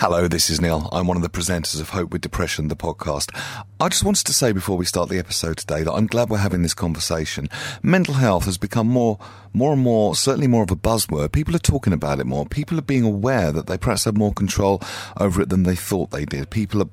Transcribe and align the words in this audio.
Hello, 0.00 0.26
this 0.28 0.48
is 0.48 0.62
Neil. 0.62 0.88
I'm 0.92 1.06
one 1.06 1.18
of 1.18 1.22
the 1.22 1.28
presenters 1.28 1.78
of 1.78 1.90
Hope 1.90 2.10
with 2.10 2.22
Depression, 2.22 2.68
the 2.68 2.74
podcast. 2.74 3.38
I 3.78 3.90
just 3.90 4.02
wanted 4.02 4.24
to 4.24 4.32
say 4.32 4.50
before 4.50 4.78
we 4.78 4.86
start 4.86 5.10
the 5.10 5.18
episode 5.18 5.58
today 5.58 5.82
that 5.82 5.92
I'm 5.92 6.06
glad 6.06 6.30
we're 6.30 6.38
having 6.38 6.62
this 6.62 6.72
conversation. 6.72 7.50
Mental 7.82 8.14
health 8.14 8.46
has 8.46 8.56
become 8.56 8.88
more, 8.88 9.18
more 9.52 9.74
and 9.74 9.82
more, 9.82 10.14
certainly 10.14 10.46
more 10.46 10.62
of 10.62 10.70
a 10.70 10.74
buzzword. 10.74 11.32
People 11.32 11.54
are 11.54 11.58
talking 11.58 11.92
about 11.92 12.18
it 12.18 12.24
more. 12.24 12.46
People 12.46 12.78
are 12.78 12.80
being 12.80 13.04
aware 13.04 13.52
that 13.52 13.66
they 13.66 13.76
perhaps 13.76 14.06
have 14.06 14.16
more 14.16 14.32
control 14.32 14.80
over 15.18 15.42
it 15.42 15.50
than 15.50 15.64
they 15.64 15.76
thought 15.76 16.12
they 16.12 16.24
did. 16.24 16.48
People 16.48 16.80
are 16.80 16.88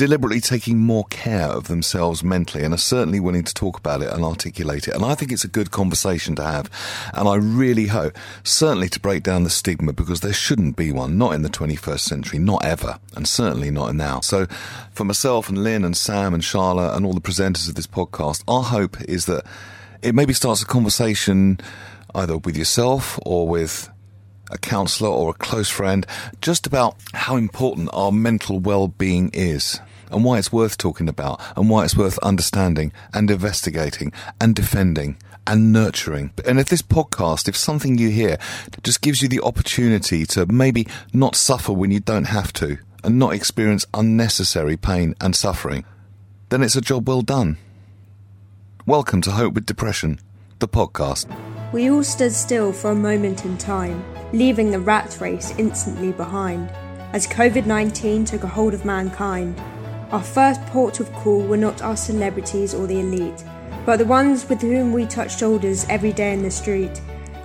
deliberately 0.00 0.40
taking 0.40 0.78
more 0.78 1.04
care 1.10 1.48
of 1.48 1.68
themselves 1.68 2.24
mentally 2.24 2.64
and 2.64 2.72
are 2.72 2.78
certainly 2.78 3.20
willing 3.20 3.44
to 3.44 3.52
talk 3.52 3.76
about 3.76 4.00
it 4.00 4.10
and 4.10 4.24
articulate 4.24 4.88
it. 4.88 4.94
And 4.94 5.04
I 5.04 5.14
think 5.14 5.30
it's 5.30 5.44
a 5.44 5.48
good 5.48 5.70
conversation 5.70 6.34
to 6.36 6.42
have. 6.42 6.70
And 7.12 7.28
I 7.28 7.34
really 7.34 7.88
hope, 7.88 8.16
certainly 8.42 8.88
to 8.88 8.98
break 8.98 9.24
down 9.24 9.44
the 9.44 9.50
stigma 9.50 9.92
because 9.92 10.20
there 10.20 10.32
shouldn't 10.32 10.74
be 10.74 10.90
one, 10.90 11.18
not 11.18 11.34
in 11.34 11.42
the 11.42 11.50
21st 11.50 12.00
century, 12.00 12.38
not 12.38 12.64
ever, 12.64 12.98
and 13.14 13.28
certainly 13.28 13.70
not 13.70 13.94
now. 13.94 14.20
So 14.20 14.46
for 14.90 15.04
myself 15.04 15.50
and 15.50 15.62
Lynn 15.62 15.84
and 15.84 15.94
Sam 15.94 16.32
and 16.32 16.42
Charlotte 16.42 16.96
and 16.96 17.04
all 17.04 17.12
the 17.12 17.20
presenters 17.20 17.68
of 17.68 17.74
this 17.74 17.86
podcast, 17.86 18.42
our 18.48 18.62
hope 18.62 18.98
is 19.02 19.26
that 19.26 19.44
it 20.00 20.14
maybe 20.14 20.32
starts 20.32 20.62
a 20.62 20.66
conversation 20.66 21.60
either 22.14 22.38
with 22.38 22.56
yourself 22.56 23.18
or 23.26 23.46
with 23.46 23.90
a 24.50 24.56
counsellor 24.56 25.10
or 25.10 25.32
a 25.32 25.34
close 25.34 25.68
friend, 25.68 26.06
just 26.40 26.66
about 26.66 26.96
how 27.12 27.36
important 27.36 27.90
our 27.92 28.10
mental 28.10 28.58
well-being 28.58 29.30
is 29.34 29.78
and 30.10 30.24
why 30.24 30.38
it's 30.38 30.52
worth 30.52 30.76
talking 30.76 31.08
about 31.08 31.40
and 31.56 31.70
why 31.70 31.84
it's 31.84 31.96
worth 31.96 32.18
understanding 32.18 32.92
and 33.14 33.30
investigating 33.30 34.12
and 34.40 34.54
defending 34.54 35.16
and 35.46 35.72
nurturing. 35.72 36.32
And 36.46 36.60
if 36.60 36.68
this 36.68 36.82
podcast, 36.82 37.48
if 37.48 37.56
something 37.56 37.98
you 37.98 38.10
hear 38.10 38.38
just 38.82 39.00
gives 39.00 39.22
you 39.22 39.28
the 39.28 39.40
opportunity 39.40 40.26
to 40.26 40.46
maybe 40.46 40.86
not 41.12 41.34
suffer 41.36 41.72
when 41.72 41.90
you 41.90 42.00
don't 42.00 42.26
have 42.26 42.52
to 42.54 42.78
and 43.02 43.18
not 43.18 43.34
experience 43.34 43.86
unnecessary 43.94 44.76
pain 44.76 45.14
and 45.20 45.34
suffering, 45.34 45.84
then 46.50 46.62
it's 46.62 46.76
a 46.76 46.80
job 46.80 47.08
well 47.08 47.22
done. 47.22 47.56
Welcome 48.86 49.22
to 49.22 49.30
Hope 49.30 49.54
with 49.54 49.66
Depression, 49.66 50.20
the 50.58 50.68
podcast. 50.68 51.26
We 51.72 51.90
all 51.90 52.02
stood 52.02 52.32
still 52.32 52.72
for 52.72 52.90
a 52.90 52.94
moment 52.94 53.44
in 53.44 53.56
time, 53.56 54.04
leaving 54.32 54.70
the 54.70 54.80
rat 54.80 55.18
race 55.20 55.54
instantly 55.58 56.12
behind, 56.12 56.70
as 57.12 57.26
COVID 57.26 57.66
19 57.66 58.24
took 58.24 58.42
a 58.42 58.48
hold 58.48 58.74
of 58.74 58.84
mankind. 58.84 59.60
Our 60.12 60.22
first 60.22 60.60
port 60.66 60.98
of 60.98 61.12
call 61.12 61.40
were 61.40 61.56
not 61.56 61.82
our 61.82 61.96
celebrities 61.96 62.74
or 62.74 62.88
the 62.88 62.98
elite, 62.98 63.44
but 63.86 63.98
the 63.98 64.04
ones 64.04 64.48
with 64.48 64.60
whom 64.60 64.92
we 64.92 65.06
touched 65.06 65.38
shoulders 65.38 65.86
every 65.88 66.12
day 66.12 66.32
in 66.32 66.42
the 66.42 66.50
street, 66.50 67.00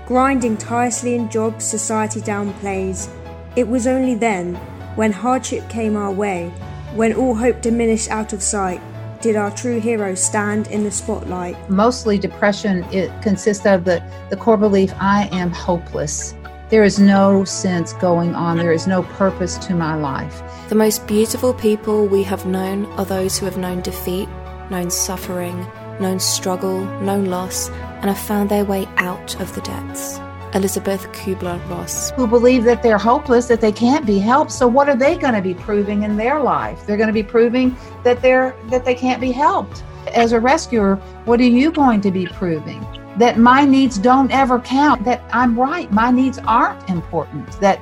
grinding 0.07 0.57
tirelessly 0.57 1.13
in 1.13 1.30
jobs 1.30 1.63
society 1.63 2.22
downplays. 2.22 3.07
It 3.55 3.67
was 3.67 3.85
only 3.85 4.16
then, 4.16 4.55
when 4.95 5.11
hardship 5.11 5.69
came 5.69 5.95
our 5.95 6.11
way, 6.11 6.49
when 6.95 7.13
all 7.13 7.35
hope 7.35 7.61
diminished 7.61 8.09
out 8.09 8.33
of 8.33 8.41
sight, 8.41 8.81
did 9.22 9.35
our 9.35 9.52
true 9.52 9.79
heroes 9.79 10.23
stand 10.23 10.67
in 10.67 10.83
the 10.83 10.91
spotlight. 10.91 11.69
Mostly 11.69 12.17
depression 12.17 12.83
it 12.85 13.11
consists 13.22 13.66
of 13.67 13.85
the, 13.85 14.03
the 14.31 14.38
core 14.38 14.57
belief 14.57 14.91
I 15.00 15.29
am 15.31 15.52
hopeless. 15.52 16.33
There 16.69 16.83
is 16.83 16.99
no 16.99 17.44
sense 17.44 17.94
going 17.94 18.33
on. 18.33 18.58
There 18.58 18.71
is 18.71 18.88
no 18.88 19.03
purpose 19.03 19.59
to 19.59 19.75
my 19.75 19.94
life. 19.94 20.41
The 20.67 20.73
most 20.73 21.05
beautiful 21.05 21.53
people 21.53 22.07
we 22.07 22.23
have 22.23 22.47
known 22.47 22.88
are 22.97 23.05
those 23.05 23.38
who 23.38 23.45
have 23.45 23.57
known 23.57 23.81
defeat, 23.81 24.27
known 24.72 24.89
suffering, 24.89 25.63
known 25.99 26.19
struggle, 26.19 26.83
known 27.02 27.25
loss, 27.25 27.69
and 27.69 28.05
have 28.05 28.17
found 28.17 28.49
their 28.49 28.66
way 28.66 28.88
out 28.97 29.39
of 29.39 29.53
the 29.53 29.61
depths. 29.61 30.19
Elizabeth 30.55 31.07
Kubler 31.11 31.59
Ross. 31.69 32.09
Who 32.11 32.25
believe 32.25 32.63
that 32.63 32.81
they're 32.81 32.97
hopeless, 32.97 33.45
that 33.45 33.61
they 33.61 33.72
can't 33.72 34.05
be 34.05 34.17
helped. 34.17 34.52
So 34.52 34.67
what 34.67 34.89
are 34.89 34.95
they 34.95 35.17
going 35.17 35.35
to 35.35 35.41
be 35.41 35.53
proving 35.53 36.02
in 36.02 36.17
their 36.17 36.41
life? 36.41 36.88
They're 36.88 36.97
going 36.97 37.07
to 37.07 37.13
be 37.13 37.23
proving 37.23 37.75
that 38.03 38.23
they're 38.23 38.55
that 38.72 38.85
they 38.85 38.95
can't 38.95 39.22
be 39.22 39.31
helped. 39.31 39.83
As 40.16 40.31
a 40.31 40.39
rescuer, 40.39 40.95
what 41.25 41.39
are 41.39 41.44
you 41.44 41.72
going 41.72 42.02
to 42.02 42.09
be 42.09 42.25
proving? 42.25 42.83
That 43.18 43.38
my 43.38 43.64
needs 43.64 43.98
don't 43.98 44.31
ever 44.31 44.59
count, 44.59 45.06
that 45.06 45.24
I'm 45.31 45.58
right, 45.59 45.92
my 45.92 46.12
needs 46.12 46.40
aren't 46.40 46.90
important, 46.90 47.50
that 47.62 47.80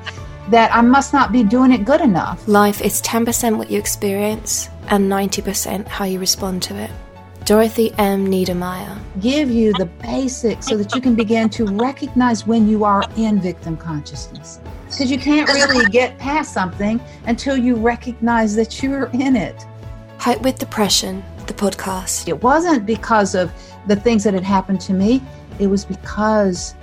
that 0.50 0.74
I 0.76 0.82
must 0.82 1.14
not 1.14 1.32
be 1.32 1.44
doing 1.44 1.72
it 1.72 1.86
good 1.86 2.02
enough. 2.02 2.48
Life 2.48 2.82
is 2.82 3.02
10% 3.02 3.58
what 3.58 3.72
you 3.72 3.80
experience 3.80 4.70
and 4.90 5.10
90% 5.10 5.88
how 5.88 6.06
you 6.06 6.20
respond 6.20 6.62
to 6.64 6.76
it. 6.76 6.92
Dorothy 7.46 7.94
M. 7.98 8.28
Neddermeyer. 8.28 8.98
Give 9.20 9.52
you 9.52 9.74
the 9.74 9.86
basics 9.86 10.68
so 10.68 10.78
that 10.78 10.96
you 10.96 11.02
can 11.02 11.14
begin 11.14 11.50
to 11.52 11.66
recognize 11.66 12.48
when 12.48 12.70
you 12.70 12.86
are 12.86 13.04
in 13.18 13.42
victim 13.42 13.76
consciousness. 13.76 14.62
Because 14.86 15.12
you 15.12 15.18
can't 15.18 15.50
really 15.50 15.90
get 15.90 16.18
past 16.18 16.54
something 16.54 17.02
until 17.26 17.58
you 17.58 17.76
recognize 17.76 18.56
that 18.56 18.82
you're 18.82 19.10
in 19.14 19.36
it. 19.36 19.66
Hope 20.20 20.42
with 20.42 20.58
Depression, 20.58 21.22
the 21.48 21.54
podcast. 21.54 22.28
It 22.28 22.42
wasn't 22.42 22.86
because 22.86 23.36
of 23.36 23.52
the 23.88 23.96
things 23.96 24.24
that 24.24 24.34
had 24.34 24.44
happened 24.44 24.81
to 24.81 24.94
me, 24.94 25.22
it 25.59 25.68
was 25.68 25.86
because 25.86 26.76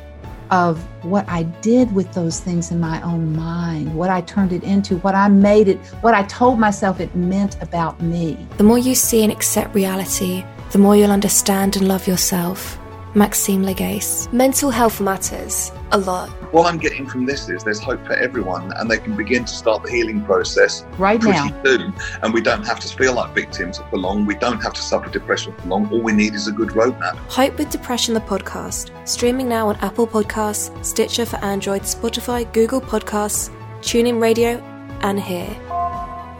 of 0.50 0.82
what 1.04 1.28
I 1.28 1.44
did 1.62 1.92
with 1.94 2.12
those 2.12 2.40
things 2.40 2.70
in 2.70 2.80
my 2.80 3.00
own 3.02 3.36
mind, 3.36 3.94
what 3.94 4.10
I 4.10 4.20
turned 4.22 4.52
it 4.52 4.64
into, 4.64 4.96
what 4.98 5.14
I 5.14 5.28
made 5.28 5.68
it, 5.68 5.78
what 6.02 6.12
I 6.12 6.24
told 6.24 6.58
myself 6.58 6.98
it 6.98 7.14
meant 7.14 7.60
about 7.62 8.00
me. 8.02 8.46
The 8.56 8.64
more 8.64 8.78
you 8.78 8.94
see 8.94 9.22
and 9.22 9.32
accept 9.32 9.74
reality, 9.74 10.44
the 10.72 10.78
more 10.78 10.96
you'll 10.96 11.12
understand 11.12 11.76
and 11.76 11.86
love 11.86 12.06
yourself. 12.08 12.79
Maxime 13.14 13.64
Lagacé. 13.64 14.32
Mental 14.32 14.70
health 14.70 15.00
matters 15.00 15.72
a 15.92 15.98
lot. 15.98 16.28
What 16.52 16.66
I'm 16.66 16.78
getting 16.78 17.06
from 17.06 17.26
this 17.26 17.48
is 17.48 17.64
there's 17.64 17.80
hope 17.80 18.04
for 18.06 18.14
everyone, 18.14 18.72
and 18.76 18.90
they 18.90 18.98
can 18.98 19.16
begin 19.16 19.44
to 19.44 19.52
start 19.52 19.82
the 19.82 19.90
healing 19.90 20.24
process 20.24 20.84
right 20.98 21.20
pretty 21.20 21.38
now. 21.38 21.62
soon. 21.64 21.94
And 22.22 22.32
we 22.32 22.40
don't 22.40 22.64
have 22.64 22.78
to 22.80 22.96
feel 22.96 23.14
like 23.14 23.34
victims 23.34 23.80
for 23.90 23.98
long. 23.98 24.26
We 24.26 24.36
don't 24.36 24.60
have 24.62 24.72
to 24.74 24.82
suffer 24.82 25.10
depression 25.10 25.54
for 25.54 25.68
long. 25.68 25.90
All 25.90 26.00
we 26.00 26.12
need 26.12 26.34
is 26.34 26.46
a 26.46 26.52
good 26.52 26.70
roadmap. 26.70 27.16
Hope 27.28 27.58
with 27.58 27.70
Depression, 27.70 28.14
the 28.14 28.20
podcast. 28.20 28.90
Streaming 29.08 29.48
now 29.48 29.68
on 29.68 29.76
Apple 29.76 30.06
Podcasts, 30.06 30.84
Stitcher 30.84 31.26
for 31.26 31.36
Android, 31.38 31.82
Spotify, 31.82 32.50
Google 32.52 32.80
Podcasts, 32.80 33.50
TuneIn 33.80 34.20
Radio, 34.20 34.58
and 35.02 35.18
here. 35.20 35.56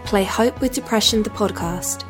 Play 0.04 0.24
Hope 0.24 0.60
with 0.60 0.72
Depression, 0.72 1.22
the 1.22 1.30
podcast. 1.30 2.04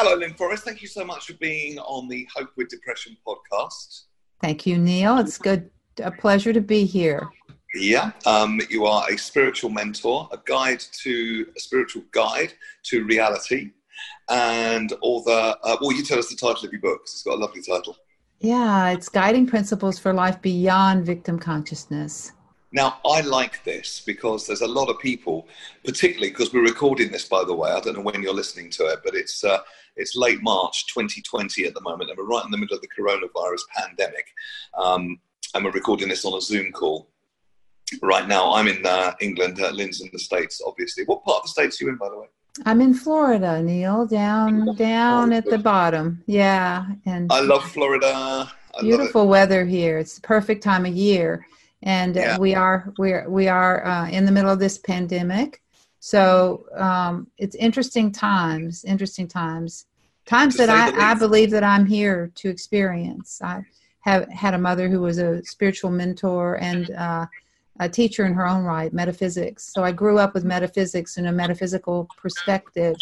Hello, 0.00 0.14
Lynne 0.14 0.34
Forrest. 0.34 0.62
Thank 0.62 0.80
you 0.80 0.86
so 0.86 1.04
much 1.04 1.26
for 1.26 1.32
being 1.32 1.76
on 1.80 2.06
the 2.06 2.24
Hope 2.32 2.50
with 2.54 2.68
Depression 2.68 3.16
podcast. 3.26 4.02
Thank 4.40 4.64
you, 4.64 4.78
Neil. 4.78 5.18
It's 5.18 5.38
good, 5.38 5.70
a 6.00 6.12
pleasure 6.12 6.52
to 6.52 6.60
be 6.60 6.84
here. 6.84 7.28
Yeah, 7.74 8.12
um, 8.24 8.60
you 8.70 8.86
are 8.86 9.10
a 9.10 9.18
spiritual 9.18 9.70
mentor, 9.70 10.28
a 10.30 10.38
guide 10.44 10.78
to 11.02 11.48
a 11.56 11.58
spiritual 11.58 12.04
guide 12.12 12.52
to 12.84 13.02
reality, 13.06 13.72
and 14.28 14.92
all 15.00 15.24
the. 15.24 15.58
Uh, 15.64 15.76
well, 15.80 15.90
you 15.92 16.04
tell 16.04 16.20
us 16.20 16.28
the 16.28 16.36
title 16.36 16.64
of 16.64 16.70
your 16.70 16.80
book 16.80 17.00
because 17.00 17.14
it's 17.14 17.24
got 17.24 17.34
a 17.34 17.40
lovely 17.40 17.62
title. 17.62 17.96
Yeah, 18.38 18.90
it's 18.90 19.08
guiding 19.08 19.48
principles 19.48 19.98
for 19.98 20.12
life 20.12 20.40
beyond 20.40 21.06
victim 21.06 21.40
consciousness. 21.40 22.30
Now, 22.70 22.98
I 23.04 23.22
like 23.22 23.64
this 23.64 24.02
because 24.04 24.46
there's 24.46 24.60
a 24.60 24.66
lot 24.66 24.90
of 24.90 24.98
people, 24.98 25.48
particularly 25.84 26.28
because 26.28 26.52
we're 26.52 26.62
recording 26.62 27.10
this, 27.10 27.24
by 27.24 27.42
the 27.42 27.54
way. 27.54 27.70
I 27.70 27.80
don't 27.80 27.96
know 27.96 28.02
when 28.02 28.22
you're 28.22 28.34
listening 28.34 28.70
to 28.72 28.86
it, 28.86 29.00
but 29.02 29.14
it's 29.14 29.42
uh, 29.42 29.58
it's 29.98 30.16
late 30.16 30.42
March 30.42 30.86
2020 30.86 31.66
at 31.66 31.74
the 31.74 31.80
moment, 31.80 32.10
and 32.10 32.18
we're 32.18 32.24
right 32.24 32.44
in 32.44 32.50
the 32.50 32.56
middle 32.56 32.76
of 32.76 32.82
the 32.82 32.88
coronavirus 32.88 33.60
pandemic. 33.76 34.26
Um, 34.76 35.18
and 35.54 35.64
we're 35.64 35.72
recording 35.72 36.08
this 36.08 36.24
on 36.24 36.36
a 36.36 36.40
Zoom 36.40 36.72
call. 36.72 37.10
Right 38.02 38.28
now, 38.28 38.52
I'm 38.52 38.68
in 38.68 38.84
uh, 38.84 39.14
England. 39.20 39.60
Uh, 39.60 39.70
Lynne's 39.70 40.00
in 40.00 40.10
the 40.12 40.18
States, 40.18 40.60
obviously. 40.64 41.04
What 41.04 41.24
part 41.24 41.38
of 41.38 41.42
the 41.44 41.48
States 41.48 41.80
are 41.80 41.84
you 41.84 41.90
in, 41.90 41.96
by 41.96 42.08
the 42.08 42.18
way? 42.18 42.26
I'm 42.66 42.80
in 42.80 42.94
Florida, 42.94 43.62
Neil, 43.62 44.06
down 44.06 44.74
down 44.76 45.32
at 45.32 45.44
the 45.44 45.58
bottom. 45.58 46.22
Yeah, 46.26 46.86
and 47.06 47.32
I 47.32 47.40
love 47.40 47.64
Florida. 47.70 48.50
I 48.76 48.80
beautiful 48.80 49.22
love 49.22 49.30
weather 49.30 49.64
here. 49.64 49.98
It's 49.98 50.16
the 50.16 50.20
perfect 50.20 50.62
time 50.62 50.84
of 50.84 50.94
year, 50.94 51.46
and 51.82 52.16
uh, 52.16 52.20
Yeah. 52.20 52.38
we 52.38 52.54
are 52.54 52.92
we're 52.98 53.28
we 53.28 53.48
are 53.48 53.86
uh, 53.86 54.08
in 54.10 54.24
the 54.24 54.32
middle 54.32 54.50
of 54.50 54.58
this 54.58 54.78
pandemic. 54.78 55.62
So 56.00 56.64
um, 56.76 57.28
it's 57.38 57.56
interesting 57.56 58.12
times, 58.12 58.84
interesting 58.84 59.28
times, 59.28 59.86
times 60.28 60.56
that 60.56 60.68
I, 60.68 61.12
I 61.12 61.14
believe 61.14 61.50
that 61.50 61.64
I'm 61.64 61.86
here 61.86 62.30
to 62.34 62.48
experience. 62.48 63.40
I 63.42 63.64
have 64.00 64.28
had 64.28 64.54
a 64.54 64.58
mother 64.58 64.88
who 64.88 65.00
was 65.00 65.18
a 65.18 65.42
spiritual 65.44 65.90
mentor 65.90 66.56
and 66.60 66.90
uh, 66.90 67.26
a 67.80 67.88
teacher 67.88 68.26
in 68.26 68.34
her 68.34 68.46
own 68.46 68.64
right, 68.64 68.92
metaphysics. 68.92 69.72
So 69.72 69.84
I 69.84 69.92
grew 69.92 70.18
up 70.18 70.34
with 70.34 70.44
metaphysics 70.44 71.16
and 71.16 71.26
a 71.28 71.32
metaphysical 71.32 72.08
perspective. 72.16 72.96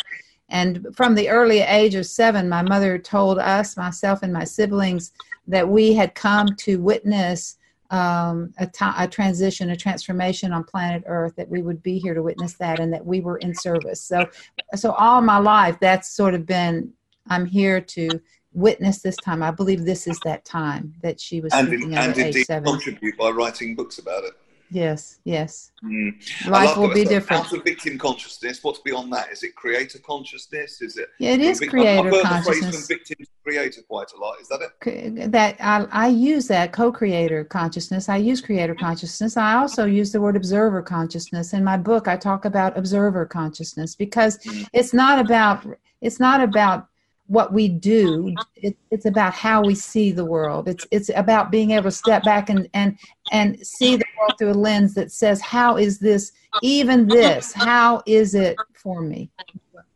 And 0.49 0.87
from 0.95 1.15
the 1.15 1.29
early 1.29 1.61
age 1.61 1.97
of 1.97 2.07
seven, 2.07 2.49
my 2.49 2.63
mother 2.63 2.99
told 2.99 3.39
us, 3.39 3.77
myself 3.77 4.23
and 4.23 4.33
my 4.33 4.45
siblings, 4.45 5.13
that 5.49 5.69
we 5.69 5.95
had 5.95 6.15
come 6.15 6.47
to 6.59 6.81
witness 6.81 7.57
um, 7.91 8.53
a, 8.59 8.69
a 8.99 9.09
transition, 9.09 9.71
a 9.71 9.77
transformation 9.77 10.53
on 10.53 10.65
planet 10.65 11.03
Earth, 11.07 11.35
that 11.37 11.49
we 11.49 11.63
would 11.63 11.83
be 11.83 11.99
here 11.99 12.15
to 12.15 12.23
witness 12.23 12.55
that 12.55 12.79
and 12.81 12.93
that 12.93 13.05
we 13.05 13.21
were 13.21 13.39
in 13.39 13.55
service. 13.55 14.01
So, 14.01 14.29
so 14.75 14.93
all 14.93 15.21
my 15.21 15.39
life, 15.39 15.77
that's 15.81 16.11
sort 16.11 16.35
of 16.35 16.47
been, 16.47 16.93
I'm 17.29 17.47
here 17.47 17.81
to 17.81 18.09
witness 18.53 19.03
this 19.03 19.17
time. 19.17 19.43
I 19.43 19.51
believe 19.51 19.85
this 19.85 20.07
is 20.07 20.19
that 20.25 20.45
time 20.45 20.95
that 21.03 21.21
she 21.21 21.41
was 21.41 21.53
and, 21.53 21.69
speaking 21.69 21.93
in, 21.93 21.99
of 21.99 22.05
and 22.05 22.13
at 22.13 22.19
age 22.19 22.27
indeed 22.27 22.47
seven. 22.47 22.65
contribute 22.65 23.17
by 23.17 23.31
writing 23.31 23.75
books 23.75 23.99
about 23.99 24.25
it. 24.25 24.33
Yes, 24.71 25.21
yes. 25.25 25.71
Mm. 25.85 26.49
Life 26.49 26.77
will 26.77 26.93
be 26.93 27.05
different. 27.05 27.45
Out 27.45 27.53
of 27.53 27.63
victim 27.63 27.99
consciousness, 27.99 28.59
what's 28.63 28.81
beyond 28.81 29.13
that? 29.13 29.31
Is 29.31 29.45
it 29.45 29.55
creator 29.55 30.01
consciousness? 30.01 30.83
Is 30.83 30.97
it? 30.97 31.09
Yeah, 31.21 31.35
it 31.35 31.41
is 31.41 31.61
creator 31.61 32.13
I've 32.13 32.23
consciousness. 32.23 32.47
The 32.47 32.53
phrase 32.53 32.87
from 32.87 32.97
victim 32.97 33.17
to 33.21 33.31
creator 33.45 33.83
quite 33.89 34.09
a 34.17 34.19
lot. 34.19 34.41
Is 34.41 34.49
that 34.49 34.63
it? 34.63 35.31
That 35.31 35.57
I, 35.61 35.87
I 35.93 36.09
use 36.09 36.49
that 36.49 36.73
co-creator 36.73 37.45
consciousness. 37.45 38.09
I 38.09 38.17
use 38.17 38.41
creator 38.41 38.75
consciousness. 38.75 39.37
I 39.37 39.55
also 39.55 39.85
use 39.85 40.11
the 40.11 40.21
word 40.21 40.35
observer 40.35 40.83
consciousness. 40.83 41.53
In 41.53 41.63
my 41.63 41.77
book, 41.77 42.09
I 42.09 42.17
talk 42.17 42.45
about 42.45 42.77
observer 42.77 43.25
consciousness 43.25 43.95
because 43.95 44.39
mm. 44.39 44.67
it's 44.73 44.93
not 44.93 45.25
about 45.25 45.65
it's 46.01 46.19
not 46.19 46.41
about 46.41 46.89
what 47.29 47.53
we 47.53 47.69
do 47.69 48.35
it, 48.57 48.77
it's 48.91 49.07
about 49.07 49.35
how 49.35 49.63
we 49.63 49.75
see 49.75 50.13
the 50.13 50.25
world. 50.25 50.69
It's 50.69 50.87
it's 50.91 51.11
about 51.15 51.51
being 51.51 51.73
able 51.73 51.85
to 51.85 51.91
step 51.91 52.25
back 52.25 52.49
and 52.49 52.69
and 52.75 52.99
and 53.33 53.59
see 53.67 53.97
the 53.97 54.05
world 54.19 54.39
through 54.39 54.53
a 54.53 54.55
lens 54.55 54.95
that 54.95 55.11
says 55.11 55.41
how 55.41 55.77
is 55.77 55.99
this 55.99 56.33
even 56.63 57.07
this 57.09 57.53
how 57.53 58.03
is 58.07 58.35
it 58.35 58.57
for 58.75 59.03
me? 59.03 59.31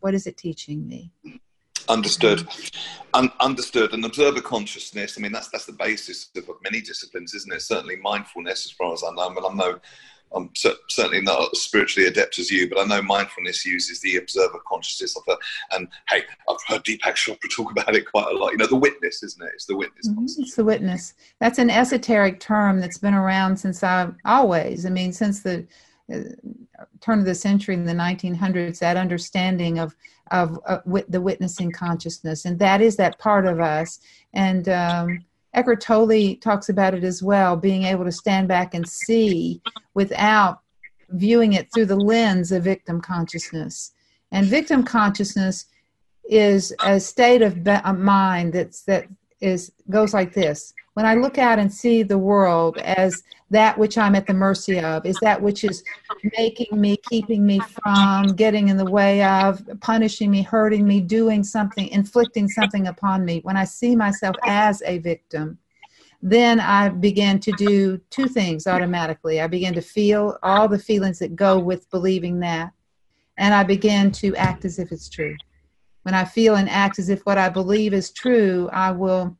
What 0.01 0.15
is 0.15 0.27
it 0.27 0.37
teaching 0.37 0.87
me? 0.87 1.11
Understood. 1.89 2.47
Un- 3.15 3.33
understood. 3.41 3.93
And 3.93 4.05
observer 4.05 4.41
consciousness. 4.41 5.17
I 5.17 5.21
mean 5.21 5.33
that's 5.33 5.49
that's 5.49 5.67
the 5.67 5.73
basis 5.73 6.31
of 6.37 6.45
many 6.63 6.81
disciplines 6.81 7.35
isn't 7.35 7.53
it? 7.53 7.63
Certainly 7.63 7.97
mindfulness 7.97 8.67
as 8.67 8.73
far 8.73 8.93
as 8.93 9.05
i 9.05 9.11
know. 9.15 9.33
But 9.35 9.47
I 9.47 9.55
mean, 9.55 9.75
i'm 10.35 10.51
certainly 10.55 11.21
not 11.21 11.49
as 11.53 11.63
spiritually 11.63 12.09
adept 12.09 12.39
as 12.39 12.51
you, 12.51 12.69
but 12.69 12.79
I 12.79 12.85
know 12.85 13.03
mindfulness 13.03 13.65
uses 13.65 14.01
the 14.01 14.17
observer 14.17 14.61
consciousness 14.67 15.17
of 15.17 15.23
it. 15.29 15.39
And 15.73 15.89
hey, 16.09 16.23
I've 16.49 16.57
heard 16.67 16.85
Deepak 16.85 17.15
Chopra 17.15 17.51
talk 17.55 17.71
about 17.71 17.95
it 17.95 18.11
quite 18.11 18.33
a 18.33 18.37
lot. 18.37 18.53
You 18.53 18.59
know, 18.59 18.67
the 18.67 18.77
witness, 18.77 19.23
isn't 19.23 19.43
it? 19.43 19.51
It's 19.55 19.67
the 19.67 19.77
witness. 19.77 20.09
Mm-hmm. 20.09 20.43
It's 20.43 20.55
the 20.55 20.65
witness. 20.65 21.15
That's 21.41 21.59
an 21.59 21.71
esoteric 21.71 22.41
term 22.41 22.81
that's 22.81 22.99
been 22.99 23.15
around 23.15 23.57
since 23.57 23.83
I've 23.83 24.15
always. 24.25 24.87
I 24.87 24.91
mean, 24.91 25.13
since 25.13 25.41
the 25.41 25.67
uh, 26.13 26.21
turn 27.01 27.21
of 27.21 27.25
the 27.25 27.35
century 27.35 27.75
in 27.75 27.85
the 27.85 27.93
1900s, 27.93 28.79
that 28.79 28.97
understanding 28.97 29.79
of 29.79 29.95
of 30.31 30.61
uh, 30.67 30.79
wit- 30.85 31.11
the 31.11 31.21
witnessing 31.21 31.73
consciousness, 31.73 32.45
and 32.45 32.59
that 32.61 32.81
is 32.81 32.97
that 32.97 33.19
part 33.19 33.47
of 33.47 33.59
us. 33.59 33.99
And 34.33 34.69
um, 34.69 35.25
Eckhart 35.55 35.81
Tolle 35.81 36.37
talks 36.37 36.69
about 36.69 36.95
it 36.95 37.05
as 37.05 37.23
well, 37.23 37.57
being 37.57 37.85
able 37.85 38.05
to 38.05 38.13
stand 38.13 38.49
back 38.49 38.75
and 38.75 38.89
see 38.89 39.61
without 39.95 40.61
viewing 41.11 41.55
it 41.55 41.73
through 41.73 41.87
the 41.87 41.97
lens 41.97 42.53
of 42.53 42.65
victim 42.65 43.01
consciousness. 43.01 43.93
And 44.31 44.47
victim 44.47 44.85
consciousness 44.85 45.67
is 46.25 46.73
a 46.85 47.01
state 47.01 47.43
of 47.43 47.67
mind 47.99 48.53
that's 48.53 48.83
that 48.83 49.07
is 49.41 49.73
goes 49.89 50.15
like 50.15 50.33
this 50.33 50.73
when 51.01 51.09
I 51.09 51.15
look 51.15 51.39
out 51.39 51.59
and 51.59 51.73
see 51.73 52.03
the 52.03 52.19
world 52.19 52.77
as 52.77 53.23
that 53.49 53.79
which 53.79 53.97
I'm 53.97 54.15
at 54.15 54.27
the 54.27 54.35
mercy 54.35 54.79
of, 54.81 55.07
is 55.07 55.19
that 55.21 55.41
which 55.41 55.65
is 55.65 55.83
making 56.37 56.79
me, 56.79 56.99
keeping 56.99 57.47
me 57.47 57.59
from, 57.61 58.37
getting 58.37 58.69
in 58.69 58.77
the 58.77 58.85
way 58.85 59.23
of, 59.25 59.63
punishing 59.81 60.31
me, 60.31 60.43
hurting 60.43 60.87
me, 60.87 61.01
doing 61.01 61.43
something, 61.43 61.89
inflicting 61.89 62.49
something 62.49 62.87
upon 62.87 63.25
me, 63.25 63.41
when 63.45 63.57
I 63.57 63.65
see 63.65 63.97
myself 63.97 64.37
as 64.45 64.83
a 64.83 64.99
victim, 64.99 65.57
then 66.21 66.61
I 66.61 66.91
begin 66.91 67.41
to 67.41 67.53
do 67.53 67.97
two 68.11 68.29
things 68.29 68.67
automatically. 68.67 69.41
I 69.41 69.47
begin 69.47 69.73
to 69.77 69.81
feel 69.81 70.37
all 70.43 70.69
the 70.69 70.79
feelings 70.79 71.19
that 71.21 71.35
go 71.35 71.59
with 71.59 71.89
believing 71.91 72.41
that, 72.41 72.75
and 73.39 73.55
I 73.55 73.63
begin 73.63 74.13
to 74.13 74.37
act 74.37 74.67
as 74.67 74.79
if 74.79 74.93
it's 74.93 75.09
true. 75.09 75.35
When 76.03 76.15
I 76.15 76.27
feel 76.27 76.57
and 76.57 76.69
act 76.69 76.99
as 76.99 77.09
if 77.09 77.25
what 77.25 77.39
I 77.39 77.49
believe 77.49 77.95
is 77.95 78.11
true, 78.11 78.69
I 78.71 78.91
will 78.91 79.35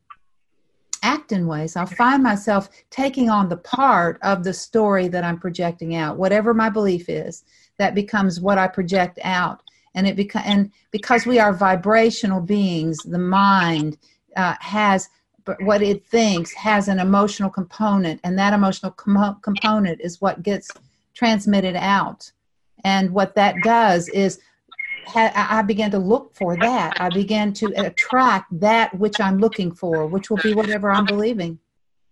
act 1.01 1.31
in 1.31 1.47
ways. 1.47 1.75
I'll 1.75 1.85
find 1.85 2.21
myself 2.23 2.69
taking 2.89 3.29
on 3.29 3.49
the 3.49 3.57
part 3.57 4.19
of 4.21 4.43
the 4.43 4.53
story 4.53 5.07
that 5.09 5.23
I'm 5.23 5.39
projecting 5.39 5.95
out, 5.95 6.17
whatever 6.17 6.53
my 6.53 6.69
belief 6.69 7.09
is, 7.09 7.43
that 7.77 7.95
becomes 7.95 8.39
what 8.39 8.57
I 8.57 8.67
project 8.67 9.19
out. 9.23 9.61
And 9.95 10.07
it 10.07 10.15
beca- 10.15 10.45
and 10.45 10.71
because 10.91 11.25
we 11.25 11.39
are 11.39 11.53
vibrational 11.53 12.41
beings, 12.41 12.99
the 13.03 13.17
mind 13.17 13.97
uh, 14.35 14.55
has 14.59 15.09
what 15.61 15.81
it 15.81 16.05
thinks 16.05 16.53
has 16.53 16.87
an 16.87 16.99
emotional 16.99 17.49
component, 17.49 18.21
and 18.23 18.37
that 18.37 18.53
emotional 18.53 18.91
com- 18.91 19.39
component 19.41 19.99
is 20.01 20.21
what 20.21 20.43
gets 20.43 20.69
transmitted 21.13 21.75
out. 21.75 22.31
And 22.83 23.11
what 23.11 23.35
that 23.35 23.55
does 23.63 24.07
is 24.09 24.39
I 25.15 25.61
began 25.61 25.91
to 25.91 25.99
look 25.99 26.35
for 26.35 26.55
that. 26.57 26.99
I 26.99 27.09
began 27.09 27.53
to 27.53 27.67
attract 27.77 28.59
that 28.59 28.97
which 28.97 29.19
I'm 29.19 29.37
looking 29.39 29.71
for, 29.71 30.05
which 30.07 30.29
will 30.29 30.37
be 30.37 30.53
whatever 30.53 30.91
I'm 30.91 31.05
believing. 31.05 31.59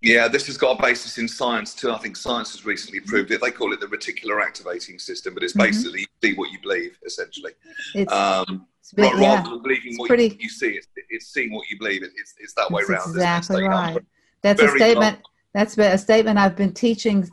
Yeah, 0.02 0.30
this 0.30 0.48
has 0.48 0.58
got 0.58 0.80
a 0.80 0.82
basis 0.82 1.18
in 1.18 1.28
science 1.28 1.74
too. 1.74 1.92
I 1.92 1.98
think 1.98 2.16
science 2.16 2.54
has 2.54 2.66
recently 2.66 3.02
proved 3.02 3.32
it. 3.32 3.42
They 3.42 3.52
call 3.52 3.74
it 3.74 3.82
the 3.82 3.88
reticular 3.88 4.42
activating 4.42 4.98
system, 4.98 5.34
but 5.34 5.44
it's 5.44 5.54
mm-hmm. 5.54 5.64
basically 5.64 6.02
mm-hmm. 6.02 6.26
you 6.26 6.32
see 6.32 6.38
what 6.38 6.52
you 6.52 6.60
believe, 6.62 6.98
essentially. 7.06 7.52
It's, 7.94 8.12
um, 8.12 8.66
it's 8.80 8.94
bit, 8.94 9.12
rather 9.14 9.22
yeah. 9.22 9.44
than 9.44 9.62
believing 9.62 9.98
what 9.98 10.08
pretty, 10.08 10.38
you, 10.40 10.48
see, 10.48 10.70
it's, 10.70 10.88
it's, 11.10 11.28
seeing 11.28 11.54
what 11.54 11.70
you 11.70 11.78
believe. 11.78 12.04
It's, 12.04 12.34
it's 12.40 12.54
that 12.54 12.72
way 12.72 12.84
around. 12.84 13.10
Exactly 13.10 13.64
right. 13.64 14.02
That's 14.42 14.62
a 14.62 14.70
statement. 14.70 15.20
That's 15.54 15.78
a 15.78 15.98
statement 15.98 16.38
I've 16.38 16.56
been 16.56 16.74
teaching 16.74 17.28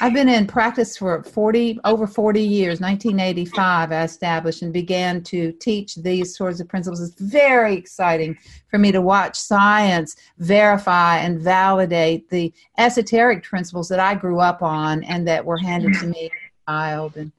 I've 0.00 0.14
been 0.14 0.28
in 0.28 0.46
practice 0.46 0.96
for 0.96 1.22
40 1.22 1.80
over 1.84 2.06
40 2.06 2.40
years. 2.40 2.80
1985, 2.80 3.92
I 3.92 4.02
established 4.04 4.62
and 4.62 4.72
began 4.72 5.22
to 5.24 5.52
teach 5.52 5.96
these 5.96 6.36
sorts 6.36 6.60
of 6.60 6.68
principles. 6.68 7.00
It's 7.00 7.20
very 7.20 7.74
exciting 7.74 8.38
for 8.68 8.78
me 8.78 8.92
to 8.92 9.00
watch 9.00 9.36
science 9.36 10.16
verify 10.38 11.18
and 11.18 11.40
validate 11.40 12.28
the 12.30 12.52
esoteric 12.78 13.42
principles 13.42 13.88
that 13.88 14.00
I 14.00 14.14
grew 14.14 14.38
up 14.38 14.62
on 14.62 15.02
and 15.04 15.26
that 15.26 15.44
were 15.44 15.58
handed 15.58 15.94
to 15.94 16.06
me 16.06 16.26
as 16.26 16.30
a 16.30 16.70
child. 16.70 17.16
And 17.16 17.32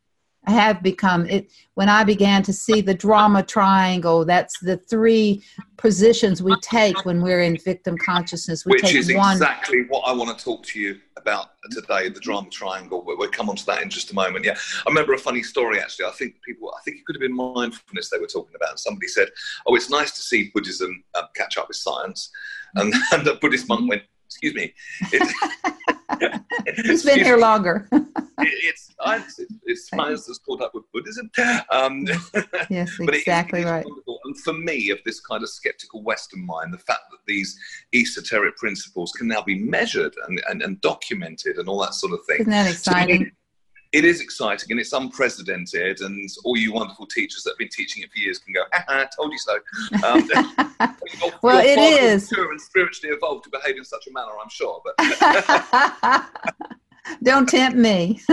I 0.45 0.51
have 0.51 0.83
become 0.83 1.27
it 1.27 1.51
when 1.75 1.87
I 1.87 2.03
began 2.03 2.43
to 2.43 2.53
see 2.53 2.81
the 2.81 2.95
drama 2.95 3.43
triangle. 3.43 4.25
That's 4.25 4.59
the 4.59 4.77
three 4.77 5.43
positions 5.77 6.43
we 6.43 6.55
take 6.61 7.05
when 7.05 7.21
we're 7.21 7.41
in 7.41 7.57
victim 7.57 7.97
consciousness. 7.97 8.65
We 8.65 8.71
Which 8.71 8.93
is 8.93 9.13
one. 9.13 9.33
exactly 9.33 9.83
what 9.87 10.01
I 10.01 10.11
want 10.11 10.37
to 10.37 10.43
talk 10.43 10.63
to 10.63 10.79
you 10.79 10.99
about 11.21 11.51
today. 11.71 12.09
The 12.09 12.19
drama 12.19 12.49
triangle. 12.49 13.03
We'll 13.05 13.29
come 13.29 13.49
on 13.49 13.55
to 13.55 13.65
that 13.67 13.81
in 13.81 13.89
just 13.89 14.11
a 14.11 14.15
moment. 14.15 14.45
Yeah, 14.45 14.57
I 14.85 14.89
remember 14.89 15.13
a 15.13 15.17
funny 15.17 15.43
story 15.43 15.79
actually. 15.79 16.05
I 16.05 16.11
think 16.11 16.35
people. 16.45 16.73
I 16.77 16.81
think 16.83 16.97
it 16.97 17.05
could 17.05 17.15
have 17.15 17.21
been 17.21 17.35
mindfulness 17.35 18.09
they 18.09 18.19
were 18.19 18.27
talking 18.27 18.55
about. 18.55 18.71
And 18.71 18.79
somebody 18.79 19.07
said, 19.07 19.29
"Oh, 19.65 19.75
it's 19.75 19.89
nice 19.89 20.11
to 20.11 20.21
see 20.21 20.51
Buddhism 20.53 21.03
uh, 21.15 21.23
catch 21.35 21.57
up 21.57 21.67
with 21.67 21.77
science," 21.77 22.31
and, 22.75 22.93
and 23.11 23.25
the 23.25 23.35
Buddhist 23.35 23.67
monk 23.69 23.89
went, 23.89 24.03
"Excuse 24.31 24.55
me." 24.55 24.73
It, 26.19 26.85
He's 26.85 27.03
been 27.05 27.19
here 27.19 27.37
longer. 27.37 27.87
it's 28.37 28.93
science. 29.01 29.39
It's 29.63 29.89
science 29.95 30.25
that's 30.25 30.39
caught 30.39 30.61
up 30.61 30.73
with 30.73 30.83
Buddhism. 30.91 31.31
Um, 31.71 32.05
yes, 32.69 32.91
exactly 32.99 33.63
right. 33.63 33.85
Wonderful. 33.85 34.19
And 34.25 34.37
for 34.39 34.53
me, 34.53 34.89
of 34.89 34.99
this 35.05 35.19
kind 35.19 35.43
of 35.43 35.49
skeptical 35.49 36.03
Western 36.03 36.45
mind, 36.45 36.73
the 36.73 36.77
fact 36.77 37.03
that 37.11 37.19
these 37.27 37.57
esoteric 37.93 38.57
principles 38.57 39.11
can 39.13 39.27
now 39.27 39.41
be 39.41 39.57
measured 39.59 40.13
and, 40.27 40.41
and, 40.49 40.61
and 40.61 40.79
documented 40.81 41.57
and 41.57 41.67
all 41.67 41.79
that 41.81 41.93
sort 41.93 42.13
of 42.13 42.19
thing. 42.25 42.41
Isn't 42.41 42.51
that 42.51 42.69
exciting? 42.69 43.31
It 43.91 44.05
is 44.05 44.21
exciting 44.21 44.71
and 44.71 44.79
it's 44.79 44.93
unprecedented 44.93 45.99
and 46.01 46.29
all 46.45 46.57
you 46.57 46.71
wonderful 46.71 47.05
teachers 47.05 47.43
that 47.43 47.51
have 47.51 47.57
been 47.57 47.69
teaching 47.69 48.03
it 48.03 48.11
for 48.11 48.19
years 48.19 48.39
can 48.39 48.53
go 48.53 48.61
I 48.87 49.07
told 49.15 49.31
you 49.31 49.37
so. 49.37 49.59
Um, 50.05 50.21
you're, 51.21 51.31
well 51.41 51.63
you're 51.63 51.73
it 51.73 51.79
is. 51.79 52.31
mature 52.31 52.51
and 52.51 52.61
spiritually 52.61 53.15
evolved 53.15 53.43
to 53.45 53.49
behave 53.49 53.77
in 53.77 53.85
such 53.85 54.07
a 54.07 54.13
manner 54.13 54.31
i'm 54.41 54.49
sure 54.49 54.81
but 54.83 54.95
don't 57.23 57.49
tempt 57.49 57.77
me 57.77 58.19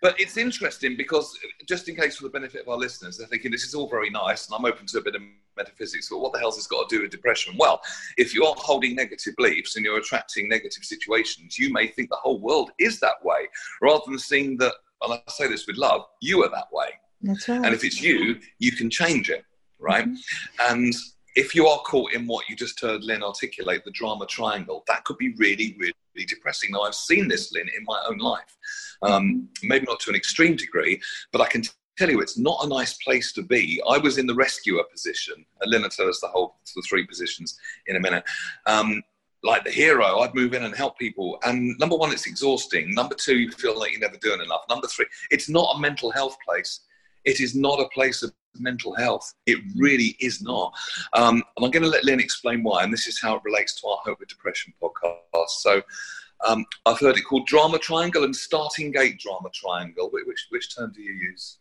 but 0.00 0.18
it's 0.18 0.36
interesting 0.36 0.96
because 0.96 1.38
just 1.68 1.88
in 1.88 1.96
case 1.96 2.16
for 2.16 2.24
the 2.24 2.30
benefit 2.30 2.62
of 2.62 2.68
our 2.68 2.76
listeners, 2.76 3.18
they're 3.18 3.26
thinking 3.26 3.50
this 3.50 3.64
is 3.64 3.74
all 3.74 3.88
very 3.88 4.10
nice, 4.10 4.46
and 4.46 4.54
I'm 4.56 4.64
open 4.64 4.86
to 4.86 4.98
a 4.98 5.02
bit 5.02 5.14
of 5.14 5.22
metaphysics. 5.56 6.08
But 6.08 6.18
what 6.20 6.32
the 6.32 6.38
hell's 6.38 6.56
this 6.56 6.66
got 6.66 6.88
to 6.88 6.96
do 6.96 7.02
with 7.02 7.10
depression? 7.10 7.54
Well, 7.58 7.80
if 8.16 8.34
you're 8.34 8.54
holding 8.56 8.94
negative 8.96 9.34
beliefs 9.36 9.76
and 9.76 9.84
you're 9.84 9.98
attracting 9.98 10.48
negative 10.48 10.84
situations, 10.84 11.58
you 11.58 11.72
may 11.72 11.86
think 11.88 12.08
the 12.08 12.16
whole 12.16 12.40
world 12.40 12.70
is 12.78 13.00
that 13.00 13.22
way, 13.22 13.48
rather 13.82 14.04
than 14.06 14.18
seeing 14.18 14.56
that. 14.58 14.74
And 15.02 15.14
I 15.14 15.20
say 15.30 15.48
this 15.48 15.66
with 15.66 15.76
love, 15.76 16.02
you 16.20 16.44
are 16.44 16.50
that 16.50 16.66
way. 16.72 16.90
That's 17.22 17.48
right. 17.48 17.64
And 17.64 17.74
if 17.74 17.84
it's 17.84 18.02
you, 18.02 18.38
you 18.58 18.72
can 18.72 18.90
change 18.90 19.30
it, 19.30 19.44
right? 19.78 20.06
Mm-hmm. 20.06 20.72
And 20.72 20.94
if 21.36 21.54
you 21.54 21.66
are 21.66 21.78
caught 21.80 22.12
in 22.12 22.26
what 22.26 22.48
you 22.48 22.56
just 22.56 22.80
heard 22.80 23.02
Lynne 23.04 23.22
articulate, 23.22 23.84
the 23.84 23.90
drama 23.90 24.26
triangle, 24.26 24.84
that 24.88 25.04
could 25.04 25.16
be 25.18 25.34
really, 25.36 25.76
really 25.78 26.26
depressing. 26.26 26.70
Now, 26.72 26.82
I've 26.82 26.94
seen 26.94 27.28
this, 27.28 27.52
Lynne, 27.52 27.70
in 27.76 27.84
my 27.84 28.02
own 28.08 28.18
life. 28.18 28.56
Um, 29.02 29.48
maybe 29.62 29.86
not 29.86 30.00
to 30.00 30.10
an 30.10 30.16
extreme 30.16 30.56
degree, 30.56 31.00
but 31.32 31.40
I 31.40 31.46
can 31.46 31.62
tell 31.96 32.10
you 32.10 32.20
it's 32.20 32.38
not 32.38 32.64
a 32.64 32.68
nice 32.68 32.94
place 32.94 33.32
to 33.34 33.42
be. 33.42 33.80
I 33.88 33.98
was 33.98 34.18
in 34.18 34.26
the 34.26 34.34
rescuer 34.34 34.82
position, 34.90 35.44
and 35.60 35.70
Lynne 35.70 35.82
will 35.82 35.90
tell 35.90 36.08
us 36.08 36.20
the 36.20 36.28
whole 36.28 36.56
the 36.74 36.82
three 36.88 37.06
positions 37.06 37.58
in 37.86 37.96
a 37.96 38.00
minute. 38.00 38.24
Um, 38.66 39.02
like 39.42 39.64
the 39.64 39.70
hero, 39.70 40.20
I'd 40.20 40.34
move 40.34 40.52
in 40.52 40.64
and 40.64 40.74
help 40.74 40.98
people. 40.98 41.38
And 41.44 41.78
number 41.78 41.96
one, 41.96 42.12
it's 42.12 42.26
exhausting. 42.26 42.94
Number 42.94 43.14
two, 43.14 43.38
you 43.38 43.50
feel 43.52 43.78
like 43.78 43.92
you're 43.92 44.00
never 44.00 44.18
doing 44.18 44.40
enough. 44.40 44.62
Number 44.68 44.86
three, 44.86 45.06
it's 45.30 45.48
not 45.48 45.76
a 45.76 45.80
mental 45.80 46.10
health 46.10 46.36
place. 46.46 46.80
It 47.24 47.40
is 47.40 47.54
not 47.54 47.80
a 47.80 47.88
place 47.90 48.22
of 48.22 48.32
mental 48.58 48.94
health. 48.94 49.32
It 49.46 49.58
really 49.76 50.16
is 50.20 50.42
not. 50.42 50.72
Um, 51.12 51.42
and 51.56 51.64
I'm 51.64 51.70
going 51.70 51.82
to 51.82 51.88
let 51.88 52.04
Lynne 52.04 52.20
explain 52.20 52.62
why. 52.62 52.82
And 52.82 52.92
this 52.92 53.06
is 53.06 53.20
how 53.20 53.36
it 53.36 53.42
relates 53.44 53.80
to 53.80 53.86
our 53.86 53.98
Hope 54.04 54.18
with 54.20 54.28
Depression 54.28 54.72
podcast. 54.82 55.50
So 55.60 55.82
Um, 56.46 56.64
I've 56.86 56.98
heard 56.98 57.18
it 57.18 57.22
called 57.28 57.46
drama 57.46 57.78
triangle 57.78 58.24
and 58.24 58.34
starting 58.34 58.90
gate 58.92 59.20
drama 59.20 59.50
triangle. 59.52 60.08
Which, 60.10 60.46
which 60.48 60.74
term 60.74 60.90
do 60.94 61.02
you 61.02 61.12
use? 61.12 61.58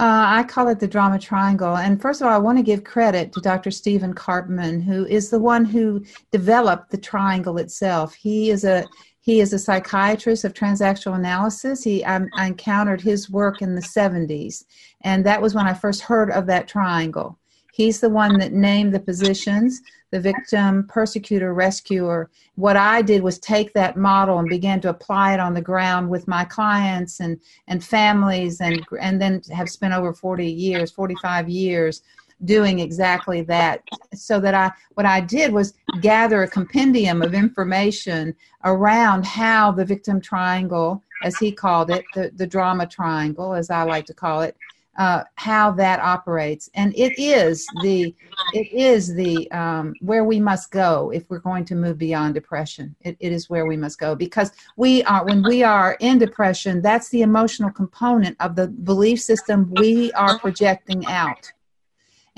Uh, 0.00 0.24
I 0.38 0.44
call 0.44 0.68
it 0.68 0.78
the 0.78 0.86
drama 0.86 1.18
triangle. 1.18 1.76
And 1.76 2.00
first 2.00 2.20
of 2.20 2.26
all, 2.26 2.32
I 2.32 2.38
want 2.38 2.56
to 2.56 2.62
give 2.62 2.84
credit 2.84 3.32
to 3.32 3.40
Dr. 3.40 3.70
Stephen 3.70 4.14
Karpman, 4.14 4.82
who 4.82 5.04
is 5.06 5.28
the 5.28 5.40
one 5.40 5.64
who 5.64 6.04
developed 6.30 6.90
the 6.90 6.98
triangle 6.98 7.58
itself. 7.58 8.14
He 8.14 8.50
is 8.50 8.64
a 8.64 8.86
he 9.28 9.42
is 9.42 9.52
a 9.52 9.58
psychiatrist 9.58 10.44
of 10.44 10.54
transactional 10.54 11.14
analysis. 11.14 11.84
He 11.84 12.02
I, 12.02 12.18
I 12.34 12.46
encountered 12.46 13.02
his 13.02 13.28
work 13.28 13.60
in 13.60 13.74
the 13.74 13.82
70s, 13.82 14.64
and 15.02 15.26
that 15.26 15.42
was 15.42 15.54
when 15.54 15.66
I 15.66 15.74
first 15.74 16.00
heard 16.00 16.30
of 16.30 16.46
that 16.46 16.66
triangle. 16.66 17.38
He's 17.74 18.00
the 18.00 18.08
one 18.08 18.38
that 18.38 18.54
named 18.54 18.94
the 18.94 19.00
positions 19.00 19.82
the 20.12 20.18
victim, 20.18 20.86
persecutor, 20.88 21.52
rescuer. 21.52 22.30
What 22.54 22.78
I 22.78 23.02
did 23.02 23.22
was 23.22 23.38
take 23.38 23.74
that 23.74 23.98
model 23.98 24.38
and 24.38 24.48
began 24.48 24.80
to 24.80 24.88
apply 24.88 25.34
it 25.34 25.40
on 25.40 25.52
the 25.52 25.60
ground 25.60 26.08
with 26.08 26.26
my 26.26 26.46
clients 26.46 27.20
and, 27.20 27.38
and 27.66 27.84
families, 27.84 28.62
and, 28.62 28.82
and 28.98 29.20
then 29.20 29.42
have 29.54 29.68
spent 29.68 29.92
over 29.92 30.14
40 30.14 30.50
years, 30.50 30.90
45 30.90 31.50
years 31.50 32.00
doing 32.44 32.78
exactly 32.80 33.42
that 33.42 33.82
so 34.14 34.40
that 34.40 34.54
i 34.54 34.70
what 34.94 35.06
i 35.06 35.20
did 35.20 35.52
was 35.52 35.74
gather 36.00 36.42
a 36.42 36.48
compendium 36.48 37.22
of 37.22 37.34
information 37.34 38.34
around 38.64 39.24
how 39.24 39.70
the 39.72 39.84
victim 39.84 40.20
triangle 40.20 41.02
as 41.22 41.36
he 41.38 41.50
called 41.50 41.90
it 41.90 42.04
the, 42.14 42.30
the 42.36 42.46
drama 42.46 42.86
triangle 42.86 43.54
as 43.54 43.70
i 43.70 43.82
like 43.82 44.06
to 44.06 44.14
call 44.14 44.40
it 44.40 44.56
uh, 44.98 45.22
how 45.36 45.70
that 45.70 46.00
operates, 46.00 46.68
and 46.74 46.92
it 46.96 47.18
is 47.18 47.70
the 47.82 48.14
it 48.54 48.72
is 48.72 49.14
the 49.14 49.50
um, 49.52 49.94
where 50.00 50.24
we 50.24 50.40
must 50.40 50.70
go 50.70 51.10
if 51.14 51.28
we're 51.28 51.38
going 51.38 51.64
to 51.66 51.74
move 51.74 51.98
beyond 51.98 52.34
depression. 52.34 52.96
It, 53.02 53.16
it 53.20 53.30
is 53.30 53.48
where 53.48 53.66
we 53.66 53.76
must 53.76 54.00
go 54.00 54.14
because 54.14 54.50
we 54.76 55.04
are 55.04 55.24
when 55.24 55.44
we 55.44 55.62
are 55.62 55.96
in 56.00 56.18
depression. 56.18 56.82
That's 56.82 57.10
the 57.10 57.22
emotional 57.22 57.70
component 57.70 58.36
of 58.40 58.56
the 58.56 58.68
belief 58.68 59.20
system 59.20 59.70
we 59.70 60.10
are 60.12 60.38
projecting 60.38 61.06
out. 61.06 61.52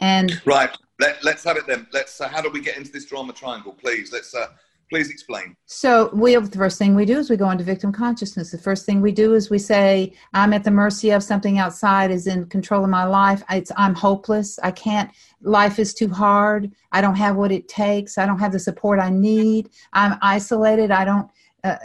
And 0.01 0.41
right, 0.45 0.71
Let, 0.99 1.25
us 1.25 1.45
have 1.45 1.57
it 1.57 1.67
then. 1.67 1.87
Let's. 1.93 2.21
Uh, 2.21 2.29
how 2.29 2.41
do 2.41 2.51
we 2.51 2.61
get 2.61 2.77
into 2.77 2.91
this 2.91 3.05
drama 3.05 3.33
triangle, 3.33 3.73
please? 3.73 4.13
Let's. 4.13 4.35
Uh, 4.35 4.49
Please 4.91 5.09
explain. 5.09 5.57
So, 5.67 6.11
we 6.13 6.35
the 6.35 6.59
first 6.59 6.77
thing 6.77 6.97
we 6.97 7.05
do 7.05 7.17
is 7.17 7.31
we 7.31 7.37
go 7.37 7.49
into 7.51 7.63
victim 7.63 7.93
consciousness. 7.93 8.51
The 8.51 8.59
first 8.59 8.85
thing 8.85 9.01
we 9.01 9.13
do 9.13 9.35
is 9.35 9.49
we 9.49 9.59
say, 9.59 10.13
"I'm 10.35 10.53
at 10.53 10.65
the 10.65 10.73
mercy 10.73 11.11
of 11.11 11.23
something 11.23 11.59
outside 11.59 12.11
is 12.11 12.27
in 12.27 12.47
control 12.47 12.83
of 12.83 12.91
my 12.91 13.05
life. 13.05 13.45
It's, 13.51 13.71
I'm 13.77 13.95
hopeless. 13.95 14.59
I 14.65 14.73
can't. 14.73 15.13
Life 15.43 15.79
is 15.79 15.95
too 15.95 16.09
hard. 16.09 16.73
I 16.91 17.01
don't 17.01 17.15
have 17.15 17.37
what 17.37 17.53
it 17.53 17.69
takes. 17.69 18.19
I 18.19 18.27
don't 18.27 18.41
have 18.41 18.51
the 18.51 18.59
support 18.59 18.99
I 18.99 19.11
need. 19.11 19.71
I'm 19.93 20.19
isolated. 20.23 20.91
I 20.91 21.05
don't." 21.05 21.31
Uh, 21.63 21.77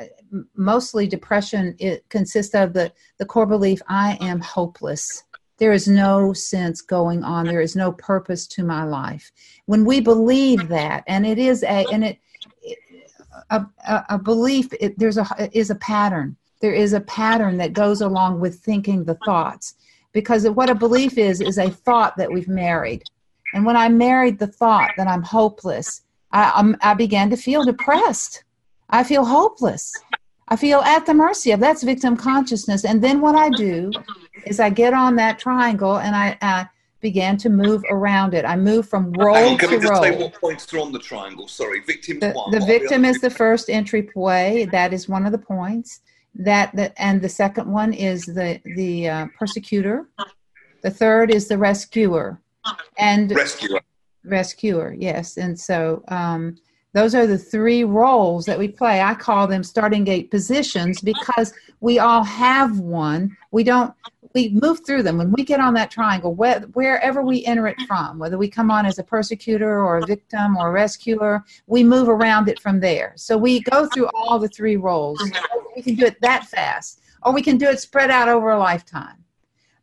mostly 0.55 1.05
depression 1.05 1.75
it 1.79 2.05
consists 2.09 2.55
of 2.55 2.73
the 2.73 2.91
the 3.19 3.25
core 3.25 3.45
belief 3.45 3.81
I 3.87 4.17
am 4.21 4.39
hopeless 4.39 5.23
there 5.57 5.73
is 5.73 5.87
no 5.87 6.33
sense 6.33 6.81
going 6.81 7.23
on. 7.23 7.45
There 7.45 7.61
is 7.61 7.75
no 7.75 7.91
purpose 7.91 8.47
to 8.47 8.63
my 8.63 8.83
life. 8.83 9.31
When 9.65 9.85
we 9.85 10.01
believe 10.01 10.67
that 10.67 11.03
and 11.07 11.25
it 11.25 11.37
is 11.37 11.63
a 11.63 11.85
and 11.91 12.03
it 12.03 12.19
a, 13.49 13.65
a, 14.09 14.17
belief 14.17 14.69
it, 14.79 14.97
there's 14.97 15.17
a 15.17 15.25
is 15.51 15.69
a 15.69 15.75
pattern. 15.75 16.35
There 16.61 16.73
is 16.73 16.93
a 16.93 17.01
pattern 17.01 17.57
that 17.57 17.73
goes 17.73 18.01
along 18.01 18.39
with 18.39 18.59
thinking 18.59 19.03
the 19.03 19.17
thoughts. 19.25 19.75
Because 20.13 20.47
what 20.49 20.69
a 20.69 20.75
belief 20.75 21.17
is 21.17 21.41
is 21.41 21.57
a 21.57 21.69
thought 21.69 22.15
that 22.17 22.31
we've 22.31 22.47
married. 22.47 23.03
And 23.53 23.65
when 23.65 23.77
i 23.77 23.87
married 23.87 24.39
the 24.39 24.47
thought 24.47 24.91
that 24.97 25.07
i'm 25.07 25.23
hopeless 25.23 26.01
I, 26.31 26.51
I'm, 26.53 26.75
I 26.81 26.93
began 26.93 27.29
to 27.29 27.37
feel 27.37 27.63
depressed. 27.63 28.43
I 28.89 29.05
feel 29.05 29.23
hopeless. 29.23 29.93
I 30.49 30.57
feel 30.57 30.79
at 30.81 31.05
the 31.05 31.13
mercy 31.13 31.51
of 31.51 31.61
that's 31.61 31.81
victim 31.81 32.17
consciousness. 32.17 32.83
And 32.83 33.01
then 33.01 33.21
what 33.21 33.35
i 33.35 33.49
do 33.49 33.91
is 34.45 34.59
i 34.59 34.69
get 34.69 34.93
on 34.93 35.15
that 35.15 35.39
triangle 35.39 35.97
and 35.97 36.15
i, 36.15 36.37
I 36.41 36.67
began 37.05 37.37
to 37.37 37.51
move 37.51 37.83
around 37.91 38.33
it. 38.33 38.45
I 38.45 38.55
moved 38.55 38.89
from 38.89 39.11
role 39.11 39.35
on, 39.35 39.59
can 39.59 39.69
to 39.69 39.77
role. 39.77 40.01
Say 40.01 40.17
what 40.17 40.33
points 40.33 40.73
are 40.73 40.79
on 40.79 40.91
the 40.91 40.97
triangle? 40.97 41.47
Sorry, 41.47 41.81
victim 41.81 42.19
the, 42.19 42.31
one. 42.31 42.49
The 42.49 42.65
victim 42.65 43.05
is 43.05 43.21
the 43.21 43.29
first 43.29 43.69
entry 43.69 44.01
point. 44.01 44.71
That 44.71 44.91
is 44.91 45.07
one 45.07 45.23
of 45.27 45.31
the 45.31 45.37
points. 45.37 46.01
That 46.33 46.75
the, 46.75 46.99
and 46.99 47.21
the 47.21 47.29
second 47.29 47.71
one 47.71 47.93
is 47.93 48.25
the 48.25 48.59
the 48.75 49.07
uh, 49.07 49.27
persecutor. 49.37 50.09
The 50.81 50.89
third 50.89 51.29
is 51.29 51.47
the 51.47 51.59
rescuer. 51.59 52.41
And 52.97 53.31
rescuer. 53.31 53.81
Rescuer, 54.23 54.95
yes. 54.97 55.37
And 55.37 55.59
so 55.59 56.03
um, 56.07 56.57
those 56.93 57.13
are 57.13 57.27
the 57.27 57.37
three 57.37 57.83
roles 57.83 58.45
that 58.45 58.57
we 58.57 58.67
play. 58.67 59.01
I 59.01 59.13
call 59.13 59.45
them 59.45 59.63
starting 59.63 60.05
gate 60.05 60.31
positions 60.31 61.01
because 61.01 61.53
we 61.81 61.99
all 61.99 62.23
have 62.23 62.79
one. 62.79 63.37
We 63.51 63.63
don't 63.63 63.93
we 64.35 64.49
move 64.49 64.85
through 64.85 65.01
them. 65.01 65.17
When 65.17 65.31
we 65.31 65.45
get 65.45 65.61
on 65.61 65.73
that 65.75 65.89
triangle 65.89 66.35
where, 66.35 66.59
wherever 66.73 67.23
we 67.23 67.43
enter 67.45 67.67
it 67.67 67.81
from 67.81 68.19
whether 68.19 68.37
we 68.37 68.49
come 68.49 68.69
on 68.69 68.85
as 68.85 68.99
a 68.99 69.03
persecutor 69.03 69.79
or 69.79 69.97
a 69.97 70.05
victim 70.05 70.57
or 70.57 70.67
a 70.67 70.71
rescuer 70.71 71.43
we 71.65 71.83
move 71.83 72.09
around 72.09 72.49
it 72.49 72.59
from 72.59 72.81
there. 72.81 73.13
So 73.15 73.37
we 73.37 73.61
go 73.61 73.87
through 73.87 74.09
all 74.13 74.37
the 74.37 74.49
three 74.49 74.75
roles. 74.75 75.31
We 75.75 75.81
can 75.81 75.95
do 75.95 76.05
it 76.05 76.19
that 76.21 76.45
fast 76.45 76.99
or 77.23 77.33
we 77.33 77.41
can 77.41 77.57
do 77.57 77.67
it 77.67 77.79
spread 77.79 78.11
out 78.11 78.27
over 78.27 78.51
a 78.51 78.59
lifetime. 78.59 79.23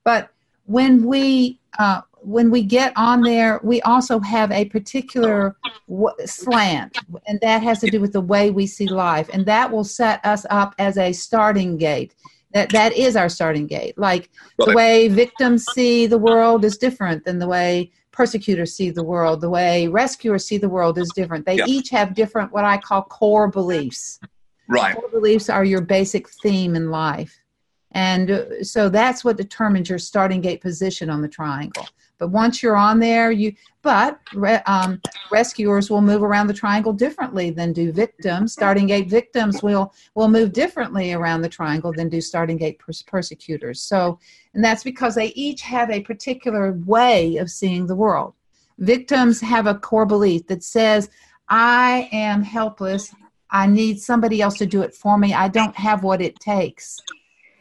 But 0.04 0.28
when 0.66 1.04
we 1.04 1.58
uh, 1.78 2.02
when 2.20 2.50
we 2.50 2.62
get 2.62 2.92
on 2.94 3.24
there 3.24 3.58
we 3.64 3.80
also 3.82 4.20
have 4.20 4.52
a 4.52 4.66
particular 4.66 5.56
w- 5.88 6.14
slant 6.26 7.00
and 7.26 7.40
that 7.40 7.62
has 7.62 7.80
to 7.80 7.88
do 7.88 8.00
with 8.00 8.12
the 8.12 8.20
way 8.20 8.50
we 8.50 8.66
see 8.66 8.86
life. 8.86 9.30
And 9.32 9.46
that 9.46 9.72
will 9.72 9.84
set 9.84 10.24
us 10.24 10.44
up 10.50 10.74
as 10.78 10.98
a 10.98 11.12
starting 11.14 11.78
gate 11.78 12.14
that 12.54 12.70
that 12.70 12.92
is 12.92 13.16
our 13.16 13.28
starting 13.28 13.66
gate. 13.66 13.96
Like 13.98 14.30
right. 14.58 14.68
the 14.68 14.74
way 14.74 15.08
victims 15.08 15.64
see 15.74 16.06
the 16.06 16.18
world 16.18 16.64
is 16.64 16.76
different 16.76 17.24
than 17.24 17.38
the 17.38 17.48
way 17.48 17.90
persecutors 18.10 18.74
see 18.74 18.90
the 18.90 19.04
world. 19.04 19.40
The 19.40 19.50
way 19.50 19.88
rescuers 19.88 20.44
see 20.44 20.58
the 20.58 20.68
world 20.68 20.98
is 20.98 21.10
different. 21.14 21.46
They 21.46 21.56
yeah. 21.56 21.66
each 21.66 21.90
have 21.90 22.14
different 22.14 22.52
what 22.52 22.64
i 22.64 22.78
call 22.78 23.02
core 23.02 23.48
beliefs. 23.48 24.20
Right. 24.68 24.94
Core 24.94 25.10
beliefs 25.10 25.48
are 25.50 25.64
your 25.64 25.80
basic 25.80 26.28
theme 26.28 26.76
in 26.76 26.90
life. 26.90 27.38
And 27.92 28.30
uh, 28.30 28.64
so 28.64 28.88
that's 28.88 29.24
what 29.24 29.36
determines 29.36 29.88
your 29.88 29.98
starting 29.98 30.40
gate 30.40 30.60
position 30.60 31.10
on 31.10 31.20
the 31.20 31.28
triangle 31.28 31.86
but 32.22 32.28
once 32.28 32.62
you're 32.62 32.76
on 32.76 33.00
there, 33.00 33.32
you 33.32 33.52
but 33.82 34.20
um, 34.66 35.02
rescuers 35.32 35.90
will 35.90 36.00
move 36.00 36.22
around 36.22 36.46
the 36.46 36.54
triangle 36.54 36.92
differently 36.92 37.50
than 37.50 37.72
do 37.72 37.90
victims. 37.90 38.52
Starting 38.52 38.86
gate 38.86 39.10
victims 39.10 39.60
will 39.60 39.92
will 40.14 40.28
move 40.28 40.52
differently 40.52 41.14
around 41.14 41.42
the 41.42 41.48
triangle 41.48 41.92
than 41.92 42.08
do 42.08 42.20
starting 42.20 42.56
gate 42.56 42.78
pers- 42.78 43.02
persecutors. 43.02 43.82
So, 43.82 44.20
and 44.54 44.64
that's 44.64 44.84
because 44.84 45.16
they 45.16 45.32
each 45.34 45.62
have 45.62 45.90
a 45.90 46.02
particular 46.02 46.74
way 46.86 47.38
of 47.38 47.50
seeing 47.50 47.88
the 47.88 47.96
world. 47.96 48.34
Victims 48.78 49.40
have 49.40 49.66
a 49.66 49.74
core 49.74 50.06
belief 50.06 50.46
that 50.46 50.62
says, 50.62 51.10
"I 51.48 52.08
am 52.12 52.44
helpless. 52.44 53.12
I 53.50 53.66
need 53.66 54.00
somebody 54.00 54.40
else 54.40 54.58
to 54.58 54.66
do 54.66 54.82
it 54.82 54.94
for 54.94 55.18
me. 55.18 55.34
I 55.34 55.48
don't 55.48 55.74
have 55.74 56.04
what 56.04 56.22
it 56.22 56.38
takes. 56.38 57.00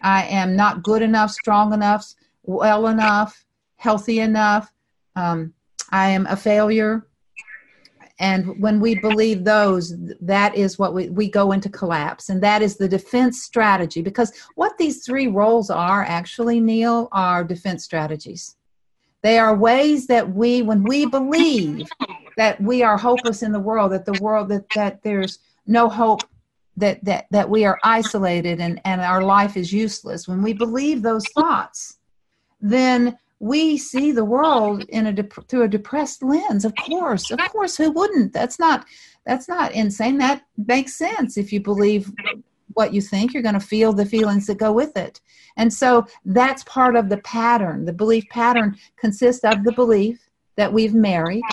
I 0.04 0.26
am 0.26 0.56
not 0.56 0.84
good 0.84 1.02
enough, 1.02 1.32
strong 1.32 1.74
enough, 1.74 2.14
well 2.44 2.86
enough." 2.86 3.44
Healthy 3.82 4.20
enough. 4.20 4.72
Um, 5.16 5.54
I 5.90 6.10
am 6.10 6.28
a 6.28 6.36
failure. 6.36 7.08
And 8.20 8.62
when 8.62 8.80
we 8.80 8.94
believe 8.94 9.44
those, 9.44 9.96
that 10.22 10.56
is 10.56 10.78
what 10.78 10.94
we, 10.94 11.10
we 11.10 11.28
go 11.28 11.52
into 11.52 11.68
collapse. 11.68 12.30
And 12.30 12.44
that 12.44 12.62
is 12.62 12.78
the 12.78 12.88
defense 12.88 13.42
strategy. 13.42 14.04
Because 14.04 14.32
what 14.54 14.78
these 14.78 15.04
three 15.04 15.28
roles 15.28 15.72
are 15.72 16.04
actually, 16.04 16.60
Neil, 16.60 17.10
are 17.12 17.44
defense 17.44 17.84
strategies. 17.84 18.56
They 19.24 19.40
are 19.40 19.56
ways 19.56 20.06
that 20.08 20.32
we, 20.32 20.62
when 20.62 20.84
we 20.84 21.08
believe 21.08 21.90
that 22.38 22.62
we 22.62 22.84
are 22.84 22.98
hopeless 22.98 23.42
in 23.42 23.52
the 23.52 23.60
world, 23.60 23.94
that 23.94 24.06
the 24.06 24.22
world, 24.22 24.50
that, 24.50 24.70
that 24.76 25.02
there's 25.02 25.40
no 25.66 25.90
hope, 25.90 26.22
that, 26.78 27.04
that, 27.04 27.26
that 27.32 27.50
we 27.50 27.66
are 27.66 27.80
isolated 27.84 28.62
and, 28.62 28.80
and 28.86 29.02
our 29.02 29.24
life 29.24 29.58
is 29.58 29.74
useless, 29.74 30.28
when 30.28 30.44
we 30.44 30.54
believe 30.54 31.02
those 31.02 31.26
thoughts, 31.30 31.98
then 32.62 33.18
we 33.42 33.76
see 33.76 34.12
the 34.12 34.24
world 34.24 34.84
in 34.90 35.08
a 35.08 35.12
dep- 35.12 35.48
through 35.48 35.64
a 35.64 35.68
depressed 35.68 36.22
lens. 36.22 36.64
Of 36.64 36.76
course 36.76 37.32
of 37.32 37.40
course 37.52 37.76
who 37.76 37.90
wouldn't? 37.90 38.34
That's 38.34 38.60
not 38.60 38.86
that's 39.26 39.48
not 39.48 39.72
insane. 39.72 40.20
That 40.20 40.44
makes 40.68 40.94
sense 40.96 41.38
if 41.38 41.52
you 41.52 41.60
believe 41.60 42.12
what 42.74 42.94
you 42.94 43.02
think. 43.02 43.34
You're 43.34 43.42
going 43.42 43.60
to 43.60 43.60
feel 43.60 43.94
the 43.94 44.06
feelings 44.06 44.46
that 44.46 44.60
go 44.60 44.72
with 44.72 44.96
it. 44.96 45.22
And 45.58 45.74
so 45.74 46.06
that's 46.24 46.64
part 46.66 46.96
of 46.96 47.10
the 47.10 47.18
pattern. 47.18 47.86
The 47.86 47.94
belief 47.94 48.26
pattern 48.30 48.78
consists 48.96 49.44
of 49.44 49.64
the 49.64 49.74
belief 49.74 50.30
that 50.56 50.72
we've 50.72 50.94
married 50.94 51.44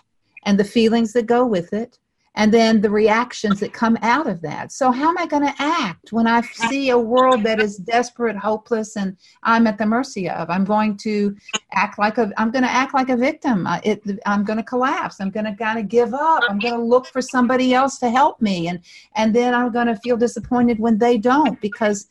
and 0.45 0.61
the 0.61 0.65
feelings 0.65 1.15
that 1.15 1.25
go 1.25 1.47
with 1.47 1.73
it 1.73 1.99
and 2.39 2.55
then 2.55 2.81
the 2.81 2.89
reactions 2.89 3.59
that 3.59 3.73
come 3.73 3.99
out 4.01 4.29
of 4.29 4.41
that. 4.43 4.71
So, 4.71 4.93
how 4.93 5.09
am 5.09 5.19
I 5.19 5.27
going 5.27 5.43
to 5.43 5.55
act 5.59 6.13
when 6.13 6.29
I 6.29 6.41
see 6.43 6.91
a 6.91 6.99
world 6.99 7.43
that 7.43 7.61
is 7.61 7.77
desperate, 7.79 8.37
hopeless, 8.37 8.97
and 8.97 9.17
I'm 9.43 9.67
at 9.67 9.77
the 9.77 9.85
mercy 9.85 10.31
of? 10.31 10.49
I'm 10.49 10.65
going 10.65 10.97
to 10.99 11.37
act 11.73 11.99
like 11.99 12.17
a 12.17 12.31
I'm 12.37 12.53
going 12.53 12.63
to 12.63 12.71
act 12.71 12.95
like 12.95 13.09
a 13.09 13.17
victim. 13.17 13.67
I, 13.67 13.81
it, 13.83 14.03
I'm 14.25 14.45
going 14.45 14.57
to 14.57 14.63
collapse. 14.63 15.21
I'm 15.21 15.31
going 15.31 15.47
to 15.47 15.57
kind 15.57 15.81
of 15.81 15.89
give 15.89 16.15
up. 16.15 16.45
I'm 16.49 16.61
going 16.61 16.75
to 16.75 16.83
look 16.83 17.07
for 17.09 17.21
somebody 17.21 17.75
else 17.75 17.99
to 17.99 18.09
help 18.09 18.41
me, 18.41 18.69
and 18.69 18.79
and 19.17 19.35
then 19.35 19.53
I'm 19.53 19.73
going 19.73 19.89
to 19.89 19.97
feel 19.97 20.17
disappointed 20.17 20.79
when 20.79 20.97
they 20.97 21.19
don't 21.19 21.61
because. 21.61 22.07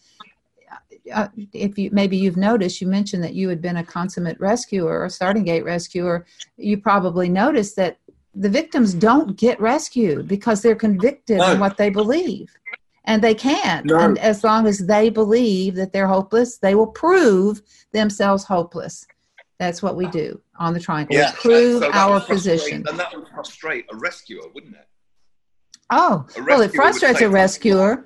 Uh, 1.13 1.29
if 1.53 1.77
you 1.77 1.89
maybe 1.93 2.17
you've 2.17 2.35
noticed, 2.35 2.81
you 2.81 2.87
mentioned 2.87 3.23
that 3.23 3.33
you 3.33 3.47
had 3.47 3.61
been 3.61 3.77
a 3.77 3.83
consummate 3.83 4.37
rescuer, 4.41 5.05
a 5.05 5.09
starting 5.09 5.45
gate 5.45 5.63
rescuer. 5.63 6.25
You 6.57 6.79
probably 6.79 7.29
noticed 7.29 7.77
that 7.77 7.97
the 8.37 8.49
victims 8.49 8.93
don't 8.93 9.35
get 9.35 9.59
rescued 9.59 10.27
because 10.27 10.61
they're 10.61 10.75
convicted 10.75 11.37
no. 11.37 11.53
in 11.53 11.59
what 11.59 11.77
they 11.77 11.89
believe. 11.89 12.55
And 13.05 13.21
they 13.21 13.33
can't. 13.33 13.85
No. 13.85 13.97
and 13.97 14.17
as 14.19 14.43
long 14.43 14.67
as 14.67 14.79
they 14.79 15.09
believe 15.09 15.75
that 15.75 15.93
they're 15.93 16.07
hopeless 16.07 16.57
they 16.57 16.75
will 16.75 16.87
prove 16.87 17.61
themselves 17.91 18.43
hopeless. 18.43 19.07
That's 19.59 19.81
what 19.81 19.95
we 19.95 20.07
do 20.07 20.39
on 20.59 20.73
the 20.73 20.79
triangle. 20.79 21.15
Yeah. 21.15 21.31
we 21.31 21.37
prove 21.39 21.81
so 21.81 21.91
our 21.91 22.19
position. 22.19 22.85
and 22.87 22.99
that 22.99 23.15
would 23.15 23.27
frustrate 23.29 23.85
a 23.91 23.95
rescuer 23.95 24.43
wouldn't 24.53 24.75
it? 24.75 24.87
Oh 25.89 26.27
well 26.45 26.61
it 26.61 26.73
frustrates 26.73 27.19
say, 27.19 27.25
a 27.25 27.29
rescuer. 27.29 28.05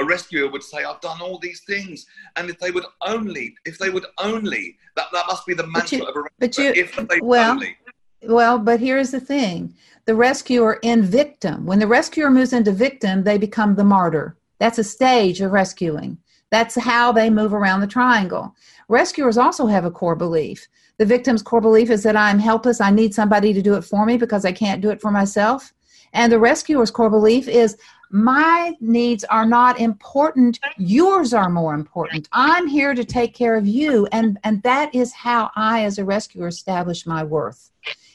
A 0.00 0.04
rescuer 0.04 0.48
would 0.48 0.62
say 0.62 0.84
i've 0.84 1.00
done 1.00 1.20
all 1.20 1.38
these 1.40 1.62
things. 1.62 2.06
And 2.36 2.48
if 2.48 2.58
they 2.60 2.70
would 2.70 2.84
only 3.00 3.56
if 3.64 3.78
they 3.78 3.90
would 3.90 4.06
only 4.18 4.76
that, 4.94 5.06
that 5.12 5.24
must 5.26 5.46
be 5.46 5.54
the 5.54 5.66
mantra 5.66 6.02
of 6.04 6.14
a 6.14 6.20
rescuer. 6.20 6.30
but 6.38 6.58
you, 6.58 6.70
if 6.70 6.94
they 7.08 7.20
well, 7.20 7.52
only 7.52 7.76
well, 8.22 8.58
but 8.58 8.80
here's 8.80 9.10
the 9.10 9.20
thing 9.20 9.74
the 10.06 10.14
rescuer 10.14 10.78
in 10.82 11.02
victim. 11.02 11.66
When 11.66 11.78
the 11.78 11.86
rescuer 11.86 12.30
moves 12.30 12.52
into 12.52 12.72
victim, 12.72 13.24
they 13.24 13.38
become 13.38 13.74
the 13.74 13.84
martyr. 13.84 14.36
That's 14.58 14.78
a 14.78 14.84
stage 14.84 15.40
of 15.40 15.52
rescuing. 15.52 16.18
That's 16.50 16.76
how 16.76 17.12
they 17.12 17.28
move 17.28 17.52
around 17.52 17.80
the 17.80 17.86
triangle. 17.86 18.54
Rescuers 18.88 19.36
also 19.36 19.66
have 19.66 19.84
a 19.84 19.90
core 19.90 20.16
belief. 20.16 20.66
The 20.96 21.04
victim's 21.04 21.42
core 21.42 21.60
belief 21.60 21.90
is 21.90 22.02
that 22.04 22.16
I'm 22.16 22.38
helpless, 22.38 22.80
I 22.80 22.90
need 22.90 23.14
somebody 23.14 23.52
to 23.52 23.62
do 23.62 23.74
it 23.74 23.84
for 23.84 24.06
me 24.06 24.16
because 24.16 24.44
I 24.44 24.52
can't 24.52 24.80
do 24.80 24.90
it 24.90 25.00
for 25.00 25.10
myself. 25.10 25.72
And 26.14 26.32
the 26.32 26.38
rescuer's 26.38 26.90
core 26.90 27.10
belief 27.10 27.46
is 27.46 27.76
my 28.10 28.74
needs 28.80 29.24
are 29.24 29.46
not 29.46 29.78
important, 29.78 30.58
yours 30.76 31.34
are 31.34 31.50
more 31.50 31.74
important. 31.74 32.28
I'm 32.32 32.66
here 32.66 32.94
to 32.94 33.04
take 33.04 33.34
care 33.34 33.56
of 33.56 33.66
you. 33.66 34.06
And, 34.12 34.38
and 34.44 34.62
that 34.62 34.94
is 34.94 35.12
how 35.12 35.50
I, 35.56 35.84
as 35.84 35.98
a 35.98 36.04
rescuer, 36.04 36.48
establish 36.48 37.06
my 37.06 37.24
worth. 37.24 37.70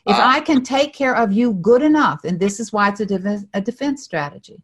If 0.05 0.17
I 0.17 0.41
can 0.41 0.63
take 0.63 0.93
care 0.93 1.15
of 1.15 1.31
you 1.31 1.53
good 1.53 1.81
enough, 1.81 2.25
and 2.25 2.39
this 2.39 2.59
is 2.59 2.73
why 2.73 2.89
it's 2.89 3.00
a, 3.00 3.05
de- 3.05 3.47
a 3.53 3.62
defense 3.62 4.03
strategy, 4.03 4.62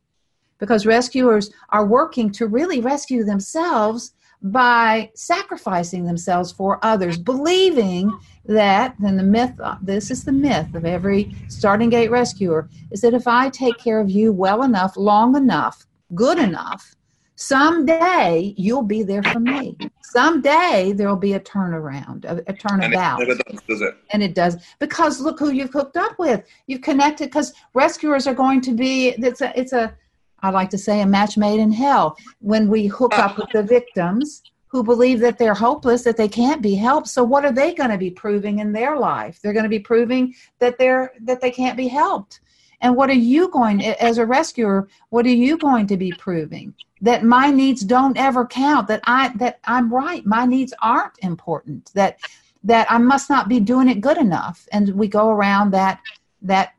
because 0.57 0.85
rescuers 0.85 1.51
are 1.69 1.85
working 1.85 2.29
to 2.33 2.47
really 2.47 2.81
rescue 2.81 3.23
themselves 3.23 4.13
by 4.41 5.11
sacrificing 5.15 6.05
themselves 6.05 6.51
for 6.51 6.79
others, 6.81 7.17
believing 7.17 8.17
that, 8.45 8.95
then 8.99 9.17
the 9.17 9.23
myth, 9.23 9.53
uh, 9.61 9.75
this 9.81 10.09
is 10.09 10.23
the 10.23 10.31
myth 10.31 10.73
of 10.75 10.85
every 10.85 11.35
starting 11.49 11.89
gate 11.89 12.09
rescuer, 12.09 12.69
is 12.91 13.01
that 13.01 13.13
if 13.13 13.27
I 13.27 13.49
take 13.49 13.77
care 13.77 13.99
of 13.99 14.09
you 14.09 14.31
well 14.31 14.63
enough, 14.63 14.95
long 14.95 15.35
enough, 15.35 15.85
good 16.15 16.39
enough, 16.39 16.95
someday 17.35 18.53
you'll 18.57 18.83
be 18.83 19.03
there 19.03 19.23
for 19.23 19.39
me. 19.39 19.77
Someday 20.03 20.93
there'll 20.95 21.15
be 21.15 21.33
a 21.33 21.39
turnaround, 21.39 22.25
a, 22.25 22.43
a 22.47 22.53
turnabout. 22.53 23.21
And 23.21 23.31
it 23.31 23.45
does, 23.45 23.61
does 23.67 23.81
it? 23.81 23.95
And 24.11 24.23
it 24.23 24.33
does 24.35 24.57
because 24.79 25.19
look 25.21 25.39
who 25.39 25.51
you've 25.51 25.71
hooked 25.71 25.97
up 25.97 26.17
with. 26.17 26.43
You've 26.67 26.81
connected 26.81 27.25
because 27.25 27.53
rescuers 27.73 28.25
are 28.25 28.33
going 28.33 28.61
to 28.61 28.71
be. 28.71 29.09
It's 29.09 29.41
a. 29.41 29.57
It's 29.57 29.71
a. 29.71 29.95
I 30.41 30.49
like 30.49 30.69
to 30.71 30.77
say 30.77 31.01
a 31.01 31.05
match 31.05 31.37
made 31.37 31.59
in 31.59 31.71
hell 31.71 32.17
when 32.39 32.67
we 32.67 32.87
hook 32.87 33.17
up 33.17 33.37
with 33.37 33.49
the 33.51 33.63
victims 33.63 34.41
who 34.67 34.83
believe 34.83 35.19
that 35.19 35.37
they're 35.37 35.55
hopeless, 35.55 36.03
that 36.03 36.15
they 36.15 36.27
can't 36.27 36.61
be 36.61 36.75
helped. 36.75 37.07
So 37.07 37.23
what 37.23 37.43
are 37.43 37.51
they 37.51 37.73
going 37.73 37.89
to 37.89 37.97
be 37.97 38.11
proving 38.11 38.59
in 38.59 38.71
their 38.71 38.97
life? 38.97 39.39
They're 39.41 39.53
going 39.53 39.63
to 39.63 39.69
be 39.69 39.79
proving 39.79 40.35
that 40.59 40.77
they're 40.77 41.11
that 41.21 41.41
they 41.41 41.51
can't 41.51 41.75
be 41.75 41.87
helped. 41.87 42.41
And 42.81 42.95
what 42.95 43.09
are 43.09 43.13
you 43.13 43.49
going 43.49 43.83
as 43.83 44.19
a 44.19 44.25
rescuer? 44.25 44.87
What 45.09 45.25
are 45.25 45.29
you 45.29 45.57
going 45.57 45.87
to 45.87 45.97
be 45.97 46.13
proving? 46.13 46.73
That 47.01 47.23
my 47.23 47.49
needs 47.49 47.81
don't 47.81 48.17
ever 48.17 48.45
count. 48.45 48.87
That 48.87 49.01
I 49.05 49.29
that 49.37 49.59
I'm 49.65 49.93
right. 49.93 50.25
My 50.25 50.45
needs 50.45 50.73
aren't 50.81 51.17
important. 51.19 51.91
That 51.93 52.19
that 52.63 52.89
I 52.91 52.99
must 52.99 53.29
not 53.29 53.49
be 53.49 53.59
doing 53.59 53.89
it 53.89 54.01
good 54.01 54.17
enough. 54.17 54.67
And 54.71 54.95
we 54.95 55.07
go 55.07 55.29
around 55.29 55.71
that 55.71 55.99
that 56.43 56.73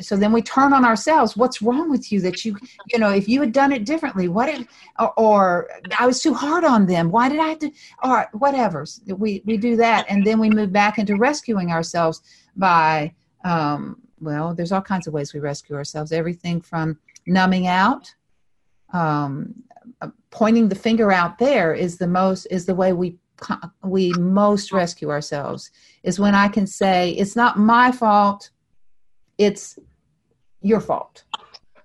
so 0.00 0.16
then 0.16 0.32
we 0.32 0.42
turn 0.42 0.72
on 0.72 0.84
ourselves 0.84 1.36
what's 1.36 1.62
wrong 1.62 1.90
with 1.90 2.10
you 2.10 2.20
that 2.20 2.44
you 2.44 2.56
you 2.88 2.98
know 2.98 3.10
if 3.10 3.28
you 3.28 3.40
had 3.40 3.52
done 3.52 3.72
it 3.72 3.84
differently 3.84 4.28
what 4.28 4.48
if 4.48 4.66
or, 4.98 5.12
or, 5.18 5.68
i 5.98 6.06
was 6.06 6.20
too 6.20 6.34
hard 6.34 6.64
on 6.64 6.86
them 6.86 7.10
why 7.10 7.28
did 7.28 7.38
i 7.38 7.48
have 7.48 7.58
to 7.58 7.70
or 8.02 8.28
whatever 8.32 8.84
we 9.16 9.42
we 9.44 9.56
do 9.56 9.76
that 9.76 10.04
and 10.08 10.24
then 10.24 10.38
we 10.38 10.50
move 10.50 10.72
back 10.72 10.98
into 10.98 11.16
rescuing 11.16 11.70
ourselves 11.70 12.22
by 12.56 13.12
um, 13.44 13.98
well, 14.20 14.54
there's 14.54 14.72
all 14.72 14.82
kinds 14.82 15.06
of 15.06 15.12
ways 15.12 15.34
we 15.34 15.40
rescue 15.40 15.76
ourselves. 15.76 16.10
Everything 16.10 16.60
from 16.60 16.98
numbing 17.26 17.66
out, 17.66 18.12
um, 18.92 19.54
uh, 20.00 20.08
pointing 20.30 20.68
the 20.68 20.74
finger 20.74 21.12
out 21.12 21.38
there 21.38 21.74
is 21.74 21.98
the 21.98 22.06
most 22.06 22.46
is 22.46 22.66
the 22.66 22.74
way 22.74 22.92
we 22.92 23.18
we 23.82 24.12
most 24.12 24.72
rescue 24.72 25.10
ourselves. 25.10 25.70
Is 26.02 26.18
when 26.18 26.34
I 26.34 26.48
can 26.48 26.66
say 26.66 27.10
it's 27.12 27.36
not 27.36 27.58
my 27.58 27.92
fault, 27.92 28.50
it's 29.38 29.78
your 30.60 30.80
fault, 30.80 31.24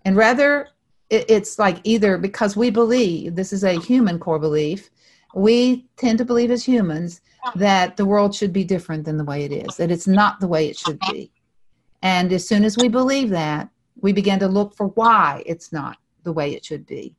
and 0.06 0.16
rather 0.16 0.70
it's 1.10 1.58
like 1.58 1.80
either 1.84 2.20
because 2.20 2.56
we 2.56 2.70
believe 2.70 3.36
this 3.36 3.52
is 3.52 3.64
a 3.64 3.80
human 3.80 4.20
core 4.20 4.38
belief 4.38 4.92
we 5.34 5.88
tend 5.98 6.18
to 6.18 6.26
believe 6.26 6.52
as 6.52 6.64
humans 6.64 7.22
that 7.56 7.98
the 7.98 8.06
world 8.06 8.34
should 8.34 8.52
be 8.52 8.64
different 8.64 9.06
than 9.06 9.18
the 9.18 9.24
way 9.24 9.44
it 9.44 9.52
is, 9.52 9.78
that 9.78 9.92
it's 9.92 10.08
not 10.08 10.40
the 10.40 10.48
way 10.48 10.68
it 10.68 10.78
should 10.78 11.00
be. 11.12 11.32
And 12.02 12.32
as 12.34 12.48
soon 12.48 12.64
as 12.64 12.78
we 12.78 12.88
believe 12.88 13.30
that, 13.30 13.70
we 14.02 14.14
begin 14.14 14.40
to 14.40 14.48
look 14.48 14.76
for 14.76 14.88
why 14.88 15.44
it's 15.46 15.72
not 15.72 15.98
the 16.24 16.34
way 16.34 16.54
it 16.54 16.66
should 16.66 16.86
be. 16.86 17.16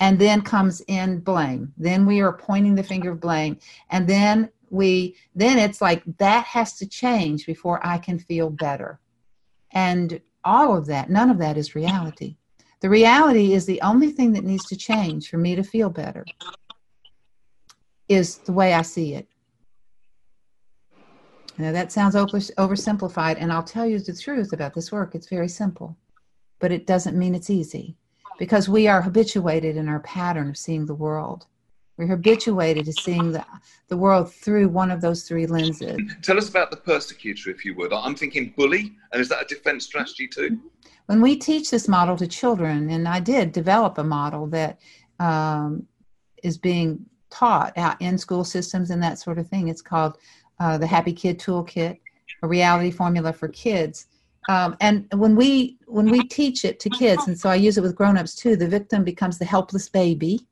And 0.00 0.18
then 0.18 0.42
comes 0.42 0.82
in 0.88 1.20
blame. 1.20 1.72
Then 1.76 2.04
we 2.04 2.20
are 2.20 2.32
pointing 2.32 2.74
the 2.74 2.82
finger 2.82 3.12
of 3.12 3.20
blame. 3.20 3.58
And 3.90 4.08
then 4.08 4.50
we 4.70 5.16
then 5.36 5.58
it's 5.58 5.80
like 5.80 6.02
that 6.18 6.44
has 6.46 6.76
to 6.78 6.86
change 6.86 7.46
before 7.46 7.84
I 7.86 7.98
can 7.98 8.18
feel 8.18 8.50
better. 8.50 8.98
And 9.74 10.20
all 10.44 10.76
of 10.76 10.86
that, 10.86 11.10
none 11.10 11.30
of 11.30 11.38
that 11.38 11.56
is 11.58 11.74
reality. 11.74 12.36
The 12.80 12.88
reality 12.88 13.52
is 13.52 13.66
the 13.66 13.80
only 13.82 14.10
thing 14.10 14.32
that 14.32 14.44
needs 14.44 14.64
to 14.66 14.76
change 14.76 15.28
for 15.28 15.38
me 15.38 15.54
to 15.56 15.62
feel 15.62 15.90
better 15.90 16.24
is 18.08 18.38
the 18.38 18.52
way 18.52 18.74
I 18.74 18.82
see 18.82 19.14
it. 19.14 19.28
Now, 21.56 21.72
that 21.72 21.92
sounds 21.92 22.14
oversimplified, 22.14 23.36
and 23.38 23.52
I'll 23.52 23.62
tell 23.62 23.86
you 23.86 23.98
the 24.00 24.12
truth 24.14 24.52
about 24.52 24.74
this 24.74 24.90
work. 24.90 25.14
It's 25.14 25.28
very 25.28 25.48
simple, 25.48 25.96
but 26.58 26.72
it 26.72 26.86
doesn't 26.86 27.16
mean 27.16 27.34
it's 27.34 27.50
easy 27.50 27.96
because 28.38 28.68
we 28.68 28.88
are 28.88 29.02
habituated 29.02 29.76
in 29.76 29.88
our 29.88 30.00
pattern 30.00 30.50
of 30.50 30.56
seeing 30.56 30.86
the 30.86 30.94
world. 30.94 31.46
We're 31.96 32.08
habituated 32.08 32.86
to 32.86 32.92
seeing 32.92 33.30
the, 33.30 33.44
the 33.88 33.96
world 33.96 34.32
through 34.32 34.68
one 34.68 34.90
of 34.90 35.00
those 35.00 35.22
three 35.22 35.46
lenses. 35.46 35.98
Tell 36.22 36.36
us 36.36 36.48
about 36.48 36.70
the 36.70 36.76
persecutor, 36.76 37.50
if 37.50 37.64
you 37.64 37.74
would. 37.76 37.92
I'm 37.92 38.16
thinking 38.16 38.52
bully, 38.56 38.96
and 39.12 39.20
is 39.20 39.28
that 39.28 39.42
a 39.42 39.46
defense 39.46 39.84
strategy 39.84 40.26
too? 40.26 40.58
When 41.06 41.20
we 41.20 41.36
teach 41.36 41.70
this 41.70 41.86
model 41.86 42.16
to 42.16 42.26
children, 42.26 42.90
and 42.90 43.06
I 43.06 43.20
did 43.20 43.52
develop 43.52 43.98
a 43.98 44.04
model 44.04 44.46
that 44.48 44.80
um, 45.20 45.86
is 46.42 46.58
being 46.58 47.06
taught 47.30 47.76
out 47.76 48.00
in 48.00 48.18
school 48.18 48.44
systems 48.44 48.90
and 48.90 49.02
that 49.02 49.18
sort 49.18 49.38
of 49.38 49.46
thing, 49.48 49.68
it's 49.68 49.82
called 49.82 50.18
uh, 50.60 50.78
the 50.78 50.86
Happy 50.86 51.12
Kid 51.12 51.38
Toolkit, 51.38 51.98
a 52.42 52.48
reality 52.48 52.90
formula 52.90 53.32
for 53.32 53.48
kids. 53.48 54.06
Um, 54.48 54.76
and 54.80 55.06
when 55.14 55.36
we 55.36 55.78
when 55.86 56.10
we 56.10 56.22
teach 56.24 56.64
it 56.64 56.78
to 56.80 56.90
kids, 56.90 57.28
and 57.28 57.38
so 57.38 57.48
I 57.48 57.54
use 57.54 57.78
it 57.78 57.80
with 57.80 57.96
grown-ups 57.96 58.34
too, 58.34 58.56
the 58.56 58.68
victim 58.68 59.02
becomes 59.04 59.38
the 59.38 59.44
helpless 59.44 59.88
baby, 59.88 60.46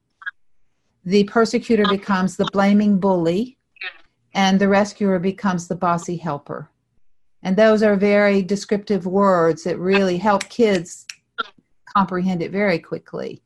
the 1.05 1.25
persecutor 1.25 1.85
becomes 1.89 2.37
the 2.37 2.49
blaming 2.53 2.99
bully, 2.99 3.59
and 4.35 4.61
the 4.61 4.69
rescuer 4.69 5.19
becomes 5.19 5.69
the 5.69 5.75
bossy 5.75 6.17
helper. 6.17 6.71
And 7.43 7.57
those 7.57 7.83
are 7.83 7.97
very 7.97 8.43
descriptive 8.43 9.07
words 9.07 9.65
that 9.65 9.79
really 9.79 10.17
help 10.17 10.49
kids 10.49 11.07
comprehend 11.95 12.43
it 12.43 12.53
very 12.53 12.79
quickly. 12.79 13.43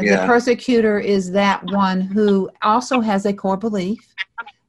Yeah. 0.00 0.20
The 0.20 0.26
persecutor 0.26 0.98
is 0.98 1.30
that 1.32 1.64
one 1.72 2.00
who 2.00 2.50
also 2.62 3.00
has 3.00 3.26
a 3.26 3.32
core 3.32 3.56
belief 3.56 4.14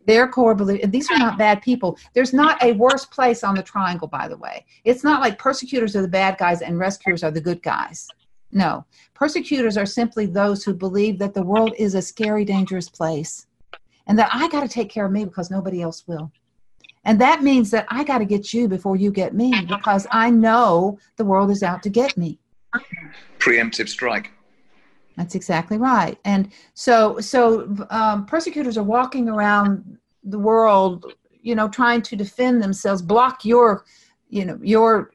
their 0.09 0.27
core 0.27 0.55
belief 0.55 0.81
these 0.89 1.09
are 1.11 1.19
not 1.19 1.37
bad 1.37 1.61
people 1.61 1.95
there's 2.15 2.33
not 2.33 2.61
a 2.63 2.71
worse 2.73 3.05
place 3.05 3.43
on 3.43 3.53
the 3.53 3.61
triangle 3.61 4.07
by 4.07 4.27
the 4.27 4.37
way 4.37 4.65
it's 4.83 5.03
not 5.03 5.21
like 5.21 5.37
persecutors 5.37 5.95
are 5.95 6.01
the 6.01 6.07
bad 6.07 6.35
guys 6.39 6.63
and 6.63 6.79
rescuers 6.79 7.23
are 7.23 7.29
the 7.29 7.39
good 7.39 7.61
guys 7.61 8.07
no 8.51 8.85
persecutors 9.13 9.77
are 9.77 9.85
simply 9.85 10.25
those 10.25 10.63
who 10.63 10.73
believe 10.73 11.19
that 11.19 11.33
the 11.33 11.43
world 11.43 11.73
is 11.77 11.95
a 11.95 12.01
scary 12.01 12.45
dangerous 12.45 12.89
place 12.89 13.47
and 14.07 14.17
that 14.17 14.29
i 14.33 14.47
got 14.49 14.61
to 14.61 14.67
take 14.67 14.89
care 14.89 15.05
of 15.05 15.11
me 15.11 15.25
because 15.25 15.51
nobody 15.51 15.81
else 15.81 16.07
will 16.07 16.31
and 17.05 17.19
that 17.19 17.43
means 17.43 17.71
that 17.71 17.85
i 17.89 18.03
got 18.03 18.17
to 18.19 18.25
get 18.25 18.53
you 18.53 18.67
before 18.67 18.95
you 18.95 19.11
get 19.11 19.33
me 19.33 19.65
because 19.67 20.07
i 20.11 20.29
know 20.29 20.97
the 21.17 21.25
world 21.25 21.51
is 21.51 21.63
out 21.63 21.83
to 21.83 21.89
get 21.89 22.15
me 22.17 22.39
Preemptive 23.39 23.89
strike. 23.89 24.31
That's 25.17 25.35
exactly 25.35 25.77
right. 25.77 26.17
And 26.25 26.51
so, 26.73 27.19
so 27.19 27.75
um, 27.89 28.25
persecutors 28.25 28.77
are 28.77 28.83
walking 28.83 29.27
around 29.27 29.97
the 30.23 30.39
world, 30.39 31.13
you 31.41 31.55
know, 31.55 31.67
trying 31.67 32.01
to 32.03 32.15
defend 32.15 32.61
themselves, 32.61 33.01
block 33.01 33.43
your, 33.43 33.85
you 34.29 34.45
know, 34.45 34.59
your 34.61 35.11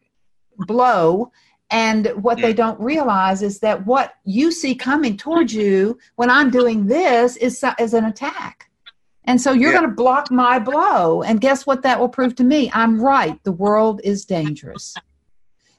blow. 0.59 1.31
And 1.75 2.07
what 2.23 2.39
they 2.39 2.53
mm. 2.53 2.57
don't 2.57 2.79
realize 2.79 3.43
is 3.43 3.59
that 3.59 3.85
what 3.85 4.15
you 4.25 4.53
see 4.53 4.77
coming 4.77 5.17
towards 5.17 5.53
you 5.53 5.99
when 6.15 6.31
I'm 6.31 6.49
doing 6.49 6.87
this 6.87 7.37
is, 7.37 7.65
is 7.81 7.95
an 7.95 8.05
attack. 8.05 8.71
And 9.25 9.41
so 9.41 9.51
you're 9.51 9.73
yeah. 9.73 9.81
going 9.81 9.91
to 9.91 9.97
block 9.97 10.31
my 10.31 10.61
blow. 10.61 11.23
And 11.23 11.41
guess 11.41 11.67
what 11.67 11.83
that 11.83 11.99
will 11.99 12.09
prove 12.09 12.37
to 12.37 12.45
me? 12.45 12.71
I'm 12.73 13.01
right. 13.01 13.43
The 13.43 13.51
world 13.51 14.01
is 14.05 14.25
dangerous. 14.25 14.95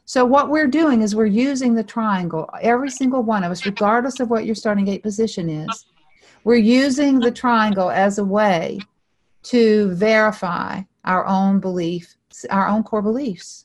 So 0.04 0.26
what 0.26 0.50
we're 0.50 0.68
doing 0.68 1.02
is 1.02 1.16
we're 1.16 1.28
using 1.28 1.76
the 1.76 1.84
triangle, 1.84 2.50
every 2.62 2.90
single 2.90 3.24
one 3.24 3.46
of 3.46 3.52
us, 3.54 3.66
regardless 3.66 4.20
of 4.20 4.30
what 4.30 4.46
your 4.46 4.54
starting 4.54 4.84
gate 4.84 5.02
position 5.02 5.50
is. 5.50 5.86
We're 6.44 6.56
using 6.56 7.22
the 7.22 7.32
triangle 7.32 7.90
as 7.90 8.18
a 8.18 8.26
way 8.26 8.82
to 9.44 9.94
verify 9.94 10.82
our 11.06 11.26
own 11.26 11.62
belief, 11.62 12.18
our 12.50 12.68
own 12.68 12.84
core 12.84 13.02
beliefs. 13.02 13.65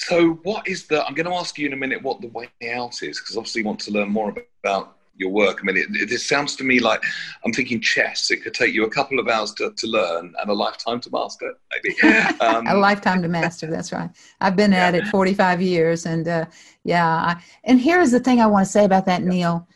So, 0.00 0.30
what 0.44 0.66
is 0.66 0.86
the? 0.86 1.04
I'm 1.04 1.14
going 1.14 1.26
to 1.26 1.34
ask 1.34 1.58
you 1.58 1.66
in 1.66 1.74
a 1.74 1.76
minute 1.76 2.02
what 2.02 2.22
the 2.22 2.28
way 2.28 2.48
out 2.72 3.02
is, 3.02 3.20
because 3.20 3.36
obviously 3.36 3.60
you 3.60 3.66
want 3.66 3.80
to 3.80 3.90
learn 3.90 4.08
more 4.08 4.34
about 4.64 4.96
your 5.14 5.28
work. 5.28 5.58
I 5.60 5.64
mean, 5.64 5.76
it, 5.76 6.10
it, 6.10 6.18
sounds 6.20 6.56
to 6.56 6.64
me 6.64 6.80
like 6.80 7.04
I'm 7.44 7.52
thinking 7.52 7.82
chess. 7.82 8.30
It 8.30 8.42
could 8.42 8.54
take 8.54 8.72
you 8.72 8.86
a 8.86 8.90
couple 8.90 9.18
of 9.18 9.28
hours 9.28 9.52
to, 9.54 9.72
to 9.76 9.86
learn 9.86 10.32
and 10.40 10.50
a 10.50 10.54
lifetime 10.54 11.00
to 11.02 11.10
master, 11.10 11.52
maybe. 11.70 11.96
Um, 12.40 12.66
a 12.66 12.74
lifetime 12.74 13.20
to 13.20 13.28
master, 13.28 13.66
that's 13.66 13.92
right. 13.92 14.08
I've 14.40 14.56
been 14.56 14.72
yeah. 14.72 14.86
at 14.86 14.94
it 14.94 15.06
45 15.08 15.60
years. 15.60 16.06
And 16.06 16.26
uh, 16.26 16.46
yeah, 16.84 17.38
and 17.64 17.78
here's 17.78 18.10
the 18.10 18.20
thing 18.20 18.40
I 18.40 18.46
want 18.46 18.64
to 18.64 18.72
say 18.72 18.86
about 18.86 19.04
that, 19.06 19.22
Neil. 19.22 19.68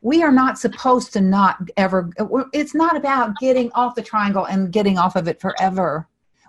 We 0.00 0.24
are 0.24 0.32
not 0.32 0.58
supposed 0.58 1.12
to 1.12 1.20
not 1.20 1.58
ever, 1.76 2.10
it's 2.52 2.74
not 2.74 2.96
about 2.96 3.36
getting 3.40 3.70
off 3.72 3.94
the 3.94 4.02
triangle 4.02 4.44
and 4.46 4.72
getting 4.72 4.98
off 4.98 5.14
of 5.14 5.28
it 5.28 5.40
forever. 5.40 6.08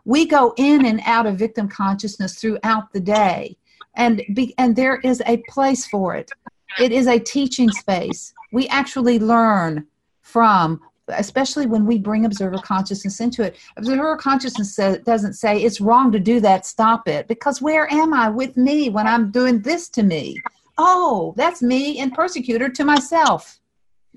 We 0.09 0.25
go 0.25 0.55
in 0.57 0.85
and 0.85 1.01
out 1.05 1.27
of 1.27 1.37
victim 1.37 1.69
consciousness 1.69 2.33
throughout 2.33 2.91
the 2.93 2.99
day. 2.99 3.55
And, 3.95 4.23
be, 4.33 4.55
and 4.57 4.75
there 4.75 4.99
is 5.01 5.21
a 5.27 5.37
place 5.49 5.85
for 5.85 6.15
it. 6.15 6.31
It 6.79 6.91
is 6.91 7.05
a 7.05 7.19
teaching 7.19 7.71
space 7.71 8.33
we 8.51 8.67
actually 8.69 9.19
learn 9.19 9.85
from 10.21 10.81
especially 11.09 11.65
when 11.65 11.85
we 11.85 11.97
bring 11.97 12.25
observer 12.25 12.59
consciousness 12.59 13.19
into 13.19 13.43
it. 13.43 13.57
Observer 13.77 14.15
consciousness 14.17 14.75
doesn't 15.03 15.33
say 15.33 15.57
it's 15.57 15.81
wrong 15.81 16.11
to 16.11 16.19
do 16.19 16.39
that, 16.39 16.67
stop 16.67 17.07
it. 17.07 17.27
Because 17.27 17.63
where 17.63 17.91
am 17.91 18.13
I 18.13 18.29
with 18.29 18.55
me 18.57 18.89
when 18.89 19.07
I'm 19.07 19.31
doing 19.31 19.59
this 19.61 19.89
to 19.89 20.03
me? 20.03 20.39
Oh, 20.77 21.33
that's 21.35 21.63
me 21.63 21.99
and 21.99 22.13
persecutor 22.13 22.69
to 22.69 22.85
myself. 22.85 23.59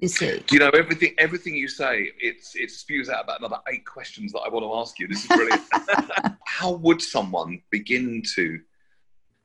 You 0.01 0.09
see. 0.09 0.43
Do 0.47 0.57
you 0.57 0.59
know 0.59 0.71
everything? 0.71 1.15
Everything 1.19 1.55
you 1.55 1.69
say, 1.69 2.11
it's 2.19 2.55
it 2.57 2.71
spews 2.71 3.09
out 3.09 3.25
about 3.25 3.39
another 3.41 3.59
eight 3.69 3.87
questions 3.87 4.33
that 4.33 4.41
I 4.41 4.49
want 4.49 4.65
to 4.65 4.75
ask 4.75 4.99
you. 4.99 5.07
This 5.07 5.23
is 5.23 5.29
brilliant. 5.29 5.63
How 6.47 6.73
would 6.73 7.01
someone 7.01 7.63
begin 7.71 8.23
to 8.35 8.61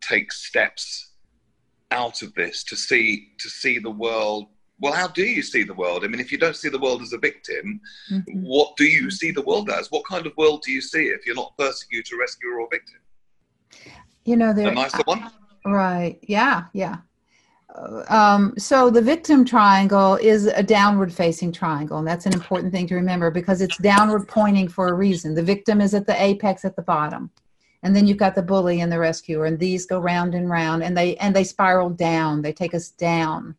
take 0.02 0.32
steps 0.32 1.12
out 1.92 2.22
of 2.22 2.34
this 2.34 2.64
to 2.66 2.76
see 2.76 3.30
to 3.40 3.50
see 3.50 3.80
the 3.80 3.92
world 3.92 4.48
well, 4.80 4.94
how 4.94 5.08
do 5.08 5.24
you 5.24 5.42
see 5.42 5.64
the 5.64 5.74
world? 5.74 6.04
I 6.04 6.08
mean, 6.08 6.20
if 6.20 6.32
you 6.32 6.38
don't 6.38 6.56
see 6.56 6.70
the 6.70 6.78
world 6.78 7.02
as 7.02 7.12
a 7.12 7.18
victim, 7.18 7.82
mm-hmm. 8.12 8.42
what 8.44 8.76
do 8.78 8.84
you 8.84 9.10
see 9.10 9.32
the 9.32 9.42
world 9.42 9.70
as? 9.70 9.90
What 9.90 10.06
kind 10.06 10.28
of 10.28 10.38
world 10.38 10.62
do 10.64 10.72
you 10.72 10.82
see 10.82 11.06
if 11.06 11.26
you're 11.26 11.36
not 11.36 11.58
persecutor, 11.58 12.18
rescuer, 12.18 12.60
or 12.60 12.68
victim? 12.70 13.00
You 14.26 14.36
know, 14.36 14.54
there. 14.54 14.68
A 14.68 14.74
nicer 14.74 15.02
one. 15.06 15.32
Right. 15.66 16.20
Yeah. 16.22 16.66
Yeah. 16.74 16.98
Um, 18.10 18.54
so 18.58 18.90
the 18.90 19.02
victim 19.02 19.44
triangle 19.44 20.16
is 20.16 20.46
a 20.46 20.64
downward 20.64 21.14
facing 21.14 21.52
triangle, 21.52 21.98
and 21.98 22.08
that's 22.08 22.26
an 22.26 22.34
important 22.34 22.72
thing 22.72 22.88
to 22.88 22.96
remember 22.96 23.30
because 23.30 23.62
it's 23.62 23.78
downward 23.78 24.28
pointing 24.28 24.68
for 24.68 24.88
a 24.88 24.94
reason. 24.94 25.36
The 25.36 25.44
victim 25.44 25.82
is 25.82 25.94
at 25.94 26.08
the 26.08 26.22
apex 26.22 26.66
at 26.66 26.76
the 26.76 26.82
bottom, 26.82 27.30
and 27.84 27.96
then 27.96 28.08
you've 28.08 28.18
got 28.18 28.36
the 28.36 28.42
bully 28.42 28.82
and 28.82 28.92
the 28.92 29.00
rescuer, 29.00 29.46
and 29.46 29.60
these 29.60 29.86
go 29.86 30.00
round 30.00 30.34
and 30.34 30.50
round, 30.50 30.82
and 30.84 30.98
they 30.98 31.18
and 31.18 31.36
they 31.36 31.44
spiral 31.44 31.90
down. 31.90 32.42
They 32.42 32.54
take 32.54 32.74
us 32.74 32.90
down 32.90 33.56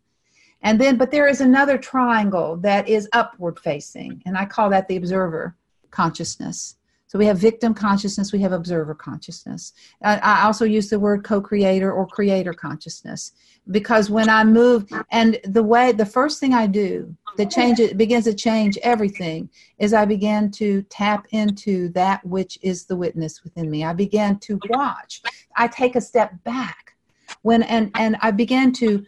and 0.62 0.80
then, 0.80 0.96
but 0.96 1.10
there 1.10 1.28
is 1.28 1.40
another 1.40 1.78
triangle 1.78 2.56
that 2.58 2.88
is 2.88 3.08
upward 3.12 3.58
facing, 3.60 4.22
and 4.26 4.36
I 4.36 4.44
call 4.44 4.70
that 4.70 4.88
the 4.88 4.96
observer 4.96 5.56
consciousness. 5.90 6.76
So 7.08 7.18
we 7.18 7.24
have 7.26 7.38
victim 7.38 7.72
consciousness, 7.72 8.32
we 8.32 8.40
have 8.40 8.52
observer 8.52 8.94
consciousness. 8.94 9.72
I 10.02 10.44
also 10.44 10.66
use 10.66 10.90
the 10.90 11.00
word 11.00 11.24
co 11.24 11.40
creator 11.40 11.90
or 11.90 12.06
creator 12.06 12.52
consciousness 12.52 13.32
because 13.70 14.10
when 14.10 14.28
I 14.28 14.44
move, 14.44 14.86
and 15.10 15.40
the 15.44 15.62
way, 15.62 15.92
the 15.92 16.06
first 16.06 16.38
thing 16.38 16.52
I 16.52 16.66
do 16.66 17.14
that 17.38 17.50
changes, 17.50 17.94
begins 17.94 18.24
to 18.24 18.34
change 18.34 18.76
everything 18.82 19.48
is 19.78 19.94
I 19.94 20.04
begin 20.04 20.50
to 20.52 20.82
tap 20.82 21.26
into 21.30 21.88
that 21.90 22.24
which 22.26 22.58
is 22.62 22.84
the 22.84 22.96
witness 22.96 23.42
within 23.42 23.70
me. 23.70 23.84
I 23.84 23.94
begin 23.94 24.38
to 24.40 24.60
watch. 24.68 25.22
I 25.56 25.66
take 25.66 25.96
a 25.96 26.00
step 26.02 26.32
back 26.44 26.94
when 27.42 27.62
and 27.64 27.90
and 27.96 28.16
i 28.20 28.30
began 28.30 28.72
to 28.72 29.04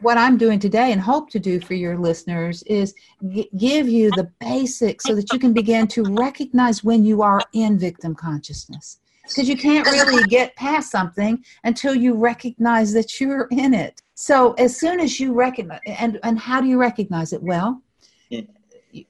what 0.00 0.18
i'm 0.18 0.36
doing 0.36 0.58
today 0.58 0.92
and 0.92 1.00
hope 1.00 1.30
to 1.30 1.38
do 1.38 1.60
for 1.60 1.74
your 1.74 1.98
listeners 1.98 2.62
is 2.64 2.94
g- 3.32 3.50
give 3.56 3.88
you 3.88 4.10
the 4.10 4.30
basics 4.40 5.04
so 5.04 5.14
that 5.14 5.32
you 5.32 5.38
can 5.38 5.52
begin 5.52 5.86
to 5.86 6.04
recognize 6.04 6.84
when 6.84 7.04
you 7.04 7.22
are 7.22 7.40
in 7.52 7.78
victim 7.78 8.14
consciousness. 8.14 9.00
Because 9.28 9.48
you 9.48 9.56
can't 9.56 9.86
really 9.90 10.24
get 10.24 10.54
past 10.54 10.90
something 10.90 11.44
until 11.64 11.94
you 11.94 12.14
recognize 12.14 12.92
that 12.92 13.20
you're 13.20 13.48
in 13.50 13.74
it. 13.74 14.00
So 14.14 14.52
as 14.52 14.78
soon 14.78 15.00
as 15.00 15.18
you 15.18 15.32
recognize 15.32 15.80
and 15.86 16.20
and 16.22 16.38
how 16.38 16.60
do 16.60 16.68
you 16.68 16.78
recognize 16.78 17.32
it? 17.32 17.42
Well 17.42 17.82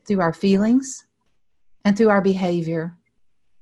through 0.04 0.20
our 0.20 0.32
feelings 0.32 1.06
and 1.84 1.96
through 1.96 2.08
our 2.08 2.22
behavior 2.22 2.96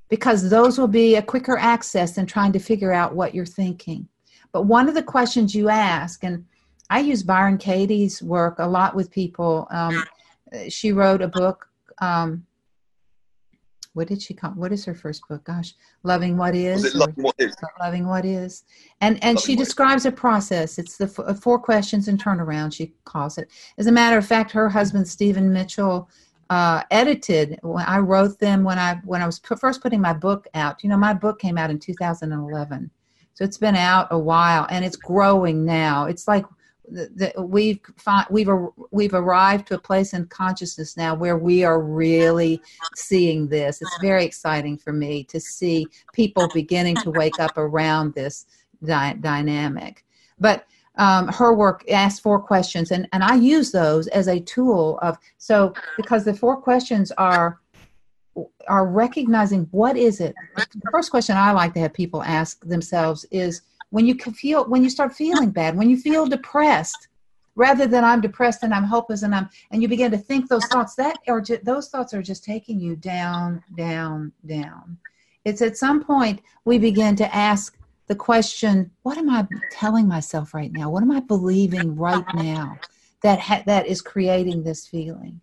because 0.09 0.49
those 0.49 0.79
will 0.79 0.89
be 0.89 1.17
a 1.17 1.23
quicker 1.23 1.59
access 1.59 2.15
than 2.15 2.25
trying 2.25 2.53
to 2.53 2.59
figure 2.59 2.93
out 2.93 3.15
what 3.15 3.35
you're 3.35 3.45
thinking 3.45 4.09
but 4.55 4.67
one 4.67 4.89
of 4.89 4.95
the 4.95 5.03
questions 5.03 5.53
you 5.53 5.69
ask, 5.69 6.23
and 6.23 6.47
I 6.89 7.01
use 7.01 7.25
Byron 7.25 7.59
Katie's 7.59 8.23
work 8.23 8.61
a 8.61 8.67
lot 8.67 8.95
with 8.95 9.11
people. 9.11 9.67
Um, 9.69 10.05
she 10.69 10.93
wrote 10.93 11.23
a 11.23 11.29
book. 11.29 11.69
Um, 11.99 12.47
what 13.95 14.07
did 14.07 14.23
she 14.23 14.33
call? 14.33 14.53
What 14.53 14.73
is 14.73 14.85
her 14.85 14.95
first 14.95 15.23
book? 15.29 15.43
Gosh, 15.43 15.75
loving 16.05 16.37
what 16.37 16.55
is. 16.55 16.95
Loving 16.95 17.25
what 17.25 17.35
is. 17.39 17.57
Loving 17.81 18.07
what 18.07 18.25
is. 18.25 18.63
And 19.01 19.17
and 19.25 19.35
loving 19.35 19.45
she 19.45 19.57
describes 19.57 20.07
a 20.07 20.13
process. 20.13 20.79
It's 20.79 20.99
the 20.99 21.13
f- 21.19 21.41
four 21.41 21.59
questions 21.59 22.07
and 22.07 22.23
turnaround. 22.23 22.73
She 22.73 22.93
calls 23.05 23.39
it. 23.39 23.51
As 23.77 23.89
a 23.89 23.93
matter 23.93 24.19
of 24.19 24.25
fact, 24.25 24.53
her 24.53 24.69
husband 24.69 25.09
Stephen 25.09 25.53
Mitchell 25.53 26.09
uh, 26.51 26.83
edited 26.93 27.59
when 27.63 27.87
I 27.87 27.99
wrote 27.99 28.39
them 28.39 28.63
when 28.63 28.79
I 28.79 29.01
when 29.05 29.21
I 29.21 29.27
was 29.27 29.41
first 29.41 29.83
putting 29.83 30.01
my 30.01 30.13
book 30.13 30.47
out. 30.55 30.85
You 30.85 30.91
know, 30.91 30.97
my 30.97 31.13
book 31.13 31.41
came 31.41 31.59
out 31.59 31.71
in 31.71 31.81
2011 31.81 32.91
so 33.35 33.45
it's 33.45 33.59
been 33.59 33.77
out 33.77 34.09
a 34.11 34.19
while 34.19 34.67
and 34.71 34.85
it's 34.85 34.97
growing 34.97 35.65
now. 35.65 36.07
It's 36.07 36.27
like 36.27 36.47
the, 36.89 37.33
the, 37.35 37.43
we've 37.43 37.81
find, 37.97 38.27
we've 38.31 38.49
we've 38.91 39.15
arrived 39.15 39.69
to 39.69 39.75
a 39.75 39.79
place 39.79 40.13
in 40.13 40.27
consciousness 40.27 40.97
now 40.97 41.15
where 41.15 41.39
we 41.39 41.65
are 41.65 41.81
really 41.81 42.61
seeing 42.95 43.49
this. 43.49 43.81
It's 43.81 43.99
very 44.01 44.25
exciting 44.25 44.79
for 44.79 44.93
me 44.93 45.25
to 45.25 45.41
see 45.41 45.87
people 46.13 46.49
beginning 46.53 46.97
to 46.97 47.11
wake 47.11 47.41
up 47.41 47.57
around 47.57 48.15
this 48.15 48.47
dy- 48.85 49.15
dynamic. 49.21 50.05
But 50.39 50.67
um, 50.97 51.29
her 51.29 51.55
work 51.55 51.91
asks 51.91 52.21
four 52.21 52.39
questions, 52.39 52.93
and, 52.93 53.09
and 53.13 53.25
I 53.25 53.35
use 53.35 53.73
those 53.73 54.07
as 54.09 54.29
a 54.29 54.39
tool 54.39 54.99
of 55.03 55.19
so 55.39 55.75
because 55.97 56.25
the 56.25 56.35
four 56.35 56.57
questions 56.57 57.11
are 57.13 57.61
are 58.69 58.87
recognizing 58.87 59.69
what 59.71 59.97
is 59.97 60.21
it. 60.21 60.35
The 60.75 60.91
first 60.91 61.11
question 61.11 61.37
i 61.37 61.53
like 61.53 61.73
to 61.75 61.81
have 61.81 61.93
people 61.93 62.23
ask 62.23 62.65
themselves 62.65 63.25
is 63.31 63.63
when 63.91 64.07
you 64.07 64.15
feel 64.17 64.65
when 64.65 64.83
you 64.83 64.91
start 64.91 65.15
feeling 65.15 65.51
bad 65.51 65.77
when 65.77 65.89
you 65.89 65.97
feel 65.97 66.27
depressed 66.27 67.07
rather 67.55 67.87
than 67.87 68.03
i'm 68.05 68.21
depressed 68.21 68.65
and 68.65 68.75
i'm 68.75 68.85
hopeless 68.85 69.23
and 69.23 69.35
i'm 69.35 69.49
and 69.71 69.83
you 69.83 69.89
begin 69.89 70.11
to 70.11 70.19
think 70.19 70.49
those 70.49 70.67
thoughts 70.67 70.97
that 70.97 71.19
are 71.29 71.43
those 71.63 71.89
thoughts 71.89 72.13
are 72.13 72.23
just 72.23 72.45
taking 72.45 72.81
you 72.81 72.97
down 72.97 73.63
down 73.77 74.33
down. 74.47 74.99
It's 75.45 75.63
at 75.63 75.77
some 75.77 76.03
point 76.03 76.41
we 76.65 76.79
begin 76.79 77.17
to 77.17 77.35
ask 77.35 77.79
the 78.09 78.17
question 78.17 78.91
what 79.03 79.17
am 79.17 79.31
i 79.31 79.47
telling 79.71 80.09
myself 80.09 80.55
right 80.55 80.73
now? 80.73 80.91
What 80.91 81.03
am 81.03 81.13
i 81.13 81.21
believing 81.21 81.95
right 81.97 82.27
now 82.35 82.81
that 83.23 83.39
ha- 83.39 83.63
that 83.67 83.87
is 83.87 84.03
creating 84.03 84.65
this 84.65 84.87
feeling 84.87 85.41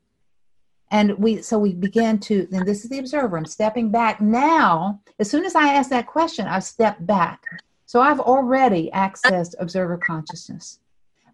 and 0.92 1.18
we 1.18 1.42
so 1.42 1.58
we 1.58 1.74
began 1.74 2.20
to 2.20 2.48
then 2.52 2.66
this 2.66 2.84
is 2.84 2.90
the 2.90 3.00
observer 3.00 3.38
i'm 3.38 3.46
stepping 3.46 3.90
back 3.90 4.22
now 4.22 5.00
as 5.20 5.30
soon 5.30 5.46
as 5.46 5.56
i 5.56 5.74
ask 5.74 5.90
that 5.90 6.08
question 6.08 6.46
i 6.48 6.60
step 6.60 6.98
back 7.02 7.44
so 7.86 8.00
i've 8.02 8.20
already 8.20 8.90
accessed 8.94 9.56
observer 9.60 9.98
consciousness 9.98 10.80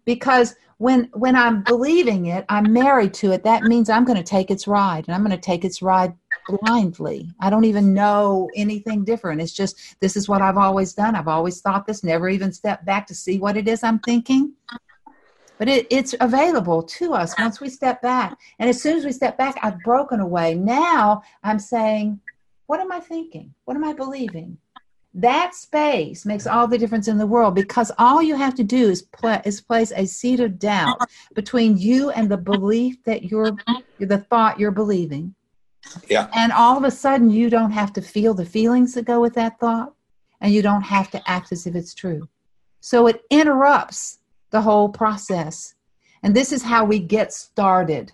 because 0.04 0.54
when 0.78 1.10
when 1.12 1.36
i'm 1.36 1.62
believing 1.64 2.26
it 2.26 2.44
i'm 2.48 2.72
married 2.72 3.12
to 3.12 3.32
it 3.32 3.42
that 3.42 3.64
means 3.64 3.90
i'm 3.90 4.04
going 4.04 4.16
to 4.16 4.24
take 4.24 4.50
its 4.50 4.66
ride 4.66 5.04
and 5.06 5.14
i'm 5.14 5.24
going 5.24 5.36
to 5.36 5.36
take 5.36 5.64
its 5.64 5.82
ride 5.82 6.14
blindly. 6.48 7.30
I 7.40 7.50
don't 7.50 7.64
even 7.64 7.92
know 7.92 8.48
anything 8.56 9.04
different. 9.04 9.40
It's 9.40 9.52
just 9.52 10.00
this 10.00 10.16
is 10.16 10.28
what 10.28 10.42
I've 10.42 10.56
always 10.56 10.94
done. 10.94 11.14
I've 11.14 11.28
always 11.28 11.60
thought 11.60 11.86
this, 11.86 12.02
never 12.02 12.28
even 12.28 12.52
stepped 12.52 12.84
back 12.84 13.06
to 13.08 13.14
see 13.14 13.38
what 13.38 13.56
it 13.56 13.68
is 13.68 13.84
I'm 13.84 13.98
thinking. 14.00 14.54
But 15.58 15.68
it, 15.68 15.86
it's 15.90 16.14
available 16.20 16.82
to 16.82 17.14
us 17.14 17.34
once 17.38 17.60
we 17.60 17.68
step 17.68 18.00
back. 18.00 18.38
And 18.58 18.70
as 18.70 18.80
soon 18.80 18.96
as 18.96 19.04
we 19.04 19.12
step 19.12 19.36
back, 19.36 19.58
I've 19.62 19.80
broken 19.80 20.20
away. 20.20 20.54
Now 20.54 21.22
I'm 21.42 21.58
saying, 21.58 22.20
what 22.66 22.80
am 22.80 22.92
I 22.92 23.00
thinking? 23.00 23.54
What 23.64 23.76
am 23.76 23.84
I 23.84 23.92
believing? 23.92 24.58
That 25.14 25.54
space 25.54 26.24
makes 26.24 26.46
all 26.46 26.68
the 26.68 26.78
difference 26.78 27.08
in 27.08 27.18
the 27.18 27.26
world 27.26 27.54
because 27.54 27.90
all 27.98 28.22
you 28.22 28.36
have 28.36 28.54
to 28.56 28.62
do 28.62 28.88
is, 28.88 29.02
pla- 29.02 29.42
is 29.44 29.60
place 29.60 29.92
a 29.96 30.06
seed 30.06 30.38
of 30.38 30.58
doubt 30.58 30.98
between 31.34 31.76
you 31.76 32.10
and 32.10 32.30
the 32.30 32.36
belief 32.36 33.02
that 33.04 33.24
you're, 33.24 33.56
the 33.98 34.18
thought 34.18 34.60
you're 34.60 34.70
believing. 34.70 35.34
Yeah. 36.08 36.28
And 36.34 36.52
all 36.52 36.76
of 36.76 36.84
a 36.84 36.90
sudden, 36.90 37.30
you 37.30 37.50
don't 37.50 37.70
have 37.70 37.92
to 37.94 38.02
feel 38.02 38.34
the 38.34 38.44
feelings 38.44 38.94
that 38.94 39.06
go 39.06 39.20
with 39.20 39.34
that 39.34 39.58
thought, 39.58 39.94
and 40.40 40.52
you 40.52 40.62
don't 40.62 40.82
have 40.82 41.10
to 41.12 41.30
act 41.30 41.50
as 41.50 41.66
if 41.66 41.74
it's 41.74 41.94
true. 41.94 42.28
So 42.80 43.06
it 43.06 43.22
interrupts 43.30 44.18
the 44.50 44.60
whole 44.60 44.88
process. 44.88 45.74
And 46.22 46.34
this 46.34 46.52
is 46.52 46.62
how 46.62 46.84
we 46.84 46.98
get 46.98 47.32
started. 47.32 48.12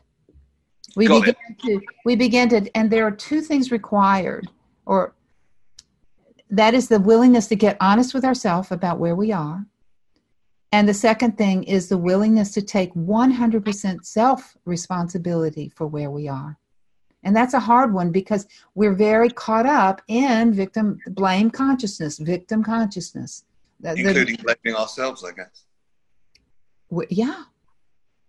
We 0.97 1.07
Got 1.07 1.25
begin 1.25 1.57
to 1.64 1.81
we 2.05 2.16
begin 2.16 2.49
to 2.51 2.77
and 2.77 2.90
there 2.90 3.07
are 3.07 3.11
two 3.11 3.40
things 3.40 3.70
required 3.73 4.49
or 4.87 5.14
that 6.51 6.75
is 6.75 6.88
the 6.88 7.01
willingness 7.01 7.49
to 7.49 7.57
get 7.57 7.77
honest 7.81 8.14
with 8.14 8.25
ourselves 8.25 8.70
about 8.70 8.99
where 8.99 9.16
we 9.16 9.33
are. 9.33 9.66
And 10.70 10.88
the 10.88 10.94
second 10.94 11.38
thing 11.38 11.64
is 11.64 11.88
the 11.88 11.99
willingness 11.99 12.53
to 12.53 12.62
take 12.62 12.92
100% 12.94 14.05
self 14.05 14.57
responsibility 14.64 15.68
for 15.75 15.87
where 15.87 16.11
we 16.11 16.29
are. 16.29 16.59
And 17.23 17.35
that's 17.35 17.55
a 17.55 17.61
hard 17.61 17.94
one 17.94 18.11
because 18.11 18.47
we're 18.75 18.92
very 18.94 19.31
caught 19.31 19.66
up 19.66 20.03
in 20.09 20.53
victim 20.53 20.99
blame 21.07 21.51
consciousness, 21.51 22.18
victim 22.18 22.62
consciousness. 22.62 23.44
The- 23.81 23.94
the- 23.94 24.01
Including 24.01 24.37
blaming 24.37 24.79
ourselves, 24.79 25.25
I 25.25 25.33
guess. 25.33 25.64
W- 26.90 27.09
yeah 27.11 27.44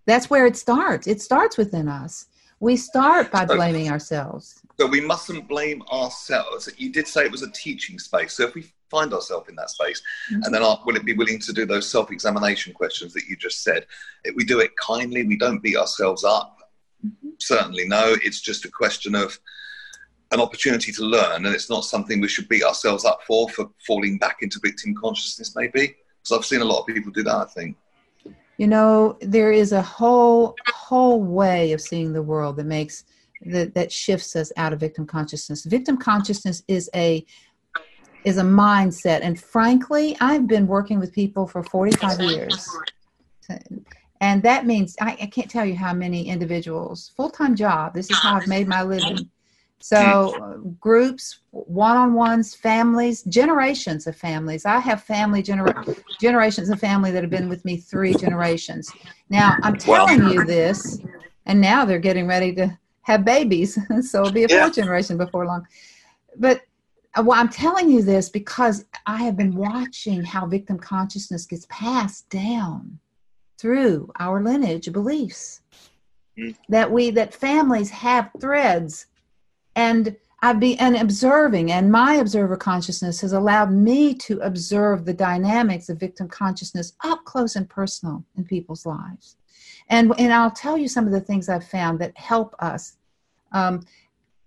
that's 0.05 0.29
where 0.29 0.45
it 0.45 0.57
starts 0.57 1.07
it 1.07 1.21
starts 1.21 1.57
within 1.57 1.87
us 1.87 2.27
we 2.59 2.75
start 2.75 3.31
by 3.31 3.45
So- 3.45 3.55
blaming 3.55 3.89
ourselves 3.89 4.61
So 4.79 4.87
we 4.87 5.01
mustn't 5.01 5.47
blame 5.47 5.81
ourselves. 5.91 6.69
You 6.77 6.91
did 6.91 7.07
say 7.07 7.21
it 7.23 7.31
was 7.31 7.43
a 7.43 7.51
teaching 7.51 7.97
space. 7.99 8.33
So 8.33 8.43
if 8.43 8.55
we 8.55 8.63
find 8.89 9.13
ourselves 9.13 9.47
in 9.49 9.55
that 9.55 9.69
space, 9.69 10.01
mm-hmm. 10.01 10.43
and 10.43 10.53
then 10.53 10.63
are, 10.63 10.79
will 10.85 10.97
it 10.97 11.05
be 11.05 11.13
willing 11.13 11.39
to 11.39 11.53
do 11.53 11.65
those 11.65 11.89
self-examination 11.89 12.73
questions 12.73 13.13
that 13.13 13.25
you 13.29 13.35
just 13.37 13.63
said? 13.63 13.85
If 14.25 14.35
we 14.35 14.43
do 14.43 14.59
it 14.59 14.71
kindly, 14.75 15.23
we 15.23 15.37
don't 15.37 15.63
beat 15.63 15.77
ourselves 15.77 16.23
up. 16.23 16.57
Mm-hmm. 17.05 17.29
Certainly, 17.39 17.87
no. 17.87 18.15
It's 18.21 18.41
just 18.41 18.65
a 18.65 18.71
question 18.81 19.15
of 19.15 19.39
an 20.31 20.41
opportunity 20.41 20.91
to 20.91 21.03
learn, 21.03 21.45
and 21.45 21.55
it's 21.55 21.69
not 21.69 21.85
something 21.85 22.19
we 22.19 22.27
should 22.27 22.49
beat 22.49 22.63
ourselves 22.63 23.05
up 23.05 23.19
for 23.27 23.47
for 23.49 23.69
falling 23.87 24.17
back 24.17 24.37
into 24.41 24.59
victim 24.61 24.93
consciousness. 24.95 25.55
Maybe 25.55 25.95
because 26.21 26.31
I've 26.37 26.45
seen 26.45 26.61
a 26.61 26.65
lot 26.65 26.79
of 26.81 26.87
people 26.87 27.11
do 27.11 27.23
that. 27.23 27.35
I 27.35 27.45
think. 27.45 27.77
You 28.57 28.67
know 28.67 29.17
there 29.21 29.51
is 29.51 29.71
a 29.71 29.81
whole 29.81 30.55
whole 30.73 31.21
way 31.21 31.73
of 31.73 31.81
seeing 31.81 32.13
the 32.13 32.21
world 32.21 32.57
that 32.57 32.65
makes 32.65 33.03
that 33.45 33.73
that 33.73 33.91
shifts 33.91 34.35
us 34.35 34.51
out 34.57 34.73
of 34.73 34.79
victim 34.79 35.05
consciousness. 35.05 35.65
Victim 35.65 35.97
consciousness 35.97 36.63
is 36.67 36.89
a 36.95 37.25
is 38.23 38.37
a 38.37 38.43
mindset. 38.43 39.19
And 39.21 39.39
frankly 39.39 40.17
i've 40.19 40.47
been 40.47 40.67
working 40.67 40.99
with 40.99 41.13
people 41.13 41.47
for 41.47 41.63
45 41.63 42.21
years. 42.21 42.69
And 44.21 44.41
that 44.43 44.65
means 44.65 44.95
I, 44.99 45.17
I 45.21 45.25
can't 45.27 45.49
tell 45.49 45.65
you 45.65 45.75
how 45.75 45.93
many 45.93 46.27
individuals 46.27 47.11
full-time 47.15 47.55
job 47.55 47.93
this 47.93 48.09
is 48.09 48.17
how 48.17 48.35
i've 48.35 48.47
made 48.47 48.67
my 48.67 48.81
living 48.81 49.29
so 49.85 50.41
uh, 50.41 50.57
groups 50.79 51.41
one-on-ones 51.51 52.55
families 52.55 53.21
generations 53.23 54.07
of 54.07 54.15
families. 54.15 54.65
I 54.65 54.79
have 54.79 55.03
family 55.03 55.43
genera- 55.43 55.85
generations 56.19 56.69
of 56.71 56.79
family 56.79 57.11
that 57.11 57.21
have 57.21 57.29
been 57.29 57.49
with 57.49 57.63
me 57.65 57.77
three 57.77 58.15
generations. 58.15 58.91
Now 59.29 59.57
i'm 59.61 59.77
telling 59.77 60.27
you 60.27 60.43
this 60.43 60.99
and 61.45 61.61
now 61.61 61.85
they're 61.85 61.99
getting 61.99 62.25
ready 62.25 62.51
to 62.55 62.75
have 63.03 63.23
babies 63.23 63.77
so 64.09 64.21
it'll 64.21 64.31
be 64.31 64.45
a 64.45 64.49
Yeah. 64.49 64.63
fourth 64.63 64.75
generation 64.75 65.17
before 65.17 65.45
long. 65.45 65.67
But 66.37 66.61
uh, 67.15 67.21
well, 67.23 67.39
i'm 67.39 67.49
telling 67.49 67.87
you 67.91 68.01
this 68.01 68.27
because 68.29 68.85
i 69.05 69.17
have 69.17 69.37
been 69.37 69.55
watching 69.55 70.23
how 70.23 70.47
victim 70.47 70.79
consciousness 70.79 71.45
gets 71.45 71.67
passed 71.69 72.27
down 72.29 72.99
through 73.61 74.11
our 74.19 74.41
lineage 74.41 74.91
beliefs. 74.91 75.61
Mm. 76.37 76.55
that 76.67 76.91
we 76.91 77.11
that 77.11 77.33
families 77.33 77.89
have 77.91 78.29
threads 78.41 79.05
and 79.75 80.15
I've 80.41 80.59
been 80.59 80.95
observing, 80.97 81.71
and 81.71 81.91
my 81.91 82.15
observer 82.15 82.55
consciousness 82.55 83.21
has 83.21 83.33
allowed 83.33 83.71
me 83.71 84.13
to 84.15 84.39
observe 84.41 85.03
the 85.03 85.13
dynamics 85.13 85.89
of 85.89 85.99
victim 85.99 86.27
consciousness 86.27 86.93
up 87.03 87.23
close 87.25 87.55
and 87.55 87.67
personal 87.67 88.23
in 88.37 88.43
people's 88.45 88.85
lives. 88.85 89.37
And 89.89 90.13
and 90.19 90.33
I'll 90.33 90.51
tell 90.51 90.77
you 90.77 90.87
some 90.87 91.05
of 91.05 91.11
the 91.11 91.21
things 91.21 91.49
I've 91.49 91.67
found 91.67 91.99
that 91.99 92.17
help 92.17 92.55
us 92.59 92.97
um, 93.53 93.81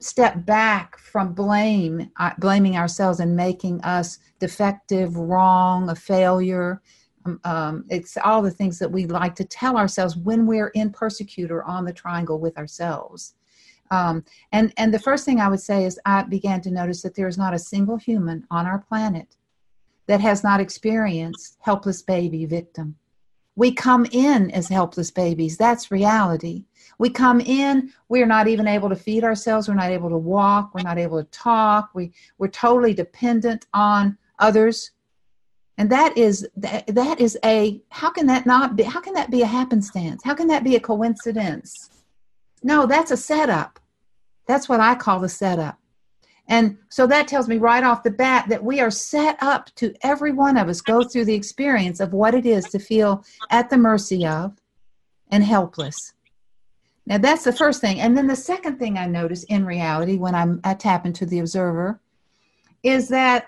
step 0.00 0.44
back 0.46 0.98
from 0.98 1.32
blame, 1.32 2.10
uh, 2.18 2.30
blaming 2.38 2.76
ourselves 2.76 3.20
and 3.20 3.34
making 3.34 3.80
us 3.82 4.18
defective, 4.38 5.16
wrong, 5.16 5.88
a 5.88 5.94
failure. 5.94 6.80
Um, 7.24 7.40
um, 7.44 7.84
it's 7.88 8.16
all 8.18 8.42
the 8.42 8.50
things 8.50 8.78
that 8.78 8.90
we 8.90 9.06
like 9.06 9.34
to 9.36 9.44
tell 9.44 9.76
ourselves 9.76 10.16
when 10.16 10.46
we're 10.46 10.68
in 10.68 10.90
persecutor 10.90 11.64
on 11.64 11.84
the 11.84 11.92
triangle 11.92 12.38
with 12.38 12.56
ourselves. 12.56 13.34
Um, 13.90 14.24
and 14.52 14.72
and 14.76 14.92
the 14.92 14.98
first 14.98 15.24
thing 15.24 15.40
I 15.40 15.48
would 15.48 15.60
say 15.60 15.84
is 15.84 15.98
I 16.04 16.22
began 16.22 16.60
to 16.62 16.70
notice 16.70 17.02
that 17.02 17.14
there 17.14 17.28
is 17.28 17.38
not 17.38 17.54
a 17.54 17.58
single 17.58 17.96
human 17.96 18.46
on 18.50 18.66
our 18.66 18.78
planet 18.78 19.36
that 20.06 20.20
has 20.20 20.42
not 20.42 20.60
experienced 20.60 21.58
helpless 21.60 22.02
baby 22.02 22.46
victim. 22.46 22.96
We 23.56 23.72
come 23.72 24.06
in 24.12 24.50
as 24.52 24.68
helpless 24.68 25.10
babies. 25.10 25.56
That's 25.56 25.90
reality. 25.90 26.64
We 26.98 27.10
come 27.10 27.40
in, 27.40 27.92
we're 28.08 28.26
not 28.26 28.46
even 28.46 28.66
able 28.66 28.88
to 28.88 28.96
feed 28.96 29.24
ourselves, 29.24 29.68
we're 29.68 29.74
not 29.74 29.90
able 29.90 30.10
to 30.10 30.16
walk, 30.16 30.74
we're 30.74 30.82
not 30.82 30.96
able 30.96 31.22
to 31.22 31.28
talk, 31.30 31.90
we, 31.92 32.12
we're 32.38 32.48
totally 32.48 32.94
dependent 32.94 33.66
on 33.74 34.16
others. 34.38 34.92
And 35.76 35.90
that 35.90 36.16
is 36.16 36.48
that, 36.56 36.86
that 36.88 37.20
is 37.20 37.38
a 37.44 37.80
how 37.90 38.10
can 38.10 38.26
that 38.26 38.46
not 38.46 38.76
be 38.76 38.82
how 38.82 39.00
can 39.00 39.14
that 39.14 39.30
be 39.30 39.42
a 39.42 39.46
happenstance? 39.46 40.22
How 40.24 40.34
can 40.34 40.48
that 40.48 40.64
be 40.64 40.76
a 40.76 40.80
coincidence? 40.80 41.90
No, 42.62 42.86
that's 42.86 43.10
a 43.10 43.16
setup. 43.16 43.78
That's 44.46 44.68
what 44.68 44.80
I 44.80 44.94
call 44.94 45.20
the 45.20 45.28
setup. 45.28 45.78
And 46.48 46.78
so 46.88 47.06
that 47.06 47.28
tells 47.28 47.46
me 47.46 47.58
right 47.58 47.84
off 47.84 48.02
the 48.02 48.10
bat 48.10 48.46
that 48.48 48.64
we 48.64 48.80
are 48.80 48.90
set 48.90 49.36
up 49.42 49.66
to 49.76 49.94
every 50.02 50.32
one 50.32 50.56
of 50.56 50.68
us 50.68 50.80
go 50.80 51.02
through 51.02 51.26
the 51.26 51.34
experience 51.34 52.00
of 52.00 52.14
what 52.14 52.34
it 52.34 52.46
is 52.46 52.64
to 52.66 52.78
feel 52.78 53.22
at 53.50 53.68
the 53.68 53.76
mercy 53.76 54.26
of 54.26 54.56
and 55.30 55.44
helpless. 55.44 56.14
Now 57.04 57.18
that's 57.18 57.44
the 57.44 57.52
first 57.52 57.82
thing. 57.82 58.00
And 58.00 58.16
then 58.16 58.26
the 58.26 58.36
second 58.36 58.78
thing 58.78 58.96
I 58.96 59.06
notice 59.06 59.44
in 59.44 59.66
reality 59.66 60.16
when 60.16 60.34
I'm, 60.34 60.60
I 60.64 60.72
tap 60.72 61.04
into 61.04 61.26
the 61.26 61.40
observer 61.40 62.00
is 62.82 63.08
that 63.08 63.46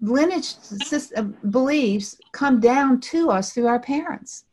lineage 0.00 0.56
system, 0.56 1.36
uh, 1.44 1.48
beliefs 1.48 2.16
come 2.32 2.58
down 2.58 3.00
to 3.00 3.30
us 3.30 3.52
through 3.52 3.68
our 3.68 3.78
parents 3.78 4.44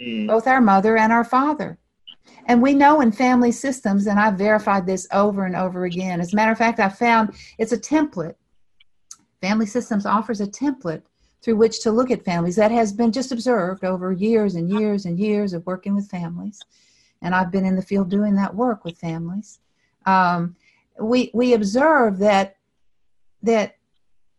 mm. 0.00 0.26
both 0.26 0.46
our 0.46 0.60
mother 0.60 0.96
and 0.96 1.12
our 1.12 1.24
father. 1.24 1.78
And 2.46 2.60
we 2.60 2.74
know 2.74 3.00
in 3.00 3.12
family 3.12 3.52
systems, 3.52 4.06
and 4.06 4.18
I've 4.20 4.38
verified 4.38 4.86
this 4.86 5.06
over 5.12 5.46
and 5.46 5.56
over 5.56 5.84
again. 5.84 6.20
As 6.20 6.32
a 6.32 6.36
matter 6.36 6.52
of 6.52 6.58
fact, 6.58 6.78
I 6.78 6.88
found 6.88 7.34
it's 7.58 7.72
a 7.72 7.78
template. 7.78 8.34
Family 9.40 9.66
Systems 9.66 10.06
offers 10.06 10.40
a 10.40 10.46
template 10.46 11.02
through 11.42 11.56
which 11.56 11.80
to 11.82 11.92
look 11.92 12.10
at 12.10 12.24
families 12.24 12.56
that 12.56 12.70
has 12.70 12.92
been 12.92 13.12
just 13.12 13.30
observed 13.30 13.84
over 13.84 14.12
years 14.12 14.54
and 14.54 14.70
years 14.70 15.04
and 15.04 15.18
years 15.18 15.52
of 15.52 15.66
working 15.66 15.94
with 15.94 16.08
families. 16.08 16.58
And 17.20 17.34
I've 17.34 17.52
been 17.52 17.66
in 17.66 17.76
the 17.76 17.82
field 17.82 18.08
doing 18.08 18.34
that 18.36 18.54
work 18.54 18.84
with 18.84 18.96
families. 18.96 19.58
Um, 20.06 20.56
we 20.98 21.30
we 21.34 21.54
observe 21.54 22.18
that 22.18 22.56
that 23.42 23.76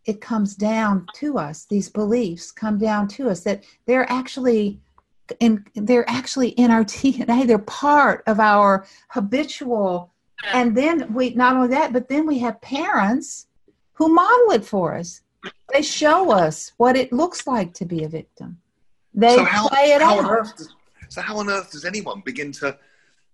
it 0.06 0.22
comes 0.22 0.56
down 0.56 1.08
to 1.16 1.38
us. 1.38 1.66
These 1.66 1.90
beliefs 1.90 2.52
come 2.52 2.78
down 2.78 3.08
to 3.10 3.30
us 3.30 3.42
that 3.42 3.64
they're 3.86 4.10
actually 4.12 4.80
in 5.40 5.66
they're 5.76 6.10
actually 6.10 6.50
in 6.50 6.72
our 6.72 6.84
DNA. 6.96 7.48
They're 7.48 7.58
part 7.60 8.24
of 8.28 8.40
our 8.40 8.86
habitual. 9.10 10.12
And 10.54 10.76
then 10.76 11.14
we 11.14 11.32
not 11.34 11.56
only 11.56 11.70
that, 11.70 11.94
but 11.94 12.08
then 12.10 12.28
we 12.28 12.40
have 12.40 12.60
parents 12.62 13.48
who 13.94 14.14
model 14.14 14.52
it 14.52 14.66
for 14.66 14.96
us. 14.96 15.22
They 15.74 15.82
show 15.82 16.32
us 16.32 16.74
what 16.78 16.96
it 16.96 17.12
looks 17.14 17.48
like 17.48 17.74
to 17.76 17.86
be 17.86 18.04
a 18.04 18.10
victim. 18.10 18.60
They 19.14 19.36
so 19.36 19.44
how, 19.46 19.70
play 19.70 19.94
it 19.94 20.02
how 20.02 20.18
on 20.20 20.26
out. 20.26 20.32
earth 20.32 20.58
does, 20.58 20.70
so 21.10 21.22
how 21.22 21.38
on 21.38 21.50
earth 21.50 21.72
does 21.72 21.86
anyone 21.86 22.22
begin 22.26 22.52
to 22.54 22.78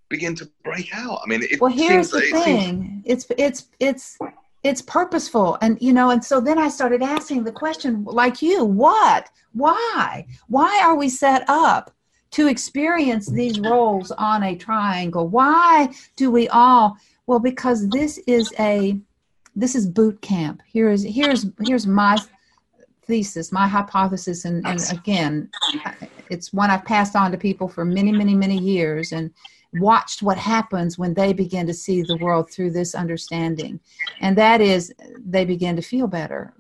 begin 0.10 0.36
to 0.36 0.50
break 0.64 0.90
out? 0.94 1.20
I 1.24 1.28
mean, 1.28 1.42
it 1.44 1.60
well 1.60 1.72
here's 1.72 2.12
seems, 2.12 2.32
the 2.32 2.38
it 2.38 2.44
seems- 2.44 2.64
thing 2.66 3.04
it's 3.06 3.26
it's 3.38 3.68
it's 3.80 4.18
it's 4.64 4.82
purposeful. 4.82 5.58
And 5.62 5.78
you 5.82 5.94
know 5.94 6.12
and 6.12 6.24
so 6.24 6.40
then 6.40 6.60
i 6.60 6.70
started 6.70 7.02
asking 7.02 7.44
the 7.44 7.52
question 7.52 8.04
like 8.04 8.42
you 8.42 8.64
what 8.64 9.30
why? 9.54 10.26
Why 10.48 10.82
are 10.84 10.96
we 10.96 11.10
set 11.10 11.44
up 11.48 11.94
to 12.32 12.48
experience 12.48 13.28
these 13.28 13.60
roles 13.60 14.12
on 14.12 14.44
a 14.44 14.56
triangle? 14.56 15.28
Why 15.28 15.90
do 16.16 16.32
we 16.32 16.48
all 16.50 16.98
Well, 17.28 17.40
because 17.40 17.90
this 17.90 18.18
is 18.28 18.54
a 18.60 18.98
this 19.56 19.76
is 19.76 19.86
boot 19.86 20.22
camp. 20.22 20.62
Here 20.66 20.90
is 20.90 21.04
here's 21.04 21.46
here's 21.62 21.86
my 21.86 22.18
thesis, 23.04 23.52
my 23.52 23.68
hypothesis, 23.68 24.46
and, 24.46 24.66
and 24.66 24.82
again, 24.92 25.50
it's 26.30 26.54
one 26.54 26.70
I've 26.70 26.86
passed 26.86 27.16
on 27.16 27.32
to 27.32 27.38
people 27.38 27.68
for 27.68 27.84
many, 27.84 28.12
many, 28.12 28.36
many 28.36 28.58
years, 28.58 29.12
and 29.12 29.32
watched 29.74 30.22
what 30.22 30.38
happens 30.38 30.98
when 30.98 31.14
they 31.14 31.34
begin 31.34 31.68
to 31.68 31.74
see 31.74 32.02
the 32.02 32.18
world 32.18 32.50
through 32.50 32.72
this 32.72 32.96
understanding, 32.96 33.80
and 34.20 34.38
that 34.38 34.62
is 34.62 34.94
they 35.26 35.46
begin 35.46 35.76
to 35.76 35.82
feel 35.82 36.08
better. 36.08 36.54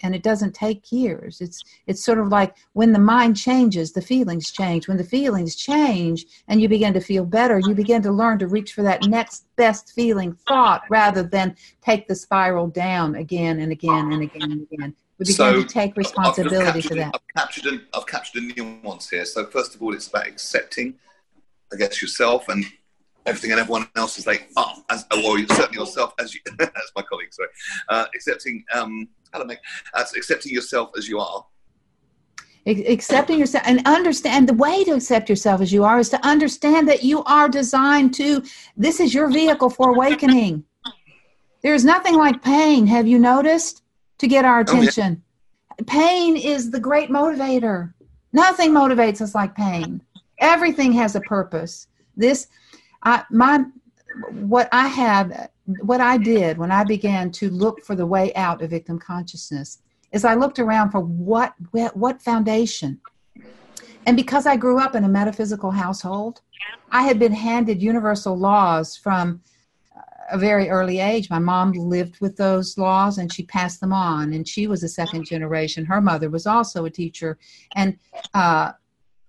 And 0.00 0.14
it 0.14 0.22
doesn't 0.22 0.54
take 0.54 0.92
years. 0.92 1.40
It's 1.40 1.60
it's 1.88 2.04
sort 2.04 2.20
of 2.20 2.28
like 2.28 2.54
when 2.72 2.92
the 2.92 3.00
mind 3.00 3.36
changes 3.36 3.92
the 3.92 4.00
feelings 4.00 4.52
change. 4.52 4.86
When 4.86 4.96
the 4.96 5.02
feelings 5.02 5.56
change 5.56 6.24
and 6.46 6.60
you 6.60 6.68
begin 6.68 6.94
to 6.94 7.00
feel 7.00 7.24
better 7.24 7.58
you 7.58 7.74
begin 7.74 8.02
to 8.02 8.12
learn 8.12 8.38
to 8.38 8.46
reach 8.46 8.74
for 8.74 8.82
that 8.82 9.08
next 9.08 9.46
best 9.56 9.92
feeling 9.94 10.34
thought 10.46 10.82
rather 10.88 11.24
than 11.24 11.56
take 11.82 12.06
the 12.06 12.14
spiral 12.14 12.68
down 12.68 13.16
again 13.16 13.58
and 13.58 13.72
again 13.72 14.12
and 14.12 14.22
again 14.22 14.52
and 14.52 14.68
again. 14.70 14.94
We 15.18 15.24
begin 15.24 15.34
so, 15.34 15.62
to 15.62 15.66
take 15.66 15.96
responsibility 15.96 16.80
for 16.80 16.94
that. 16.94 17.16
I've 17.16 17.34
captured, 17.36 17.66
an, 17.66 17.86
I've 17.92 18.06
captured 18.06 18.44
a 18.44 18.46
nuance 18.54 19.10
here. 19.10 19.24
So 19.24 19.46
first 19.46 19.74
of 19.74 19.82
all 19.82 19.94
it's 19.94 20.06
about 20.06 20.28
accepting 20.28 20.94
i 21.72 21.76
guess 21.76 22.00
yourself 22.02 22.48
and 22.48 22.64
everything 23.28 23.50
and 23.52 23.60
everyone 23.60 23.86
else 23.96 24.18
is 24.18 24.26
like, 24.26 24.48
oh, 24.56 24.82
as, 24.90 25.04
well, 25.10 25.36
certainly 25.50 25.78
yourself 25.78 26.14
as 26.18 26.34
you, 26.34 26.40
as 26.60 26.70
my 26.96 27.02
colleague, 27.02 27.32
sorry, 27.32 27.48
uh, 27.88 28.06
accepting 28.14 28.64
um, 28.74 29.08
how 29.32 29.38
to 29.38 29.44
make 29.44 29.58
that's 29.94 30.16
accepting 30.16 30.52
yourself 30.52 30.90
as 30.96 31.08
you 31.08 31.20
are. 31.20 31.44
Accepting 32.66 33.38
yourself 33.38 33.64
and 33.66 33.80
understand 33.86 34.48
the 34.48 34.54
way 34.54 34.84
to 34.84 34.92
accept 34.92 35.30
yourself 35.30 35.62
as 35.62 35.72
you 35.72 35.84
are 35.84 35.98
is 35.98 36.10
to 36.10 36.26
understand 36.26 36.86
that 36.88 37.02
you 37.02 37.24
are 37.24 37.48
designed 37.48 38.12
to 38.14 38.42
this 38.76 39.00
is 39.00 39.14
your 39.14 39.30
vehicle 39.30 39.70
for 39.70 39.90
awakening. 39.90 40.64
There's 41.62 41.84
nothing 41.84 42.14
like 42.14 42.42
pain 42.42 42.86
have 42.86 43.06
you 43.06 43.18
noticed 43.18 43.82
to 44.18 44.26
get 44.26 44.44
our 44.44 44.60
attention 44.60 45.22
oh, 45.70 45.74
yeah. 45.78 45.84
pain 45.86 46.36
is 46.36 46.70
the 46.70 46.80
great 46.80 47.08
motivator. 47.08 47.94
Nothing 48.32 48.72
motivates 48.72 49.22
us 49.22 49.34
like 49.34 49.54
pain 49.54 50.02
everything 50.40 50.92
has 50.92 51.14
a 51.16 51.20
purpose 51.22 51.88
this 52.16 52.48
I, 53.02 53.24
my 53.30 53.64
what 54.30 54.68
i 54.72 54.88
have 54.88 55.50
what 55.66 56.00
I 56.00 56.16
did 56.16 56.56
when 56.58 56.72
I 56.72 56.84
began 56.84 57.30
to 57.32 57.50
look 57.50 57.84
for 57.84 57.94
the 57.94 58.06
way 58.06 58.34
out 58.34 58.62
of 58.62 58.70
victim 58.70 58.98
consciousness 58.98 59.82
is 60.12 60.24
I 60.24 60.34
looked 60.34 60.58
around 60.58 60.90
for 60.90 61.00
what 61.00 61.54
what 61.94 62.22
foundation. 62.22 63.00
And 64.06 64.16
because 64.16 64.46
I 64.46 64.56
grew 64.56 64.78
up 64.78 64.94
in 64.94 65.04
a 65.04 65.08
metaphysical 65.08 65.70
household, 65.70 66.40
I 66.90 67.02
had 67.02 67.18
been 67.18 67.32
handed 67.32 67.82
universal 67.82 68.38
laws 68.38 68.96
from 68.96 69.42
a 70.30 70.38
very 70.38 70.70
early 70.70 71.00
age. 71.00 71.28
My 71.28 71.38
mom 71.38 71.72
lived 71.72 72.20
with 72.20 72.36
those 72.36 72.78
laws 72.78 73.18
and 73.18 73.32
she 73.32 73.44
passed 73.44 73.80
them 73.80 73.92
on. 73.92 74.32
And 74.32 74.48
she 74.48 74.66
was 74.66 74.82
a 74.82 74.88
second 74.88 75.26
generation. 75.26 75.84
Her 75.84 76.00
mother 76.00 76.30
was 76.30 76.46
also 76.46 76.86
a 76.86 76.90
teacher. 76.90 77.38
And 77.74 77.98
uh, 78.32 78.72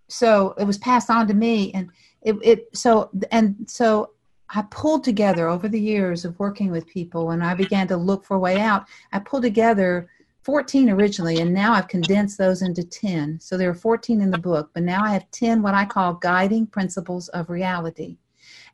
so 0.10 0.56
it 0.58 0.66
was 0.66 0.78
passed 0.78 1.10
on 1.10 1.28
to 1.28 1.34
me. 1.34 1.72
And 1.74 1.90
it, 2.22 2.36
it 2.44 2.78
so 2.78 3.10
and 3.32 3.56
so 3.68 4.12
I 4.50 4.64
pulled 4.72 5.04
together 5.04 5.48
over 5.48 5.68
the 5.68 5.80
years 5.80 6.26
of 6.26 6.40
working 6.40 6.72
with 6.72 6.88
people 6.88 7.32
and 7.32 7.44
I 7.44 7.54
began 7.54 7.88
to 7.88 7.98
look 7.98 8.26
for 8.26 8.36
a 8.36 8.40
way 8.40 8.60
out. 8.60 8.86
I 9.12 9.20
pulled 9.20 9.44
together 9.44 10.10
14 10.44 10.90
originally, 10.90 11.42
and 11.42 11.54
now 11.54 11.74
I've 11.74 11.88
condensed 11.88 12.38
those 12.38 12.62
into 12.62 12.84
10. 12.84 13.40
So 13.40 13.58
there 13.58 13.70
are 13.70 13.76
14 13.76 14.22
in 14.22 14.32
the 14.32 14.38
book, 14.38 14.72
but 14.74 14.84
now 14.84 15.04
I 15.04 15.12
have 15.12 15.30
10 15.32 15.62
what 15.62 15.74
I 15.74 15.86
call 15.86 16.14
guiding 16.14 16.66
principles 16.66 17.28
of 17.30 17.50
reality. 17.50 18.18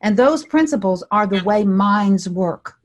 And 0.00 0.16
those 0.16 0.44
principles 0.44 1.04
are 1.10 1.26
the 1.26 1.42
way 1.44 1.64
minds 1.64 2.28
work. 2.28 2.78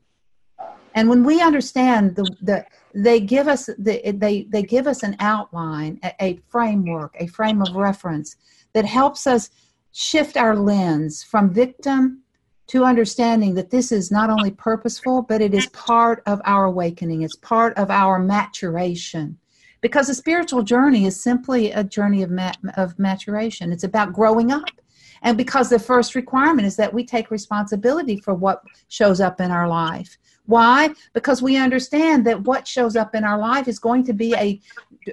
And 0.94 1.08
when 1.08 1.24
we 1.24 1.40
understand 1.40 2.16
the, 2.16 2.36
the 2.42 2.66
they 2.94 3.20
give 3.20 3.48
us 3.48 3.66
the, 3.66 4.12
they, 4.12 4.46
they 4.50 4.62
give 4.62 4.86
us 4.86 5.02
an 5.02 5.16
outline, 5.18 5.98
a, 6.02 6.12
a 6.20 6.40
framework, 6.48 7.14
a 7.18 7.26
frame 7.26 7.62
of 7.62 7.74
reference 7.74 8.36
that 8.74 8.84
helps 8.84 9.26
us 9.26 9.50
shift 9.92 10.36
our 10.36 10.56
lens 10.56 11.22
from 11.22 11.50
victim 11.50 12.22
to 12.68 12.84
understanding 12.84 13.54
that 13.54 13.70
this 13.70 13.92
is 13.92 14.10
not 14.10 14.30
only 14.30 14.50
purposeful, 14.50 15.22
but 15.22 15.40
it 15.40 15.52
is 15.52 15.66
part 15.68 16.22
of 16.26 16.40
our 16.44 16.64
awakening, 16.64 17.22
it's 17.22 17.36
part 17.36 17.76
of 17.76 17.90
our 17.90 18.18
maturation. 18.18 19.38
Because 19.80 20.08
a 20.08 20.14
spiritual 20.14 20.62
journey 20.62 21.06
is 21.06 21.20
simply 21.20 21.72
a 21.72 21.82
journey 21.82 22.22
of, 22.22 22.30
mat- 22.30 22.58
of 22.76 22.98
maturation, 22.98 23.72
it's 23.72 23.84
about 23.84 24.12
growing 24.12 24.52
up. 24.52 24.80
And 25.22 25.36
because 25.36 25.70
the 25.70 25.78
first 25.78 26.14
requirement 26.14 26.66
is 26.66 26.76
that 26.76 26.92
we 26.92 27.04
take 27.04 27.30
responsibility 27.30 28.20
for 28.20 28.34
what 28.34 28.62
shows 28.88 29.20
up 29.20 29.40
in 29.40 29.50
our 29.50 29.68
life. 29.68 30.16
Why? 30.46 30.90
Because 31.12 31.40
we 31.40 31.56
understand 31.56 32.26
that 32.26 32.42
what 32.42 32.66
shows 32.66 32.96
up 32.96 33.14
in 33.14 33.24
our 33.24 33.38
life 33.38 33.68
is 33.68 33.78
going 33.78 34.04
to 34.04 34.12
be 34.12 34.34
a 34.34 34.60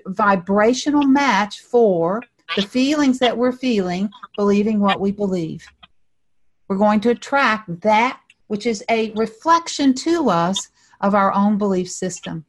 vibrational 0.07 1.03
match 1.03 1.61
for 1.61 2.23
the 2.55 2.63
feelings 2.63 3.19
that 3.19 3.37
we're 3.37 3.51
feeling, 3.51 4.09
believing 4.35 4.79
what 4.79 4.99
we 4.99 5.11
believe. 5.11 5.65
We're 6.67 6.77
going 6.77 6.99
to 7.01 7.11
attract 7.11 7.81
that 7.81 8.19
which 8.47 8.65
is 8.65 8.83
a 8.89 9.11
reflection 9.11 9.93
to 9.93 10.29
us 10.29 10.69
of 11.01 11.13
our 11.13 11.31
own 11.33 11.57
belief 11.57 11.89
system. 11.89 12.45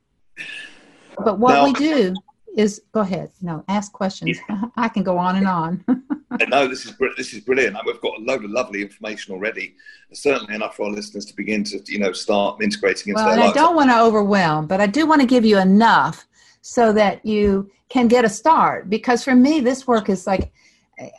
But 1.22 1.38
what 1.38 1.54
now, 1.54 1.64
we 1.64 1.72
do 1.74 2.14
is 2.56 2.82
go 2.92 3.00
ahead. 3.00 3.30
No, 3.40 3.64
ask 3.68 3.92
questions. 3.92 4.38
I 4.76 4.88
can 4.88 5.02
go 5.02 5.18
on 5.18 5.36
and 5.36 5.46
on. 5.46 5.84
no, 6.48 6.66
this 6.66 6.84
is 6.86 6.94
this 7.16 7.32
is 7.32 7.40
brilliant. 7.40 7.76
We've 7.86 8.00
got 8.00 8.18
a 8.18 8.22
load 8.22 8.44
of 8.44 8.50
lovely 8.50 8.82
information 8.82 9.34
already. 9.34 9.76
Certainly 10.12 10.54
enough 10.54 10.76
for 10.76 10.86
our 10.86 10.92
listeners 10.92 11.24
to 11.26 11.36
begin 11.36 11.64
to 11.64 11.80
you 11.86 11.98
know 11.98 12.12
start 12.12 12.62
integrating 12.62 13.10
into 13.10 13.22
well, 13.22 13.30
their 13.30 13.46
lives. 13.46 13.56
I 13.56 13.60
don't 13.60 13.76
want 13.76 13.90
to 13.90 14.00
overwhelm, 14.00 14.66
but 14.66 14.80
I 14.80 14.86
do 14.86 15.06
want 15.06 15.20
to 15.20 15.26
give 15.26 15.44
you 15.44 15.58
enough 15.58 16.26
so 16.62 16.92
that 16.92 17.24
you 17.24 17.70
can 17.88 18.08
get 18.08 18.24
a 18.24 18.28
start. 18.28 18.90
Because 18.90 19.24
for 19.24 19.34
me, 19.34 19.60
this 19.60 19.86
work 19.86 20.08
is 20.08 20.26
like 20.26 20.52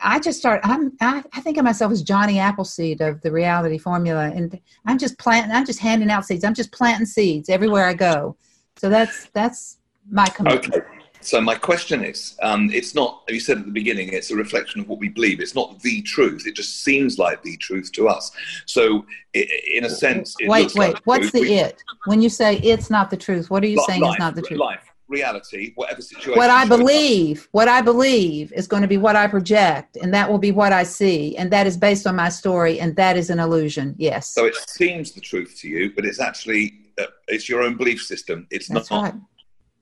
I 0.04 0.20
just 0.20 0.40
start. 0.40 0.62
I'm. 0.64 0.94
I, 1.02 1.24
I, 1.34 1.42
think 1.42 1.58
of 1.58 1.64
myself 1.64 1.92
as 1.92 2.04
Johnny 2.04 2.40
Appleseed 2.40 3.02
of 3.02 3.22
the 3.22 3.32
reality 3.32 3.78
formula, 3.78 4.32
and 4.34 4.60
I'm 4.86 5.00
just 5.00 5.18
planting. 5.18 5.52
I'm 5.52 5.66
just 5.66 5.80
handing 5.80 6.12
out 6.12 6.26
seeds. 6.26 6.44
I'm 6.44 6.54
just 6.54 6.72
planting 6.72 7.08
seeds 7.08 7.50
everywhere 7.50 7.86
I 7.86 7.94
go. 7.94 8.38
So 8.78 8.90
that's 8.90 9.26
that's 9.34 9.78
my 10.10 10.28
commitment. 10.28 10.76
Okay. 10.76 10.86
So 11.22 11.40
my 11.40 11.56
question 11.56 12.04
is, 12.04 12.36
um, 12.42 12.70
it's 12.72 12.96
not. 12.96 13.24
You 13.30 13.40
said 13.40 13.60
at 13.60 13.66
the 13.66 13.72
beginning, 13.72 14.10
it's 14.10 14.32
a 14.32 14.36
reflection 14.36 14.82
of 14.82 14.90
what 14.90 15.00
we 15.00 15.10
believe. 15.10 15.40
It's 15.40 15.56
not 15.56 15.80
the 15.80 16.02
truth. 16.02 16.48
It 16.48 16.56
just 16.56 16.84
seems 16.84 17.18
like 17.18 17.42
the 17.44 17.58
truth 17.58 17.92
to 17.94 18.08
us. 18.08 18.32
So, 18.66 19.06
in 19.34 19.86
a 19.86 19.90
sense, 19.90 20.36
wait, 20.42 20.74
wait. 20.76 20.94
Like 20.94 21.02
what's 21.06 21.32
the 21.32 21.42
we, 21.42 21.54
it? 21.54 21.84
When 22.06 22.22
you 22.22 22.30
say 22.30 22.58
it's 22.58 22.90
not 22.90 23.10
the 23.10 23.18
truth, 23.18 23.50
what 23.50 23.64
are 23.64 23.68
you 23.68 23.84
saying 23.88 24.02
life, 24.02 24.16
is 24.16 24.20
not 24.20 24.36
the 24.36 24.42
truth? 24.42 24.60
Life 24.60 24.92
reality, 25.12 25.74
whatever 25.76 26.02
situation. 26.02 26.38
What 26.38 26.50
I 26.50 26.66
believe, 26.66 27.48
what 27.52 27.68
I 27.68 27.82
believe 27.82 28.52
is 28.54 28.66
going 28.66 28.82
to 28.82 28.88
be 28.88 28.98
what 28.98 29.16
I 29.16 29.28
project, 29.28 29.98
and 29.98 30.14
that 30.14 30.30
will 30.30 30.40
be 30.40 30.52
what 30.52 30.72
I 30.72 30.84
see, 30.84 31.36
and 31.38 31.52
that 31.52 31.68
is 31.68 31.78
based 31.78 32.08
on 32.08 32.16
my 32.16 32.30
story, 32.30 32.80
and 32.80 32.96
that 32.96 33.18
is 33.18 33.30
an 33.30 33.40
illusion. 33.40 33.94
Yes. 33.98 34.30
So 34.30 34.46
it 34.46 34.56
seems 34.68 35.12
the 35.12 35.22
truth 35.22 35.58
to 35.60 35.68
you, 35.68 35.92
but 35.94 36.06
it's 36.06 36.20
actually 36.20 36.74
uh, 37.00 37.06
it's 37.28 37.48
your 37.48 37.62
own 37.62 37.78
belief 37.78 38.02
system. 38.02 38.48
It's 38.50 38.70
That's 38.70 38.90
not 38.90 39.04
right. 39.04 39.14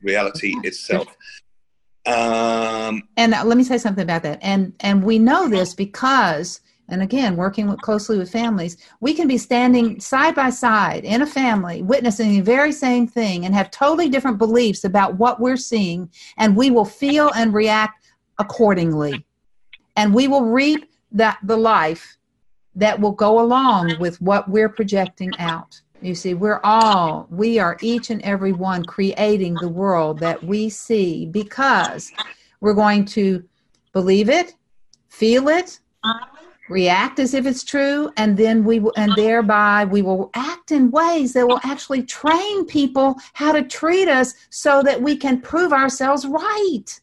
Reality 0.02 0.56
itself. 0.64 1.16
Um, 2.06 3.04
and 3.18 3.32
let 3.32 3.58
me 3.58 3.64
say 3.64 3.78
something 3.78 4.04
about 4.04 4.24
that. 4.24 4.40
And 4.42 4.74
and 4.80 5.04
we 5.04 5.20
know 5.20 5.48
this 5.48 5.74
because 5.74 6.62
and 6.92 7.02
again 7.02 7.36
working 7.36 7.68
with, 7.70 7.80
closely 7.82 8.18
with 8.18 8.32
families 8.32 8.78
we 9.00 9.14
can 9.14 9.28
be 9.28 9.38
standing 9.38 10.00
side 10.00 10.36
by 10.36 10.50
side 10.50 11.06
in 11.06 11.22
a 11.22 11.26
family 11.26 11.82
witnessing 11.82 12.32
the 12.32 12.42
very 12.42 12.72
same 12.72 13.08
thing 13.08 13.46
and 13.46 13.54
have 13.54 13.72
totally 13.72 14.10
different 14.10 14.38
beliefs 14.38 14.84
about 14.84 15.16
what 15.16 15.40
we're 15.40 15.58
seeing 15.58 16.10
and 16.38 16.56
we 16.56 16.72
will 16.72 16.86
feel 16.86 17.32
and 17.36 17.54
react 17.54 18.12
accordingly 18.40 19.26
and 19.96 20.14
we 20.14 20.28
will 20.28 20.46
reap 20.46 20.90
that 21.12 21.38
the 21.44 21.58
life 21.58 22.18
that 22.76 23.00
will 23.00 23.12
go 23.12 23.40
along 23.40 23.94
with 24.00 24.22
what 24.22 24.50
we're 24.50 24.70
projecting 24.70 25.32
out 25.40 25.82
you 26.02 26.16
see 26.16 26.34
we're 26.34 26.62
all 26.64 27.28
we 27.30 27.60
are 27.60 27.78
each 27.82 28.10
and 28.10 28.22
every 28.22 28.54
one 28.54 28.84
creating 28.84 29.54
the 29.56 29.70
world 29.70 30.20
that 30.20 30.44
we 30.44 30.70
see 30.70 31.26
because 31.26 32.12
we're 32.62 32.74
going 32.74 33.06
to 33.06 33.44
believe 33.94 34.30
it 34.30 34.56
feel 35.10 35.50
it 35.50 35.80
react 36.70 37.20
as 37.20 37.34
if 37.34 37.46
it's 37.46 37.64
true 37.64 38.12
and 38.18 38.38
then 38.38 38.64
we 38.64 38.80
will 38.80 38.94
and 38.96 39.12
thereby 39.16 39.84
we 39.86 40.02
will 40.02 40.30
act 40.36 40.72
in 40.72 40.92
ways 40.92 41.34
that 41.34 41.48
will 41.48 41.60
actually 41.64 42.04
train 42.04 42.66
people 42.66 43.16
how 43.34 43.52
to 43.52 43.64
treat 43.64 44.08
us 44.08 44.34
so 44.50 44.84
that 44.84 45.02
we 45.02 45.16
can 45.16 45.42
prove 45.42 45.74
ourselves 45.74 46.26
right 46.26 47.02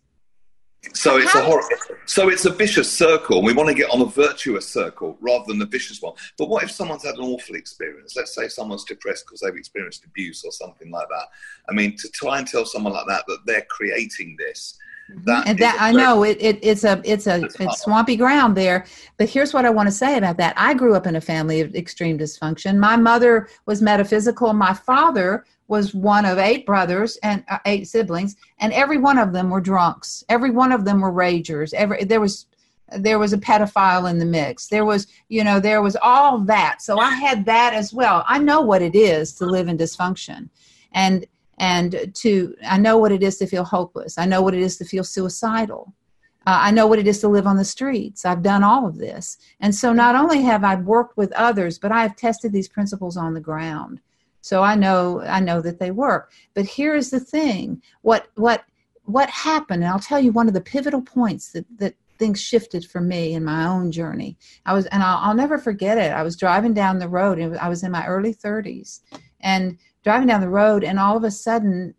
so 0.93 1.17
it's 1.17 1.35
a 1.35 1.43
hor- 1.43 1.63
so 2.07 2.29
it's 2.29 2.45
a 2.45 2.51
vicious 2.51 2.91
circle 2.91 3.43
we 3.43 3.53
want 3.53 3.69
to 3.69 3.75
get 3.75 3.91
on 3.91 4.01
a 4.01 4.07
virtuous 4.07 4.69
circle 4.69 5.17
rather 5.21 5.45
than 5.49 5.61
a 5.63 5.67
vicious 5.67 6.01
one 6.01 6.15
but 6.39 6.49
what 6.49 6.63
if 6.63 6.71
someone's 6.71 7.05
had 7.05 7.15
an 7.17 7.25
awful 7.25 7.55
experience 7.55 8.15
let's 8.17 8.35
say 8.35 8.49
someone's 8.49 8.85
depressed 8.85 9.25
because 9.27 9.41
they've 9.41 9.57
experienced 9.57 10.05
abuse 10.05 10.45
or 10.45 10.53
something 10.53 10.91
like 10.91 11.09
that 11.09 11.27
i 11.69 11.73
mean 11.73 11.97
to 11.97 12.09
try 12.11 12.39
and 12.39 12.47
tell 12.47 12.65
someone 12.65 12.93
like 12.93 13.07
that 13.07 13.25
that 13.27 13.39
they're 13.47 13.67
creating 13.71 14.37
this 14.39 14.79
mm-hmm. 15.11 15.23
That 15.25 15.47
and 15.47 15.59
that 15.61 15.77
I 15.81 15.93
know 15.93 16.25
it, 16.25 16.37
it 16.41 16.59
it's 16.63 16.83
a 16.83 17.01
it's 17.05 17.29
a 17.29 17.45
it's 17.61 17.83
swampy 17.83 18.17
ground 18.17 18.57
there. 18.57 18.87
But 19.19 19.29
here's 19.29 19.55
what 19.55 19.65
I 19.65 19.71
want 19.71 19.87
to 19.87 19.93
say 19.93 20.19
about 20.19 20.37
that. 20.39 20.53
I 20.57 20.75
grew 20.75 20.97
up 20.97 21.07
in 21.07 21.15
a 21.15 21.21
family 21.21 21.61
of 21.61 21.77
extreme 21.77 22.19
dysfunction. 22.19 22.77
My 22.77 22.97
mother 22.97 23.49
was 23.67 23.81
metaphysical. 23.81 24.53
My 24.53 24.75
father 24.75 25.45
was 25.69 25.95
one 25.95 26.25
of 26.25 26.39
eight 26.39 26.65
brothers 26.67 27.17
and 27.23 27.45
uh, 27.49 27.59
eight 27.67 27.89
siblings, 27.89 28.37
and 28.59 28.73
every 28.73 28.99
one 28.99 29.19
of 29.19 29.33
them 29.33 29.51
were 29.51 29.61
drunks. 29.61 30.25
Every 30.29 30.51
one 30.51 30.73
of 30.73 30.85
them 30.85 31.01
were 31.01 31.13
ragers. 31.13 31.75
Every 31.75 32.05
there 32.05 32.21
was 32.21 32.47
there 32.97 33.19
was 33.19 33.33
a 33.33 33.39
pedophile 33.39 34.09
in 34.09 34.19
the 34.19 34.25
mix. 34.25 34.69
There 34.69 34.85
was 34.85 35.07
you 35.29 35.45
know 35.45 35.61
there 35.61 35.83
was 35.83 35.97
all 35.97 36.39
that. 36.41 36.83
So 36.83 36.99
I 36.99 37.11
had 37.11 37.45
that 37.47 37.75
as 37.75 37.93
well. 37.93 38.25
I 38.27 38.39
know 38.39 38.61
what 38.61 38.83
it 38.83 38.95
is 38.95 39.33
to 39.35 39.47
live 39.47 39.69
in 39.69 39.77
dysfunction, 39.79 40.49
and 40.93 41.27
and 41.59 42.15
to 42.15 42.55
i 42.67 42.77
know 42.77 42.99
what 42.99 43.13
it 43.13 43.23
is 43.23 43.39
to 43.39 43.47
feel 43.47 43.65
hopeless 43.65 44.19
i 44.19 44.25
know 44.25 44.43
what 44.43 44.55
it 44.55 44.61
is 44.61 44.77
to 44.77 44.85
feel 44.85 45.05
suicidal 45.05 45.93
uh, 46.47 46.59
i 46.63 46.71
know 46.71 46.87
what 46.87 46.99
it 46.99 47.07
is 47.07 47.21
to 47.21 47.29
live 47.29 47.47
on 47.47 47.57
the 47.57 47.65
streets 47.65 48.25
i've 48.25 48.43
done 48.43 48.63
all 48.63 48.87
of 48.87 48.99
this 48.99 49.39
and 49.61 49.75
so 49.75 49.93
not 49.93 50.15
only 50.15 50.43
have 50.43 50.65
i 50.65 50.75
worked 50.75 51.17
with 51.17 51.33
others 51.33 51.79
but 51.79 51.93
i 51.93 52.03
have 52.03 52.17
tested 52.17 52.53
these 52.53 52.69
principles 52.69 53.17
on 53.17 53.35
the 53.35 53.41
ground 53.41 54.01
so 54.47 54.63
i 54.63 54.77
know 54.77 55.21
i 55.23 55.41
know 55.41 55.61
that 55.61 55.81
they 55.81 55.91
work. 55.91 56.31
But 56.55 56.67
here's 56.67 57.11
the 57.11 57.19
thing. 57.19 57.83
What 58.03 58.29
what 58.37 58.65
what 59.03 59.29
happened 59.29 59.83
and 59.83 59.93
i'll 59.93 59.99
tell 59.99 60.21
you 60.21 60.31
one 60.31 60.47
of 60.47 60.55
the 60.55 60.61
pivotal 60.61 61.03
points 61.03 61.51
that 61.53 61.67
that 61.79 61.95
things 62.19 62.41
shifted 62.41 62.85
for 62.85 63.01
me 63.01 63.35
in 63.35 63.45
my 63.45 63.67
own 63.67 63.91
journey. 63.91 64.39
I 64.65 64.73
was 64.73 64.87
and 64.87 65.03
i'll, 65.03 65.19
I'll 65.19 65.35
never 65.35 65.59
forget 65.59 65.99
it. 65.99 66.13
I 66.13 66.23
was 66.23 66.37
driving 66.37 66.75
down 66.75 67.01
the 67.01 67.09
road 67.09 67.41
and 67.41 67.59
i 67.59 67.69
was 67.69 67.83
in 67.83 67.91
my 67.91 68.07
early 68.07 68.33
30s 68.33 69.01
and 69.41 69.79
driving 70.05 70.29
down 70.29 70.41
the 70.41 70.49
road 70.49 70.85
and 70.85 71.01
all 71.01 71.17
of 71.17 71.25
a 71.25 71.31
sudden 71.31 71.95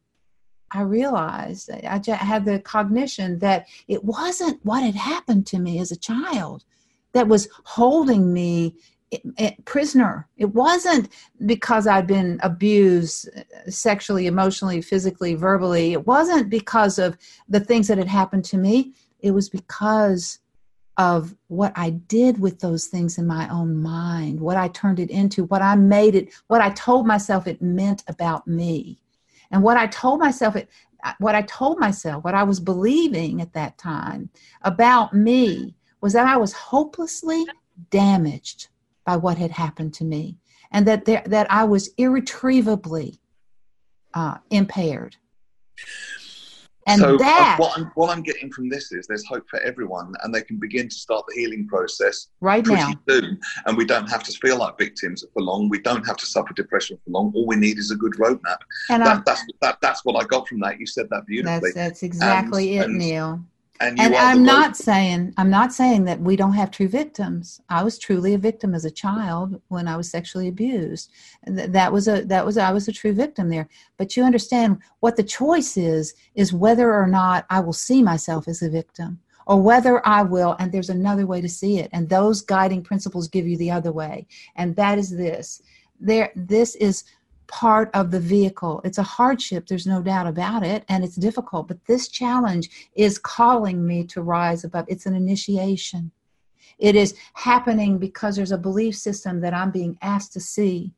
i 0.72 0.82
realized 0.82 1.70
i 1.70 2.02
had 2.34 2.46
the 2.46 2.60
cognition 2.60 3.40
that 3.40 3.68
it 3.90 4.06
wasn't 4.06 4.64
what 4.64 4.84
had 4.84 4.96
happened 4.96 5.46
to 5.48 5.60
me 5.60 5.80
as 5.80 5.92
a 5.92 6.04
child 6.12 6.64
that 7.12 7.28
was 7.28 7.50
holding 7.64 8.32
me 8.32 8.76
prisoner. 9.66 10.28
It 10.38 10.54
wasn't 10.54 11.10
because 11.46 11.88
i'd 11.88 12.08
been 12.08 12.40
abused 12.44 13.30
uh, 13.38 13.70
sexually 13.70 14.28
emotionally 14.28 14.82
physically 14.82 15.34
verbally. 15.34 15.94
It 15.94 16.06
wasn't 16.06 16.50
because 16.50 17.00
of 17.00 17.18
the 17.48 17.60
things 17.60 17.88
that 17.88 17.98
had 17.98 18.08
happened 18.08 18.44
to 18.46 18.58
me. 18.58 18.94
It 19.20 19.32
was 19.32 19.50
because 19.50 20.40
of 20.98 21.36
what 21.48 21.72
I 21.76 21.92
did 21.92 22.40
with 22.40 22.60
those 22.60 22.88
things 22.88 23.20
in 23.20 23.28
my 23.28 23.48
own 23.50 23.78
mind, 23.78 24.40
what 24.40 24.58
I 24.58 24.68
turned 24.70 25.00
it 25.00 25.12
into, 25.12 25.44
what 25.46 25.62
I 25.62 25.76
made 25.76 26.16
it, 26.16 26.30
what 26.48 26.62
I 26.62 26.72
told 26.72 27.06
myself 27.06 27.46
it 27.46 27.62
meant 27.62 28.04
about 28.08 28.48
me. 28.48 29.00
And 29.52 29.62
what 29.62 29.78
I 29.78 29.88
told 29.88 30.20
myself 30.20 30.56
it 30.56 30.70
what 31.20 31.36
I 31.36 31.44
told 31.44 31.80
myself, 31.80 32.24
what 32.24 32.34
I 32.34 32.44
was 32.44 32.60
believing 32.60 33.40
at 33.40 33.54
that 33.54 33.78
time 33.78 34.30
about 34.64 35.14
me 35.14 35.76
was 36.02 36.14
that 36.14 36.28
I 36.28 36.36
was 36.36 36.52
hopelessly 36.52 37.46
damaged 37.90 38.68
by 39.08 39.16
what 39.16 39.38
had 39.38 39.52
happened 39.52 39.94
to 39.96 40.04
me 40.04 40.38
and 40.72 40.86
that 40.86 41.06
there, 41.06 41.24
that 41.26 41.50
I 41.50 41.64
was 41.64 41.90
irretrievably 41.98 43.20
uh, 44.14 44.38
impaired. 44.52 45.16
And 46.88 47.00
so 47.00 47.16
uh, 47.16 47.18
that 47.18 47.56
what, 47.58 47.78
I'm, 47.78 47.86
what 47.96 48.10
I'm 48.10 48.22
getting 48.22 48.52
from 48.52 48.70
this 48.70 48.92
is 48.92 49.08
there's 49.08 49.26
hope 49.26 49.46
for 49.50 49.60
everyone, 49.62 50.14
and 50.24 50.34
they 50.34 50.42
can 50.42 50.58
begin 50.58 50.90
to 50.90 50.96
start 50.96 51.26
the 51.28 51.36
healing 51.40 51.68
process 51.68 52.28
right 52.42 52.64
pretty 52.64 52.82
now, 52.82 52.94
soon. 53.08 53.40
And 53.66 53.78
we 53.78 53.86
don't 53.86 54.10
have 54.10 54.24
to 54.24 54.32
feel 54.40 54.58
like 54.58 54.78
victims 54.78 55.24
for 55.34 55.42
long. 55.42 55.70
We 55.70 55.80
don't 55.80 56.06
have 56.06 56.18
to 56.18 56.26
suffer 56.26 56.54
depression 56.54 56.98
for 57.04 57.12
long. 57.12 57.32
All 57.34 57.46
we 57.46 57.56
need 57.56 57.78
is 57.78 57.92
a 57.92 57.96
good 57.96 58.14
roadmap. 58.14 58.58
and 58.90 59.04
I, 59.04 59.22
that's 59.26 59.44
that, 59.62 59.78
that's 59.82 60.04
what 60.04 60.22
I 60.22 60.26
got 60.28 60.48
from 60.48 60.60
that. 60.62 60.80
You 60.80 60.86
said 60.86 61.08
that 61.12 61.26
beautifully. 61.26 61.72
That's 61.72 61.76
that's 61.76 62.04
exactly 62.04 62.78
it, 62.78 62.86
and 62.86 62.98
Neil. 62.98 63.42
And 63.80 63.98
you 63.98 64.04
And 64.04 64.16
are 64.16 64.20
I'm 64.20 64.44
not 64.44 64.76
saying 64.76 65.34
I'm 65.38 65.50
not 65.50 65.74
saying 65.74 66.06
that 66.06 66.20
we 66.20 66.36
don't 66.36 66.54
have 66.54 66.72
true 66.72 66.88
victims. 66.88 67.62
I 67.70 67.84
was 67.84 67.98
truly 67.98 68.34
a 68.34 68.38
victim 68.38 68.74
as 68.74 68.86
a 68.86 68.92
child 68.92 69.62
when 69.68 69.88
I 69.88 69.98
was 69.98 70.10
sexually 70.10 70.48
abused. 70.48 71.12
That 71.46 71.92
was 71.92 72.08
a 72.08 72.24
that 72.26 72.46
was 72.46 72.58
I 72.58 72.72
was 72.72 72.88
a 72.88 72.92
true 72.92 73.14
victim 73.14 73.50
there. 73.50 73.68
But 73.98 74.16
you 74.16 74.24
understand 74.24 74.80
what 75.00 75.16
the 75.16 75.24
choice 75.24 75.78
is 75.78 76.16
is 76.36 76.54
whether 76.54 76.94
or 76.94 77.08
not 77.08 77.46
I 77.50 77.60
will 77.60 77.74
see 77.74 78.02
myself 78.02 78.48
as 78.48 78.62
a 78.62 78.70
victim 78.70 79.20
or 79.46 79.62
whether 79.62 80.06
I 80.08 80.24
will 80.24 80.56
and 80.60 80.72
there's 80.72 80.90
another 80.90 81.26
way 81.26 81.42
to 81.42 81.50
see 81.50 81.80
it 81.80 81.90
and 81.94 82.10
those 82.10 82.42
guiding 82.42 82.84
principles 82.84 83.28
give 83.28 83.48
you 83.48 83.58
the 83.58 83.72
other 83.72 83.92
way. 83.92 84.28
And 84.56 84.76
that 84.76 84.98
is 84.98 85.10
this. 85.10 85.62
There 86.00 86.32
this 86.36 86.76
is 86.76 87.04
part 87.48 87.90
of 87.94 88.12
the 88.12 88.20
vehicle. 88.20 88.82
It's 88.84 88.98
a 88.98 89.04
hardship, 89.04 89.68
there's 89.68 89.88
no 89.88 90.02
doubt 90.02 90.28
about 90.28 90.64
it, 90.64 90.84
and 90.90 91.04
it's 91.04 91.16
difficult. 91.16 91.68
But 91.68 91.86
this 91.86 92.08
challenge 92.08 92.70
is 92.96 93.18
calling 93.18 93.86
me 93.86 94.04
to 94.06 94.22
rise 94.22 94.64
above. 94.64 94.86
It's 94.88 95.06
an 95.06 95.16
initiation. 95.16 96.12
It 96.80 96.96
is 96.96 97.16
happening 97.34 97.98
because 97.98 98.36
there's 98.36 98.52
a 98.52 98.58
belief 98.58 98.96
system 98.96 99.42
that 99.42 99.54
I'm 99.54 99.72
being 99.72 99.98
asked 100.02 100.34
to 100.34 100.40
see. 100.40 100.94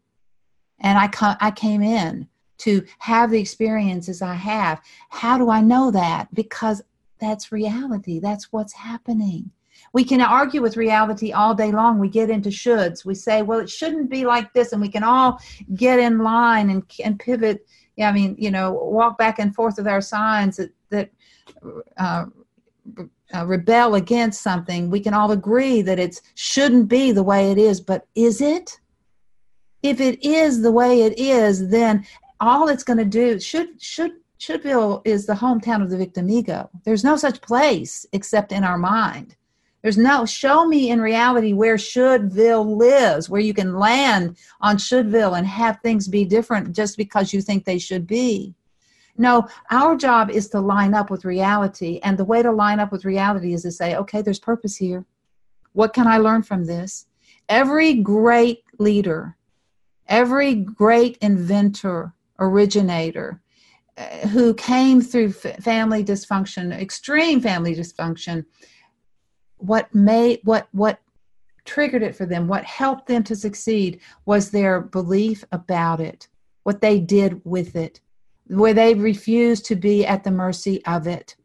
And 0.79 0.97
I, 0.97 1.07
ca- 1.07 1.37
I 1.39 1.51
came 1.51 1.81
in 1.81 2.27
to 2.59 2.85
have 2.99 3.31
the 3.31 3.39
experiences 3.39 4.21
I 4.21 4.33
have. 4.33 4.81
How 5.09 5.37
do 5.37 5.49
I 5.49 5.61
know 5.61 5.91
that? 5.91 6.33
Because 6.33 6.81
that's 7.19 7.51
reality, 7.51 8.19
that's 8.19 8.51
what's 8.51 8.73
happening. 8.73 9.51
We 9.93 10.03
can 10.03 10.21
argue 10.21 10.61
with 10.61 10.77
reality 10.77 11.31
all 11.31 11.55
day 11.55 11.71
long. 11.71 11.99
We 11.99 12.09
get 12.09 12.29
into 12.29 12.49
shoulds. 12.49 13.05
We 13.05 13.15
say, 13.15 13.41
well, 13.41 13.59
it 13.59 13.69
shouldn't 13.69 14.09
be 14.09 14.25
like 14.25 14.53
this, 14.53 14.71
and 14.71 14.81
we 14.81 14.89
can 14.89 15.03
all 15.03 15.39
get 15.75 15.99
in 15.99 16.19
line 16.19 16.69
and, 16.69 16.83
and 17.03 17.19
pivot. 17.19 17.67
Yeah, 17.95 18.09
I 18.09 18.11
mean, 18.11 18.35
you 18.37 18.51
know, 18.51 18.71
walk 18.71 19.17
back 19.17 19.39
and 19.39 19.53
forth 19.53 19.77
with 19.77 19.87
our 19.87 20.01
signs 20.01 20.57
that 20.57 20.71
that 20.89 21.09
uh, 21.97 22.25
uh, 23.33 23.45
rebel 23.45 23.95
against 23.95 24.41
something. 24.41 24.89
We 24.89 24.99
can 24.99 25.13
all 25.13 25.31
agree 25.31 25.81
that 25.81 25.99
it 25.99 26.21
shouldn't 26.35 26.87
be 26.87 27.11
the 27.11 27.23
way 27.23 27.51
it 27.51 27.57
is, 27.57 27.81
but 27.81 28.07
is 28.15 28.41
it? 28.41 28.79
If 29.81 30.01
it 30.01 30.23
is 30.23 30.61
the 30.61 30.71
way 30.71 31.03
it 31.03 31.17
is, 31.19 31.69
then 31.69 32.05
all 32.39 32.67
it's 32.67 32.83
going 32.83 32.97
to 32.97 33.05
do 33.05 33.39
should 33.39 33.81
should 33.81 34.13
Shouldville 34.39 35.01
is 35.03 35.25
the 35.25 35.33
hometown 35.33 35.83
of 35.83 35.89
the 35.89 35.97
victim 35.97 36.29
ego. 36.29 36.69
There's 36.85 37.03
no 37.03 37.17
such 37.17 37.41
place 37.41 38.05
except 38.13 38.53
in 38.53 38.63
our 38.63 38.77
mind. 38.77 39.35
There's 39.81 39.97
no 39.97 40.25
show 40.25 40.65
me 40.65 40.89
in 40.89 40.99
reality 40.99 41.53
where 41.53 41.77
Shouldville 41.77 42.77
lives, 42.77 43.29
where 43.29 43.41
you 43.41 43.53
can 43.53 43.75
land 43.75 44.37
on 44.61 44.77
Shouldville 44.77 45.37
and 45.37 45.47
have 45.47 45.79
things 45.81 46.07
be 46.07 46.25
different 46.25 46.75
just 46.75 46.97
because 46.97 47.33
you 47.33 47.41
think 47.41 47.63
they 47.63 47.79
should 47.79 48.05
be. 48.05 48.55
No, 49.17 49.47
our 49.69 49.95
job 49.95 50.29
is 50.29 50.49
to 50.49 50.59
line 50.59 50.93
up 50.93 51.09
with 51.09 51.25
reality. 51.25 51.99
And 52.03 52.17
the 52.17 52.25
way 52.25 52.41
to 52.41 52.51
line 52.51 52.79
up 52.79 52.91
with 52.91 53.05
reality 53.05 53.53
is 53.53 53.63
to 53.63 53.71
say, 53.71 53.95
okay, 53.95 54.21
there's 54.21 54.39
purpose 54.39 54.75
here. 54.77 55.05
What 55.73 55.93
can 55.93 56.07
I 56.07 56.17
learn 56.17 56.43
from 56.43 56.65
this? 56.65 57.05
Every 57.47 57.95
great 57.95 58.63
leader, 58.79 59.37
every 60.07 60.55
great 60.55 61.17
inventor, 61.21 62.13
originator, 62.39 63.41
uh, 63.97 64.27
who 64.27 64.53
came 64.53 65.01
through 65.01 65.33
f- 65.43 65.61
family 65.63 66.03
dysfunction, 66.03 66.71
extreme 66.71 67.41
family 67.41 67.75
dysfunction, 67.75 68.45
what 69.59 69.93
made 69.93 70.39
what 70.43 70.67
what 70.71 70.99
triggered 71.65 72.01
it 72.01 72.15
for 72.15 72.25
them, 72.25 72.47
what 72.47 72.63
helped 72.63 73.07
them 73.07 73.23
to 73.23 73.35
succeed 73.35 73.99
was 74.25 74.49
their 74.49 74.81
belief 74.81 75.43
about 75.51 76.01
it, 76.01 76.27
what 76.63 76.81
they 76.81 76.99
did 76.99 77.39
with 77.45 77.75
it, 77.75 78.01
where 78.47 78.73
they 78.73 78.95
refused 78.95 79.65
to 79.65 79.75
be 79.75 80.05
at 80.05 80.23
the 80.23 80.31
mercy 80.31 80.83
of 80.85 81.05
it. 81.05 81.35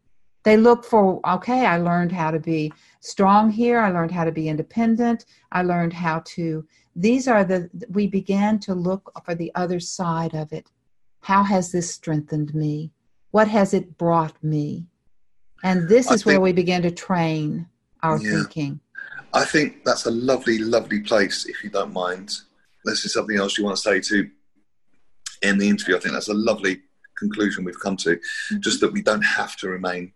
They 0.44 0.56
look 0.56 0.84
for, 0.84 1.20
okay, 1.26 1.66
I 1.66 1.78
learned 1.78 2.12
how 2.12 2.30
to 2.30 2.38
be 2.38 2.72
strong 3.00 3.50
here. 3.50 3.80
I 3.80 3.90
learned 3.90 4.12
how 4.12 4.24
to 4.24 4.32
be 4.32 4.48
independent. 4.48 5.26
I 5.52 5.62
learned 5.62 5.92
how 5.92 6.22
to, 6.24 6.66
these 6.96 7.28
are 7.28 7.44
the, 7.44 7.70
we 7.90 8.06
began 8.06 8.58
to 8.60 8.74
look 8.74 9.10
for 9.24 9.34
the 9.34 9.52
other 9.54 9.80
side 9.80 10.34
of 10.34 10.52
it. 10.52 10.70
How 11.20 11.42
has 11.42 11.72
this 11.72 11.92
strengthened 11.92 12.54
me? 12.54 12.92
What 13.30 13.48
has 13.48 13.74
it 13.74 13.96
brought 13.98 14.42
me? 14.42 14.86
And 15.62 15.88
this 15.88 16.10
I 16.10 16.14
is 16.14 16.26
where 16.26 16.40
we 16.40 16.52
begin 16.52 16.82
to 16.82 16.90
train 16.90 17.68
our 18.04 18.18
Yeah. 18.18 18.30
thinking. 18.30 18.80
I 19.32 19.44
think 19.44 19.84
that's 19.84 20.06
a 20.06 20.10
lovely, 20.10 20.58
lovely 20.58 21.00
place, 21.00 21.46
if 21.46 21.64
you 21.64 21.70
don't 21.70 21.92
mind. 21.92 22.30
This 22.84 23.04
is 23.04 23.12
something 23.12 23.36
else 23.36 23.58
you 23.58 23.64
want 23.64 23.76
to 23.76 23.82
say 23.82 24.00
to 24.00 24.30
end 25.42 25.60
the 25.60 25.68
interview. 25.68 25.96
I 25.96 26.00
think 26.00 26.12
that's 26.14 26.28
a 26.28 26.34
lovely 26.34 26.82
conclusion 27.16 27.64
we've 27.64 27.80
come 27.80 27.96
to. 27.98 28.16
Mm-hmm. 28.16 28.60
Just 28.60 28.80
that 28.80 28.92
we 28.92 29.02
don't 29.02 29.22
have 29.24 29.56
to 29.56 29.68
remain 29.68 30.12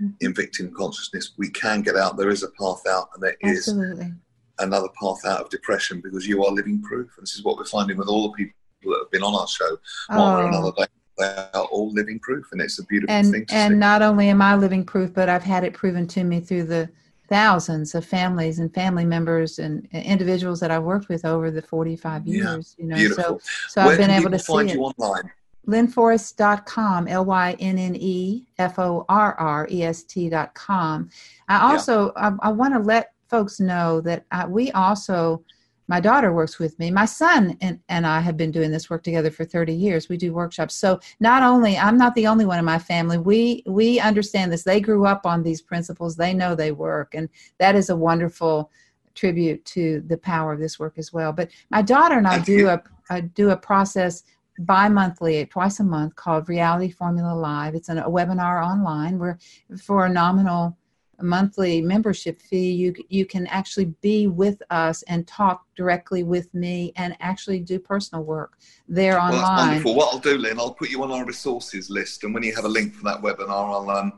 mm-hmm. 0.00 0.12
in 0.20 0.34
victim 0.34 0.72
consciousness. 0.72 1.32
We 1.38 1.50
can 1.50 1.82
get 1.82 1.96
out. 1.96 2.16
There 2.16 2.30
is 2.30 2.42
a 2.42 2.50
path 2.50 2.82
out, 2.88 3.08
and 3.14 3.22
there 3.22 3.36
is 3.40 3.68
Absolutely. 3.68 4.12
another 4.58 4.88
path 5.00 5.24
out 5.24 5.40
of 5.40 5.50
depression 5.50 6.00
because 6.00 6.26
you 6.28 6.44
are 6.44 6.52
living 6.52 6.80
proof. 6.82 7.10
And 7.16 7.26
this 7.26 7.34
is 7.34 7.42
what 7.42 7.56
we're 7.56 7.64
finding 7.64 7.96
with 7.96 8.08
all 8.08 8.30
the 8.30 8.36
people 8.36 8.54
that 8.92 9.00
have 9.04 9.10
been 9.10 9.22
on 9.22 9.34
our 9.34 9.48
show. 9.48 9.78
One 10.08 10.36
way 10.36 10.42
or 10.42 10.44
Oh. 10.44 10.48
another, 10.48 10.72
they, 10.78 10.86
they 11.18 11.48
are 11.54 11.64
all 11.64 11.90
living 11.90 12.20
proof, 12.20 12.46
and 12.52 12.60
it's 12.60 12.78
a 12.78 12.84
beautiful 12.84 13.12
and 13.14 13.32
thing 13.32 13.46
to 13.46 13.54
and 13.54 13.72
see. 13.72 13.78
not 13.78 14.00
only 14.02 14.28
am 14.28 14.42
I 14.42 14.54
living 14.54 14.84
proof, 14.84 15.12
but 15.12 15.28
I've 15.28 15.42
had 15.42 15.64
it 15.64 15.74
proven 15.74 16.06
to 16.08 16.22
me 16.24 16.40
through 16.40 16.64
the 16.64 16.88
thousands 17.30 17.94
of 17.94 18.04
families 18.04 18.58
and 18.58 18.74
family 18.74 19.04
members 19.06 19.58
and 19.60 19.88
individuals 19.92 20.58
that 20.60 20.70
I've 20.70 20.82
worked 20.82 21.08
with 21.08 21.24
over 21.24 21.50
the 21.50 21.62
45 21.62 22.26
Yeah, 22.26 22.34
years. 22.52 22.74
You 22.78 22.86
know, 22.86 22.96
Beautiful. 22.96 23.22
so 23.24 23.40
so 23.68 23.82
Where 23.84 23.92
I've 23.92 23.98
been 23.98 24.10
able 24.10 24.30
to 24.30 24.38
see 24.38 24.52
find 24.52 24.68
it. 24.70 24.74
you 24.74 24.82
online? 24.82 25.30
lynneforrest.com, 25.68 27.06
L 27.08 27.24
Y 27.24 27.56
N 27.60 27.78
N 27.78 27.94
E 27.96 28.46
F 28.58 28.78
O 28.78 29.06
R 29.08 29.34
R 29.34 29.68
E 29.70 29.82
S 29.84 30.02
T.com. 30.02 31.08
I 31.48 31.72
also 31.72 32.12
yeah. 32.16 32.30
I, 32.42 32.48
I 32.48 32.52
want 32.52 32.74
to 32.74 32.80
let 32.80 33.12
folks 33.28 33.60
know 33.60 34.00
that 34.00 34.24
I, 34.32 34.46
we 34.46 34.72
also 34.72 35.44
my 35.90 35.98
daughter 35.98 36.32
works 36.32 36.60
with 36.60 36.78
me. 36.78 36.88
My 36.88 37.04
son 37.04 37.58
and, 37.60 37.80
and 37.88 38.06
i 38.06 38.20
have 38.20 38.36
been 38.36 38.52
doing 38.52 38.70
this 38.70 38.88
work 38.88 39.02
together 39.02 39.28
for 39.28 39.44
30 39.44 39.72
years. 39.72 40.08
We 40.08 40.16
do 40.16 40.32
workshops. 40.32 40.76
So 40.76 41.00
not 41.18 41.42
only 41.42 41.76
i'm 41.76 41.98
not 41.98 42.14
the 42.14 42.28
only 42.28 42.46
one 42.46 42.60
in 42.60 42.64
my 42.64 42.78
family. 42.78 43.18
We 43.18 43.64
we 43.66 43.98
understand 43.98 44.52
this. 44.52 44.62
They 44.62 44.80
grew 44.80 45.04
up 45.04 45.26
on 45.26 45.42
these 45.42 45.60
principles. 45.60 46.14
They 46.14 46.32
know 46.32 46.54
they 46.54 46.70
work. 46.70 47.14
And 47.14 47.28
that 47.58 47.74
is 47.74 47.90
a 47.90 47.96
wonderful 47.96 48.70
tribute 49.16 49.64
to 49.64 50.00
the 50.06 50.16
power 50.16 50.52
of 50.52 50.60
this 50.60 50.78
work 50.78 50.94
as 50.96 51.12
well. 51.12 51.32
But 51.32 51.50
my 51.70 51.82
daughter 51.82 52.16
and 52.16 52.28
i 52.28 52.38
do 52.38 52.68
a, 52.68 53.22
do 53.22 53.50
a 53.50 53.56
process 53.56 54.22
bi-monthly 54.60 55.44
twice 55.46 55.80
a 55.80 55.84
month 55.84 56.14
called 56.14 56.48
reality 56.48 56.92
formula 56.92 57.34
live. 57.34 57.74
It's 57.74 57.88
a 57.88 57.94
webinar 57.94 58.64
online. 58.64 59.18
Where 59.18 59.40
for 59.76 60.06
a 60.06 60.08
nominal 60.08 60.76
monthly 61.22 61.80
membership 61.80 62.40
fee, 62.40 62.72
you 62.72 62.94
you 63.08 63.26
can 63.26 63.46
actually 63.48 63.86
be 64.00 64.26
with 64.26 64.62
us 64.70 65.02
and 65.04 65.26
talk 65.26 65.64
directly 65.76 66.22
with 66.22 66.52
me 66.54 66.92
and 66.96 67.16
actually 67.20 67.60
do 67.60 67.78
personal 67.78 68.24
work 68.24 68.58
there 68.88 69.14
well, 69.14 69.34
online. 69.34 69.42
That's 69.42 69.66
wonderful. 69.66 69.94
What 69.96 70.14
I'll 70.14 70.20
do, 70.20 70.38
Lynne, 70.38 70.58
I'll 70.58 70.74
put 70.74 70.90
you 70.90 71.02
on 71.02 71.10
our 71.10 71.24
resources 71.24 71.90
list, 71.90 72.24
and 72.24 72.34
when 72.34 72.42
you 72.42 72.54
have 72.54 72.64
a 72.64 72.68
link 72.68 72.94
for 72.94 73.04
that 73.04 73.22
webinar, 73.22 73.50
I'll 73.50 73.90
um, 73.90 74.12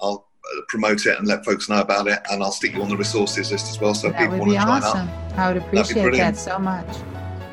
I'll 0.00 0.28
uh, 0.44 0.60
promote 0.68 1.06
it 1.06 1.18
and 1.18 1.26
let 1.26 1.44
folks 1.44 1.68
know 1.68 1.80
about 1.80 2.06
it, 2.08 2.20
and 2.30 2.42
I'll 2.42 2.52
stick 2.52 2.74
you 2.74 2.82
on 2.82 2.88
the 2.88 2.96
resources 2.96 3.50
list 3.50 3.70
as 3.70 3.80
well, 3.80 3.94
so 3.94 4.10
that 4.10 4.18
people 4.18 4.38
want 4.38 4.50
to 4.52 4.56
awesome. 4.58 5.08
try 5.08 5.14
out. 5.14 5.38
I 5.38 5.52
would 5.52 5.62
appreciate 5.62 6.16
that 6.16 6.36
so 6.36 6.58
much. 6.58 6.88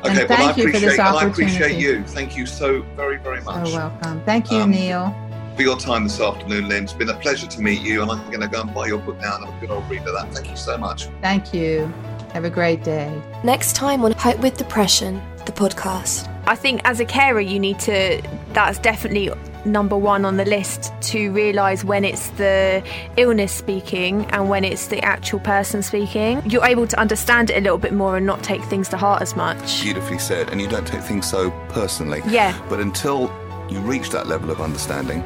Okay, 0.04 0.20
and 0.20 0.28
well, 0.28 0.48
I 0.48 0.50
appreciate, 0.50 1.00
I 1.00 1.24
appreciate 1.24 1.78
you. 1.78 2.04
Thank 2.04 2.36
you 2.36 2.46
so 2.46 2.82
very, 2.94 3.18
very 3.18 3.40
much. 3.42 3.68
So 3.68 3.76
welcome. 3.76 4.22
Thank 4.24 4.52
you, 4.52 4.58
um, 4.58 4.70
Neil 4.70 5.25
for 5.56 5.62
your 5.62 5.78
time 5.78 6.04
this 6.04 6.20
afternoon, 6.20 6.68
Lynne. 6.68 6.84
It's 6.84 6.92
been 6.92 7.08
a 7.08 7.14
pleasure 7.14 7.46
to 7.46 7.60
meet 7.62 7.80
you, 7.80 8.02
and 8.02 8.10
I'm 8.10 8.24
going 8.26 8.42
to 8.42 8.48
go 8.48 8.60
and 8.60 8.74
buy 8.74 8.86
your 8.86 8.98
book 8.98 9.18
now 9.20 9.36
and 9.36 9.46
have 9.46 9.56
a 9.56 9.60
good 9.60 9.70
old 9.70 9.88
read 9.90 10.02
of 10.02 10.12
that. 10.12 10.30
Thank 10.34 10.50
you 10.50 10.56
so 10.56 10.76
much. 10.76 11.06
Thank 11.22 11.54
you. 11.54 11.92
Have 12.34 12.44
a 12.44 12.50
great 12.50 12.84
day. 12.84 13.10
Next 13.42 13.74
time 13.74 14.04
on 14.04 14.12
Hope 14.12 14.38
with 14.40 14.58
Depression, 14.58 15.22
the 15.46 15.52
podcast. 15.52 16.30
I 16.46 16.54
think 16.54 16.82
as 16.84 17.00
a 17.00 17.06
carer, 17.06 17.40
you 17.40 17.58
need 17.58 17.80
to, 17.80 18.20
that's 18.52 18.78
definitely 18.78 19.30
number 19.64 19.96
one 19.96 20.26
on 20.26 20.36
the 20.36 20.44
list 20.44 20.92
to 21.00 21.32
realise 21.32 21.82
when 21.82 22.04
it's 22.04 22.28
the 22.30 22.84
illness 23.16 23.50
speaking 23.50 24.26
and 24.26 24.50
when 24.50 24.62
it's 24.62 24.88
the 24.88 25.02
actual 25.02 25.40
person 25.40 25.82
speaking. 25.82 26.42
You're 26.48 26.66
able 26.66 26.86
to 26.86 27.00
understand 27.00 27.48
it 27.48 27.56
a 27.56 27.60
little 27.60 27.78
bit 27.78 27.94
more 27.94 28.18
and 28.18 28.26
not 28.26 28.44
take 28.44 28.62
things 28.64 28.90
to 28.90 28.98
heart 28.98 29.22
as 29.22 29.34
much. 29.34 29.82
Beautifully 29.82 30.18
said. 30.18 30.50
And 30.50 30.60
you 30.60 30.68
don't 30.68 30.86
take 30.86 31.00
things 31.00 31.28
so 31.28 31.50
personally. 31.70 32.20
Yeah. 32.28 32.60
But 32.68 32.80
until 32.80 33.28
you 33.68 33.80
reach 33.80 34.10
that 34.10 34.26
level 34.26 34.50
of 34.50 34.60
understanding, 34.60 35.22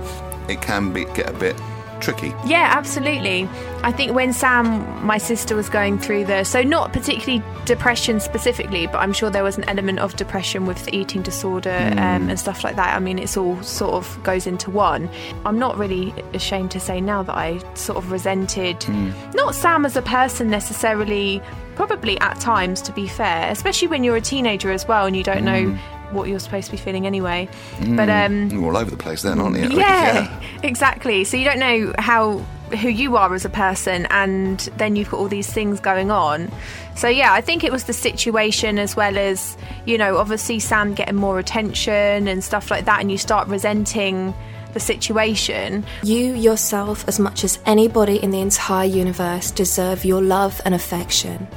it 0.48 0.60
can 0.60 0.92
be 0.92 1.04
get 1.06 1.28
a 1.28 1.32
bit 1.32 1.60
tricky. 2.00 2.34
Yeah, 2.46 2.68
absolutely. 2.72 3.48
I 3.82 3.92
think 3.92 4.12
when 4.12 4.32
Sam, 4.32 5.06
my 5.06 5.18
sister, 5.18 5.54
was 5.54 5.68
going 5.68 5.98
through 5.98 6.24
the 6.24 6.44
so 6.44 6.62
not 6.62 6.92
particularly 6.92 7.44
depression 7.64 8.20
specifically, 8.20 8.86
but 8.86 8.96
I'm 8.96 9.12
sure 9.12 9.30
there 9.30 9.44
was 9.44 9.58
an 9.58 9.68
element 9.68 9.98
of 10.00 10.16
depression 10.16 10.66
with 10.66 10.84
the 10.84 10.96
eating 10.96 11.22
disorder 11.22 11.70
mm. 11.70 11.92
um, 11.92 12.28
and 12.28 12.38
stuff 12.38 12.64
like 12.64 12.76
that. 12.76 12.96
I 12.96 12.98
mean, 12.98 13.18
it's 13.18 13.36
all 13.36 13.62
sort 13.62 13.94
of 13.94 14.22
goes 14.22 14.46
into 14.46 14.70
one. 14.70 15.08
I'm 15.44 15.58
not 15.58 15.78
really 15.78 16.12
ashamed 16.34 16.70
to 16.72 16.80
say 16.80 17.00
now 17.00 17.22
that 17.22 17.36
I 17.36 17.60
sort 17.74 17.98
of 17.98 18.10
resented 18.10 18.80
mm. 18.80 19.34
not 19.34 19.54
Sam 19.54 19.84
as 19.84 19.96
a 19.96 20.02
person 20.02 20.50
necessarily. 20.50 21.42
Probably 21.76 22.20
at 22.20 22.38
times, 22.38 22.82
to 22.82 22.92
be 22.92 23.08
fair, 23.08 23.50
especially 23.50 23.88
when 23.88 24.04
you're 24.04 24.16
a 24.16 24.20
teenager 24.20 24.70
as 24.70 24.86
well 24.86 25.06
and 25.06 25.16
you 25.16 25.22
don't 25.22 25.44
mm. 25.44 25.72
know 25.72 25.78
what 26.12 26.28
you're 26.28 26.38
supposed 26.38 26.66
to 26.66 26.72
be 26.72 26.76
feeling 26.76 27.06
anyway. 27.06 27.48
Mm, 27.78 27.96
but 27.96 28.08
um, 28.08 28.50
you're 28.50 28.64
all 28.64 28.76
over 28.76 28.90
the 28.90 28.96
place 28.96 29.22
then, 29.22 29.40
aren't 29.40 29.56
you? 29.56 29.68
Yeah, 29.68 30.40
yeah, 30.40 30.40
exactly. 30.62 31.24
So 31.24 31.36
you 31.36 31.44
don't 31.44 31.58
know 31.58 31.92
how 31.98 32.38
who 32.80 32.88
you 32.88 33.16
are 33.16 33.34
as 33.34 33.44
a 33.44 33.50
person, 33.50 34.06
and 34.10 34.60
then 34.76 34.96
you've 34.96 35.10
got 35.10 35.18
all 35.18 35.28
these 35.28 35.52
things 35.52 35.80
going 35.80 36.10
on. 36.10 36.50
So 36.96 37.08
yeah, 37.08 37.32
I 37.32 37.40
think 37.40 37.64
it 37.64 37.72
was 37.72 37.84
the 37.84 37.92
situation 37.92 38.78
as 38.78 38.96
well 38.96 39.18
as 39.18 39.56
you 39.86 39.98
know, 39.98 40.18
obviously 40.18 40.58
Sam 40.58 40.94
getting 40.94 41.16
more 41.16 41.38
attention 41.38 42.28
and 42.28 42.42
stuff 42.44 42.70
like 42.70 42.84
that, 42.84 43.00
and 43.00 43.10
you 43.10 43.18
start 43.18 43.48
resenting 43.48 44.34
the 44.72 44.80
situation. 44.80 45.84
You 46.02 46.34
yourself, 46.34 47.06
as 47.08 47.18
much 47.18 47.44
as 47.44 47.58
anybody 47.66 48.22
in 48.22 48.30
the 48.30 48.40
entire 48.40 48.86
universe, 48.86 49.50
deserve 49.50 50.04
your 50.04 50.22
love 50.22 50.60
and 50.64 50.74
affection. 50.74 51.48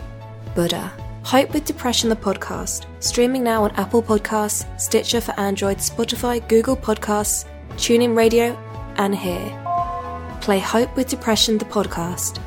Buddha. 0.55 0.91
Hope 1.23 1.53
with 1.53 1.63
Depression 1.63 2.09
the 2.09 2.15
podcast, 2.17 2.85
streaming 2.99 3.43
now 3.43 3.63
on 3.63 3.71
Apple 3.71 4.03
Podcasts, 4.03 4.67
Stitcher 4.79 5.21
for 5.21 5.31
Android, 5.39 5.77
Spotify, 5.77 6.45
Google 6.49 6.75
Podcasts, 6.75 7.45
TuneIn 7.71 8.15
Radio, 8.15 8.57
and 8.97 9.15
here. 9.15 9.59
Play 10.41 10.59
Hope 10.59 10.95
with 10.97 11.07
Depression 11.07 11.57
the 11.57 11.65
podcast 11.65 12.39